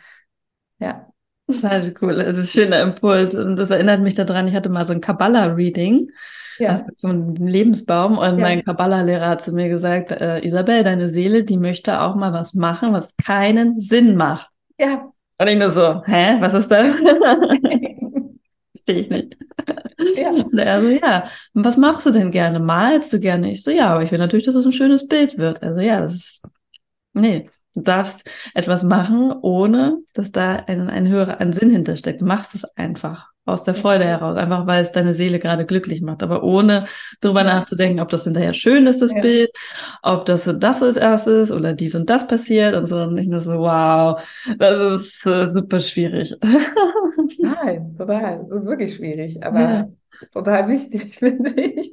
Ja. 0.80 1.13
Total 1.46 1.94
cool. 2.00 2.20
Also 2.20 2.42
schöner 2.42 2.80
Impuls. 2.82 3.34
Und 3.34 3.56
das 3.56 3.70
erinnert 3.70 4.00
mich 4.00 4.14
daran, 4.14 4.46
ich 4.48 4.54
hatte 4.54 4.68
mal 4.68 4.84
so 4.84 4.92
ein 4.92 5.00
Kabbalah-Reading. 5.00 6.10
Ja. 6.58 6.70
Also 6.70 6.84
so 6.96 7.08
ein 7.08 7.34
Lebensbaum. 7.34 8.18
Und 8.18 8.38
ja. 8.38 8.44
mein 8.44 8.64
Kabbalah-Lehrer 8.64 9.28
hat 9.28 9.42
zu 9.42 9.52
mir 9.52 9.68
gesagt, 9.68 10.12
äh, 10.12 10.44
Isabel, 10.44 10.84
deine 10.84 11.08
Seele, 11.08 11.44
die 11.44 11.56
möchte 11.56 12.00
auch 12.00 12.14
mal 12.14 12.32
was 12.32 12.54
machen, 12.54 12.92
was 12.92 13.14
keinen 13.16 13.80
Sinn 13.80 14.16
macht. 14.16 14.50
Ja. 14.78 15.10
Und 15.38 15.48
ich 15.48 15.58
nur 15.58 15.70
so, 15.70 16.02
hä, 16.04 16.36
was 16.40 16.54
ist 16.54 16.70
das? 16.70 16.94
Verstehe 18.70 19.00
ich 19.00 19.10
nicht. 19.10 19.36
Ja. 20.16 20.30
Und 20.30 20.58
er 20.58 20.80
so, 20.80 20.88
ja, 20.88 21.24
und 21.54 21.64
was 21.64 21.76
machst 21.76 22.06
du 22.06 22.10
denn 22.10 22.30
gerne? 22.30 22.60
Malst 22.60 23.12
du 23.12 23.18
gerne? 23.18 23.50
Ich 23.50 23.62
so, 23.62 23.70
ja, 23.70 23.92
aber 23.92 24.02
ich 24.02 24.12
will 24.12 24.18
natürlich, 24.18 24.46
dass 24.46 24.54
es 24.54 24.66
ein 24.66 24.72
schönes 24.72 25.08
Bild 25.08 25.38
wird. 25.38 25.62
Also 25.62 25.80
ja, 25.80 26.00
das 26.00 26.14
ist, 26.14 26.42
nee, 27.14 27.48
Du 27.74 27.82
darfst 27.82 28.28
etwas 28.54 28.82
machen, 28.82 29.32
ohne 29.42 29.98
dass 30.12 30.32
da 30.32 30.56
ein, 30.66 30.88
ein 30.88 31.08
höherer 31.08 31.40
ein 31.40 31.52
Sinn 31.52 31.70
hintersteckt. 31.70 32.20
Du 32.20 32.24
machst 32.24 32.54
es 32.54 32.64
einfach 32.76 33.34
aus 33.46 33.62
der 33.62 33.74
Freude 33.74 34.04
heraus, 34.04 34.36
einfach 34.36 34.66
weil 34.66 34.82
es 34.82 34.92
deine 34.92 35.12
Seele 35.12 35.38
gerade 35.38 35.66
glücklich 35.66 36.00
macht, 36.00 36.22
aber 36.22 36.42
ohne 36.42 36.86
darüber 37.20 37.44
ja. 37.44 37.54
nachzudenken, 37.54 38.00
ob 38.00 38.08
das 38.08 38.24
hinterher 38.24 38.54
schön 38.54 38.86
ist, 38.86 39.02
das 39.02 39.12
ja. 39.12 39.20
Bild, 39.20 39.50
ob 40.02 40.24
das 40.24 40.48
und 40.48 40.62
das 40.62 40.82
als 40.82 40.96
erstes 40.96 41.52
oder 41.52 41.74
dies 41.74 41.94
und 41.94 42.08
das 42.08 42.26
passiert 42.26 42.74
und 42.74 42.88
so 42.88 43.02
und 43.02 43.14
nicht 43.14 43.28
nur 43.28 43.40
so, 43.40 43.58
wow, 43.58 44.20
das 44.58 45.02
ist 45.02 45.26
äh, 45.26 45.50
super 45.52 45.80
schwierig. 45.80 46.34
Nein, 47.38 47.94
total, 47.98 48.46
das 48.48 48.62
ist 48.62 48.68
wirklich 48.68 48.94
schwierig, 48.94 49.44
aber 49.44 49.60
ja. 49.60 49.88
Total 50.32 50.68
wichtig, 50.68 51.14
finde 51.18 51.50
ich. 51.60 51.92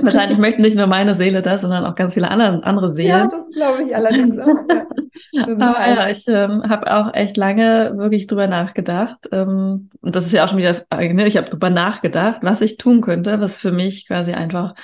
Wahrscheinlich 0.00 0.38
möchten 0.38 0.62
nicht 0.62 0.76
nur 0.76 0.86
meine 0.86 1.14
Seele 1.14 1.42
das, 1.42 1.60
sondern 1.60 1.84
auch 1.84 1.94
ganz 1.94 2.14
viele 2.14 2.30
andere, 2.30 2.64
andere 2.64 2.90
Seelen. 2.90 3.08
Ja, 3.08 3.26
das 3.26 3.50
glaube 3.50 3.82
ich 3.84 3.94
allerdings 3.94 4.38
auch. 4.38 4.46
Aber 5.42 5.86
ja, 5.86 6.08
ich 6.08 6.26
ähm, 6.28 6.62
habe 6.68 6.92
auch 6.94 7.14
echt 7.14 7.36
lange 7.36 7.92
wirklich 7.96 8.26
drüber 8.26 8.46
nachgedacht. 8.46 9.28
Ähm, 9.32 9.90
und 10.00 10.16
das 10.16 10.26
ist 10.26 10.32
ja 10.32 10.44
auch 10.44 10.48
schon 10.48 10.58
wieder, 10.58 10.76
ne, 10.90 11.26
ich 11.26 11.36
habe 11.36 11.50
drüber 11.50 11.70
nachgedacht, 11.70 12.38
was 12.42 12.60
ich 12.60 12.76
tun 12.76 13.00
könnte, 13.00 13.40
was 13.40 13.58
für 13.58 13.72
mich 13.72 14.06
quasi 14.06 14.32
einfach 14.32 14.74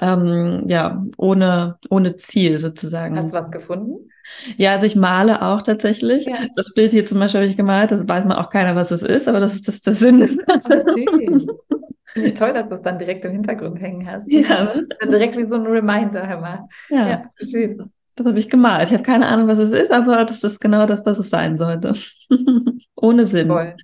ähm, 0.00 0.64
ja 0.66 1.04
ohne 1.16 1.78
ohne 1.88 2.16
Ziel 2.16 2.58
sozusagen. 2.58 3.16
Hast 3.16 3.32
du 3.32 3.36
was 3.36 3.50
gefunden? 3.50 4.10
Ja, 4.56 4.72
also 4.72 4.86
ich 4.86 4.96
male 4.96 5.42
auch 5.42 5.62
tatsächlich. 5.62 6.26
Ja. 6.26 6.34
Das 6.56 6.72
Bild 6.74 6.92
hier 6.92 7.04
zum 7.04 7.18
Beispiel 7.18 7.40
habe 7.40 7.50
ich 7.50 7.56
gemalt, 7.56 7.90
das 7.90 8.08
weiß 8.08 8.24
man 8.24 8.38
auch 8.38 8.50
keiner, 8.50 8.74
was 8.74 8.90
es 8.90 9.02
ist, 9.02 9.28
aber 9.28 9.40
das 9.40 9.54
ist 9.54 9.68
das 9.68 9.82
der 9.82 9.92
Sinn. 9.92 10.22
Ist. 10.22 10.40
Finde 12.06 12.28
ich 12.28 12.34
toll, 12.34 12.52
dass 12.52 12.68
du 12.68 12.76
es 12.76 12.82
dann 12.82 12.98
direkt 12.98 13.24
im 13.24 13.32
Hintergrund 13.32 13.80
hängen 13.80 14.06
hast. 14.06 14.30
Ja. 14.30 14.74
Direkt 15.02 15.36
wie 15.36 15.46
so 15.46 15.54
ein 15.54 15.66
Reminder 15.66 16.22
immer. 16.24 16.68
Ja, 16.90 17.08
ja 17.08 17.30
schön. 17.36 17.90
Das 18.16 18.26
habe 18.26 18.38
ich 18.38 18.48
gemalt. 18.48 18.88
Ich 18.88 18.92
habe 18.92 19.02
keine 19.02 19.26
Ahnung, 19.26 19.48
was 19.48 19.58
es 19.58 19.72
ist, 19.72 19.90
aber 19.90 20.24
das 20.24 20.44
ist 20.44 20.60
genau 20.60 20.86
das, 20.86 21.04
was 21.04 21.18
es 21.18 21.30
sein 21.30 21.56
sollte. 21.56 21.94
Ohne 22.96 23.24
Sinn. 23.24 23.48
Toll. 23.48 23.74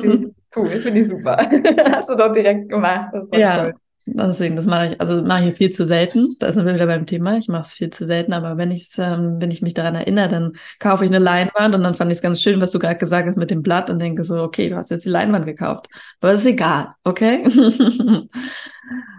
Schön. 0.00 0.34
Cool, 0.56 0.68
finde 0.80 1.00
ich 1.00 1.10
super. 1.10 1.36
Hast 1.92 2.08
du 2.08 2.14
doch 2.14 2.32
direkt 2.32 2.70
gemacht. 2.70 3.12
ja. 3.32 3.64
Toll. 3.64 3.74
Deswegen, 4.14 4.56
das 4.56 4.66
mache 4.66 4.88
ich, 4.88 5.00
also 5.00 5.22
mache 5.22 5.50
ich 5.50 5.56
viel 5.56 5.70
zu 5.70 5.84
selten. 5.84 6.36
Da 6.38 6.50
sind 6.52 6.66
wir 6.66 6.74
wieder 6.74 6.86
beim 6.86 7.06
Thema. 7.06 7.36
Ich 7.36 7.48
mache 7.48 7.62
es 7.62 7.72
viel 7.72 7.90
zu 7.90 8.06
selten, 8.06 8.32
aber 8.32 8.56
wenn 8.56 8.70
ich 8.70 8.90
ähm, 8.98 9.40
wenn 9.40 9.50
ich 9.50 9.62
mich 9.62 9.74
daran 9.74 9.94
erinnere, 9.94 10.28
dann 10.28 10.52
kaufe 10.78 11.04
ich 11.04 11.10
eine 11.10 11.18
Leinwand 11.18 11.74
und 11.74 11.82
dann 11.82 11.94
fand 11.94 12.10
ich 12.10 12.18
es 12.18 12.22
ganz 12.22 12.40
schön, 12.40 12.60
was 12.60 12.72
du 12.72 12.78
gerade 12.78 12.96
gesagt 12.96 13.28
hast 13.28 13.36
mit 13.36 13.50
dem 13.50 13.62
Blatt 13.62 13.90
und 13.90 13.98
denke 13.98 14.24
so, 14.24 14.42
okay, 14.42 14.68
du 14.68 14.76
hast 14.76 14.90
jetzt 14.90 15.04
die 15.04 15.10
Leinwand 15.10 15.46
gekauft. 15.46 15.88
Aber 16.20 16.32
das 16.32 16.40
ist 16.40 16.46
egal, 16.46 16.88
okay? 17.04 17.42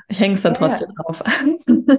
ich 0.08 0.20
hänge 0.20 0.36
es 0.36 0.42
dann 0.42 0.54
ja, 0.54 0.60
trotzdem 0.60 0.90
ja. 0.90 1.04
auf. 1.06 1.24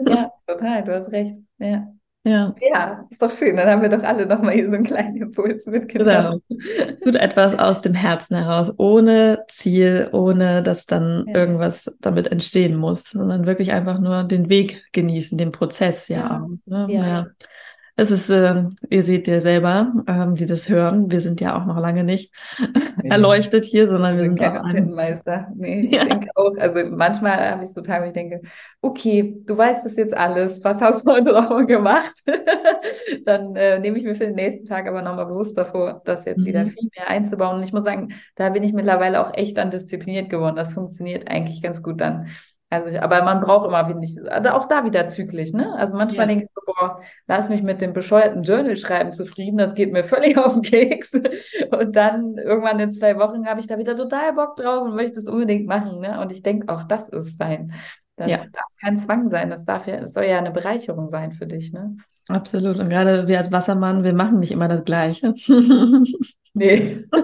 ja, 0.08 0.32
total, 0.46 0.84
du 0.84 0.94
hast 0.94 1.12
recht. 1.12 1.36
Ja. 1.58 1.86
Ja. 2.22 2.54
Ja, 2.60 3.06
ist 3.08 3.22
doch 3.22 3.30
schön. 3.30 3.56
Dann 3.56 3.68
haben 3.68 3.80
wir 3.80 3.88
doch 3.88 4.02
alle 4.02 4.26
nochmal 4.26 4.52
hier 4.52 4.68
so 4.68 4.74
einen 4.74 4.84
kleinen 4.84 5.16
Impuls 5.16 5.64
mitgenommen. 5.64 6.42
Genau. 6.48 6.96
Tut 7.02 7.16
etwas 7.16 7.58
aus 7.58 7.80
dem 7.80 7.94
Herzen 7.94 8.36
heraus, 8.36 8.74
ohne 8.76 9.44
Ziel, 9.48 10.10
ohne 10.12 10.62
dass 10.62 10.84
dann 10.84 11.24
ja. 11.26 11.34
irgendwas 11.34 11.90
damit 12.00 12.30
entstehen 12.30 12.76
muss, 12.76 13.04
sondern 13.04 13.46
wirklich 13.46 13.72
einfach 13.72 13.98
nur 13.98 14.24
den 14.24 14.50
Weg 14.50 14.84
genießen, 14.92 15.38
den 15.38 15.50
Prozess 15.50 16.08
ja. 16.08 16.46
Ja. 16.66 16.86
Ne? 16.86 16.94
ja. 16.94 17.26
Es 17.96 18.10
ist, 18.10 18.30
äh, 18.30 18.64
ihr 18.88 19.02
seht 19.02 19.26
ja 19.26 19.40
selber, 19.40 19.92
ähm, 20.06 20.34
die 20.34 20.46
das 20.46 20.68
hören, 20.68 21.10
wir 21.10 21.20
sind 21.20 21.40
ja 21.40 21.56
auch 21.56 21.66
noch 21.66 21.78
lange 21.78 22.04
nicht 22.04 22.32
nee. 23.02 23.10
erleuchtet 23.10 23.64
hier, 23.64 23.86
sondern 23.86 24.16
wir, 24.16 24.22
wir 24.22 24.28
sind, 24.30 24.38
sind 24.38 24.52
keine 24.52 24.70
Zintenmeister. 24.70 25.48
Nee, 25.54 25.88
ja. 25.92 26.02
ich 26.02 26.08
denke 26.08 26.28
auch, 26.34 26.56
also 26.58 26.78
manchmal 26.90 27.50
habe 27.50 27.64
ich 27.64 27.72
so 27.72 27.80
Tage, 27.80 28.04
wo 28.04 28.06
ich 28.06 28.12
denke, 28.12 28.40
okay, 28.80 29.36
du 29.44 29.56
weißt 29.56 29.84
das 29.84 29.96
jetzt 29.96 30.16
alles, 30.16 30.62
was 30.64 30.80
hast 30.80 31.06
du 31.06 31.12
heute 31.12 31.34
Woche 31.34 31.66
gemacht? 31.66 32.14
Dann 33.24 33.54
äh, 33.56 33.78
nehme 33.78 33.98
ich 33.98 34.04
mir 34.04 34.14
für 34.14 34.26
den 34.26 34.36
nächsten 34.36 34.66
Tag 34.66 34.86
aber 34.86 35.02
nochmal 35.02 35.26
bewusst 35.26 35.56
davor, 35.56 36.02
das 36.04 36.24
jetzt 36.24 36.42
mhm. 36.42 36.46
wieder 36.46 36.66
viel 36.66 36.88
mehr 36.96 37.08
einzubauen. 37.08 37.56
Und 37.56 37.64
ich 37.64 37.72
muss 37.72 37.84
sagen, 37.84 38.14
da 38.36 38.50
bin 38.50 38.62
ich 38.62 38.72
mittlerweile 38.72 39.26
auch 39.26 39.34
echt 39.34 39.58
dann 39.58 39.70
diszipliniert 39.70 40.30
geworden. 40.30 40.56
Das 40.56 40.74
funktioniert 40.74 41.30
eigentlich 41.30 41.62
ganz 41.62 41.82
gut 41.82 42.00
dann. 42.00 42.28
Also, 42.72 42.96
aber 43.00 43.22
man 43.24 43.40
braucht 43.40 43.66
immer, 43.66 44.00
ich, 44.00 44.16
also 44.30 44.50
auch 44.50 44.68
da 44.68 44.84
wieder 44.84 45.08
zyklisch, 45.08 45.52
ne? 45.52 45.74
Also 45.76 45.96
manchmal 45.96 46.28
ja. 46.28 46.34
denke 46.34 46.44
ich 46.44 46.50
so, 46.54 46.62
boah, 46.64 47.00
lass 47.26 47.48
mich 47.48 47.64
mit 47.64 47.80
dem 47.80 47.92
bescheuerten 47.92 48.44
Journal 48.44 48.76
schreiben 48.76 49.12
zufrieden, 49.12 49.58
das 49.58 49.74
geht 49.74 49.92
mir 49.92 50.04
völlig 50.04 50.38
auf 50.38 50.54
den 50.54 50.62
Keks. 50.62 51.12
Und 51.12 51.96
dann 51.96 52.36
irgendwann 52.38 52.78
in 52.78 52.94
zwei 52.94 53.18
Wochen 53.18 53.46
habe 53.46 53.58
ich 53.58 53.66
da 53.66 53.76
wieder 53.76 53.96
total 53.96 54.34
Bock 54.34 54.56
drauf 54.56 54.82
und 54.82 54.94
möchte 54.94 55.18
es 55.18 55.26
unbedingt 55.26 55.66
machen, 55.66 55.98
ne? 55.98 56.20
Und 56.20 56.30
ich 56.30 56.44
denke, 56.44 56.72
auch 56.72 56.84
das 56.84 57.08
ist 57.08 57.36
fein. 57.36 57.74
Das 58.14 58.30
ja. 58.30 58.36
darf 58.36 58.76
kein 58.80 58.98
Zwang 58.98 59.30
sein, 59.30 59.50
das 59.50 59.64
darf 59.64 59.88
ja, 59.88 60.00
das 60.00 60.12
soll 60.12 60.24
ja 60.24 60.38
eine 60.38 60.52
Bereicherung 60.52 61.10
sein 61.10 61.32
für 61.32 61.46
dich, 61.46 61.72
ne? 61.72 61.96
Absolut. 62.28 62.78
Und 62.78 62.88
gerade 62.88 63.26
wir 63.26 63.38
als 63.38 63.50
Wassermann, 63.50 64.04
wir 64.04 64.12
machen 64.12 64.38
nicht 64.38 64.52
immer 64.52 64.68
das 64.68 64.84
Gleiche. 64.84 65.34
Nee. 66.54 67.04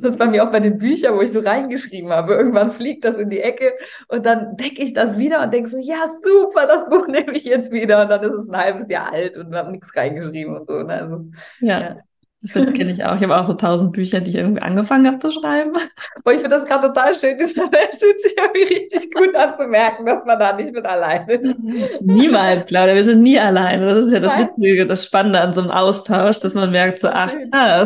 Das 0.00 0.12
ist 0.12 0.18
bei 0.18 0.26
mir 0.26 0.42
auch 0.44 0.50
bei 0.50 0.58
den 0.58 0.78
Büchern, 0.78 1.14
wo 1.14 1.20
ich 1.20 1.30
so 1.30 1.40
reingeschrieben 1.40 2.10
habe. 2.10 2.34
Irgendwann 2.34 2.72
fliegt 2.72 3.04
das 3.04 3.16
in 3.16 3.30
die 3.30 3.40
Ecke 3.40 3.72
und 4.08 4.26
dann 4.26 4.56
decke 4.56 4.82
ich 4.82 4.94
das 4.94 5.16
wieder 5.16 5.42
und 5.42 5.52
denke 5.52 5.70
so, 5.70 5.78
ja, 5.78 6.08
super, 6.24 6.66
das 6.66 6.88
Buch 6.88 7.06
nehme 7.08 7.36
ich 7.36 7.44
jetzt 7.44 7.70
wieder. 7.70 8.02
Und 8.02 8.08
dann 8.08 8.22
ist 8.22 8.32
es 8.32 8.48
ein 8.48 8.56
halbes 8.56 8.88
Jahr 8.88 9.12
alt 9.12 9.36
und 9.36 9.54
habe 9.54 9.70
nichts 9.70 9.94
reingeschrieben 9.94 10.56
und 10.56 10.66
so. 10.66 10.82
Ne? 10.82 10.94
Also, 10.94 11.30
ja. 11.60 11.80
ja. 11.80 11.96
Das 12.42 12.52
kenne 12.52 12.92
ich 12.92 13.04
auch. 13.04 13.16
Ich 13.16 13.22
habe 13.22 13.38
auch 13.38 13.46
so 13.46 13.52
tausend 13.52 13.92
Bücher, 13.92 14.20
die 14.20 14.30
ich 14.30 14.36
irgendwie 14.36 14.62
angefangen 14.62 15.06
habe 15.06 15.18
zu 15.18 15.30
schreiben. 15.30 15.72
Aber 16.16 16.32
ich 16.32 16.40
finde 16.40 16.56
das 16.56 16.66
gerade 16.66 16.88
total 16.88 17.14
schön. 17.14 17.38
Es 17.38 17.52
fühlt 17.52 18.22
sich 18.22 18.34
irgendwie 18.36 18.74
richtig 18.74 19.12
gut 19.12 19.34
an 19.34 19.54
zu 19.58 19.66
merken, 19.66 20.06
dass 20.06 20.24
man 20.24 20.38
da 20.38 20.56
nicht 20.56 20.72
mit 20.72 20.86
alleine 20.86 21.34
ist. 21.34 21.58
Niemals, 22.00 22.64
Claudia. 22.64 22.94
Wir 22.94 23.04
sind 23.04 23.22
nie 23.22 23.38
alleine. 23.38 23.94
Das 23.94 24.06
ist 24.06 24.12
ja 24.12 24.20
das 24.20 24.38
Witzige, 24.38 24.86
das 24.86 25.04
Spannende 25.04 25.40
an 25.40 25.52
so 25.52 25.60
einem 25.60 25.70
Austausch, 25.70 26.40
dass 26.40 26.54
man 26.54 26.70
merkt, 26.70 27.00
so, 27.00 27.08
ach, 27.08 27.32
ja, 27.52 27.84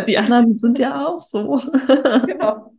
die 0.00 0.18
anderen 0.18 0.58
sind 0.58 0.78
ja 0.78 1.06
auch 1.06 1.20
so. 1.20 1.60
Genau. 2.26 2.74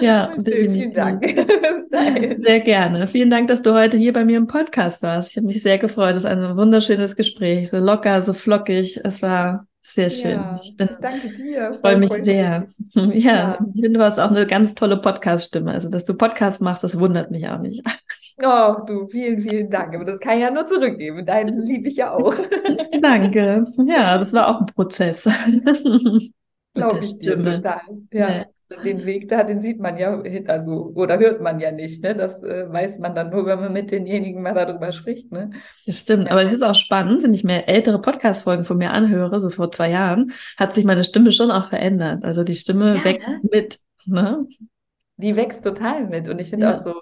Ja, 0.00 0.34
vielen 0.44 0.92
Dank. 0.92 1.24
Sehr 2.42 2.60
gerne. 2.60 3.06
Vielen 3.06 3.30
Dank, 3.30 3.48
dass 3.48 3.62
du 3.62 3.72
heute 3.72 3.96
hier 3.96 4.12
bei 4.12 4.24
mir 4.24 4.36
im 4.36 4.46
Podcast 4.46 5.02
warst. 5.02 5.30
Ich 5.30 5.36
habe 5.36 5.46
mich 5.46 5.62
sehr 5.62 5.78
gefreut. 5.78 6.12
Es 6.12 6.18
ist 6.18 6.26
ein 6.26 6.56
wunderschönes 6.56 7.16
Gespräch, 7.16 7.70
so 7.70 7.78
locker, 7.78 8.22
so 8.22 8.32
flockig. 8.32 9.00
Es 9.04 9.22
war 9.22 9.66
sehr 9.94 10.10
schön. 10.10 10.32
Ja, 10.32 10.60
ich 10.62 10.76
bin, 10.76 10.88
danke 11.00 11.30
dir. 11.30 11.72
Freue 11.74 11.96
mich 11.96 12.12
sehr. 12.12 12.66
Ja, 12.94 13.12
ja, 13.12 13.58
ich 13.74 13.82
finde, 13.82 13.98
du 13.98 14.04
hast 14.04 14.18
auch 14.18 14.30
eine 14.30 14.46
ganz 14.46 14.74
tolle 14.74 14.96
Podcast-Stimme. 14.98 15.72
Also, 15.72 15.88
dass 15.88 16.04
du 16.04 16.14
Podcast 16.14 16.60
machst, 16.60 16.84
das 16.84 16.98
wundert 16.98 17.30
mich 17.30 17.48
auch 17.48 17.58
nicht. 17.58 17.82
Oh, 18.38 18.76
du, 18.86 19.06
vielen, 19.06 19.40
vielen 19.40 19.70
Dank. 19.70 19.94
Aber 19.94 20.04
das 20.04 20.20
kann 20.20 20.34
ich 20.34 20.42
ja 20.42 20.50
nur 20.50 20.66
zurückgeben. 20.66 21.24
Deinen 21.24 21.58
liebe 21.66 21.88
ich 21.88 21.96
ja 21.96 22.12
auch. 22.12 22.34
Danke. 23.00 23.66
Ja, 23.86 24.18
das 24.18 24.30
war 24.34 24.48
auch 24.48 24.60
ein 24.60 24.66
Prozess. 24.66 25.22
Glaube 26.74 26.98
ich 27.00 27.18
dir 27.20 27.40
total. 27.40 27.80
Ja. 28.12 28.28
ja 28.30 28.44
den 28.84 29.04
Weg 29.04 29.28
da, 29.28 29.44
den 29.44 29.60
sieht 29.60 29.78
man 29.78 29.96
ja, 29.96 30.20
also, 30.46 30.92
oder 30.94 31.18
hört 31.18 31.40
man 31.40 31.60
ja 31.60 31.70
nicht, 31.70 32.02
ne? 32.02 32.14
Das 32.14 32.42
äh, 32.42 32.70
weiß 32.70 32.98
man 32.98 33.14
dann 33.14 33.30
nur, 33.30 33.46
wenn 33.46 33.60
man 33.60 33.72
mit 33.72 33.90
denjenigen 33.90 34.42
mal 34.42 34.54
darüber 34.54 34.92
spricht, 34.92 35.30
ne? 35.30 35.50
Das 35.86 36.00
stimmt, 36.00 36.30
aber 36.30 36.42
es 36.42 36.52
ist 36.52 36.62
auch 36.62 36.74
spannend, 36.74 37.22
wenn 37.22 37.32
ich 37.32 37.44
mir 37.44 37.68
ältere 37.68 38.00
Podcast-Folgen 38.00 38.64
von 38.64 38.78
mir 38.78 38.90
anhöre, 38.90 39.38
so 39.38 39.50
vor 39.50 39.70
zwei 39.70 39.90
Jahren, 39.90 40.32
hat 40.56 40.74
sich 40.74 40.84
meine 40.84 41.04
Stimme 41.04 41.32
schon 41.32 41.50
auch 41.50 41.68
verändert. 41.68 42.24
Also 42.24 42.42
die 42.42 42.56
Stimme 42.56 42.96
ja, 42.96 43.04
wächst 43.04 43.28
ne? 43.28 43.40
mit, 43.52 43.78
ne? 44.04 44.46
Die 45.16 45.36
wächst 45.36 45.62
total 45.62 46.06
mit. 46.06 46.28
Und 46.28 46.40
ich 46.40 46.50
finde 46.50 46.66
ja. 46.66 46.74
auch 46.74 46.82
so, 46.82 46.94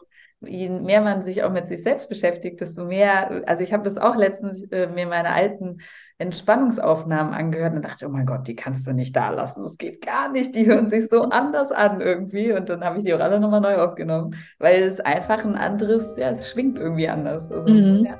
je 0.47 0.69
mehr 0.69 1.01
man 1.01 1.25
sich 1.25 1.43
auch 1.43 1.53
mit 1.53 1.69
sich 1.69 1.83
selbst 1.83 2.09
beschäftigt, 2.09 2.61
desto 2.61 2.85
mehr, 2.85 3.43
also 3.47 3.63
ich 3.63 3.73
habe 3.73 3.83
das 3.83 3.97
auch 3.97 4.17
letztens 4.17 4.63
äh, 4.71 4.87
mir 4.87 5.07
meine 5.07 5.31
alten 5.31 5.79
Entspannungsaufnahmen 6.19 7.35
angehört 7.35 7.75
und 7.75 7.85
dachte, 7.85 8.07
oh 8.07 8.09
mein 8.09 8.27
Gott, 8.27 8.47
die 8.47 8.55
kannst 8.55 8.87
du 8.87 8.93
nicht 8.93 9.17
da 9.17 9.31
lassen. 9.31 9.65
Das 9.65 9.77
geht 9.79 10.05
gar 10.05 10.31
nicht. 10.31 10.55
Die 10.55 10.67
hören 10.67 10.89
sich 10.89 11.09
so 11.11 11.23
anders 11.25 11.73
an 11.73 12.01
irgendwie. 12.01 12.53
Und 12.53 12.69
dann 12.69 12.85
habe 12.85 12.99
ich 12.99 13.05
die 13.05 13.13
auch 13.15 13.21
alle 13.21 13.41
nochmal 13.41 13.61
neu 13.61 13.77
aufgenommen, 13.77 14.37
weil 14.59 14.85
es 14.85 15.01
einfach 15.01 15.45
ein 15.45 15.57
anderes, 15.57 16.17
ja, 16.17 16.31
es 16.31 16.51
schwingt 16.51 16.79
irgendwie 16.79 17.09
anders. 17.09 17.51
Also, 17.51 17.73
mhm. 17.73 18.07
ja. 18.07 18.19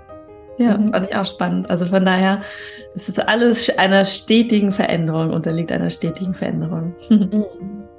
Ja, 0.57 0.79
mhm. 0.79 0.93
fand 0.93 1.09
ich 1.09 1.17
auch 1.17 1.25
spannend. 1.25 1.69
Also 1.69 1.87
von 1.87 2.05
daher 2.05 2.41
es 2.95 3.09
ist 3.09 3.19
alles 3.19 3.77
einer 3.77 4.05
stetigen 4.05 4.71
Veränderung, 4.71 5.31
unterliegt 5.31 5.73
einer 5.73 5.91
stetigen 5.91 6.35
Veränderung. 6.35 6.95
Mhm. 7.11 7.45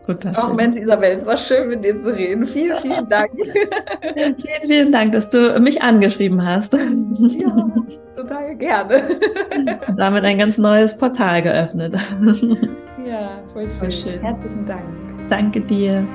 Wunderschön. 0.07 0.43
Auch 0.43 0.53
Mensch, 0.53 0.75
Isabel, 0.75 1.17
es 1.19 1.25
war 1.25 1.37
schön, 1.37 1.69
mit 1.69 1.83
dir 1.83 2.01
zu 2.01 2.13
reden. 2.13 2.45
Vielen, 2.45 2.77
vielen 2.77 3.09
Dank. 3.09 3.31
vielen, 4.01 4.35
vielen 4.65 4.91
Dank, 4.91 5.11
dass 5.13 5.29
du 5.29 5.59
mich 5.59 5.81
angeschrieben 5.81 6.45
hast. 6.45 6.73
Ja, 6.73 7.67
total 8.15 8.55
gerne. 8.55 9.01
Und 9.87 9.97
damit 9.97 10.23
ein 10.23 10.37
ganz 10.37 10.57
neues 10.57 10.95
Portal 10.97 11.41
geöffnet. 11.41 11.95
Ja, 13.05 13.39
voll 13.53 13.69
schön. 13.69 13.79
Voll 13.79 13.91
schön. 13.91 14.21
Herzlichen 14.21 14.65
Dank. 14.65 14.83
Danke 15.29 15.61
dir. 15.61 16.07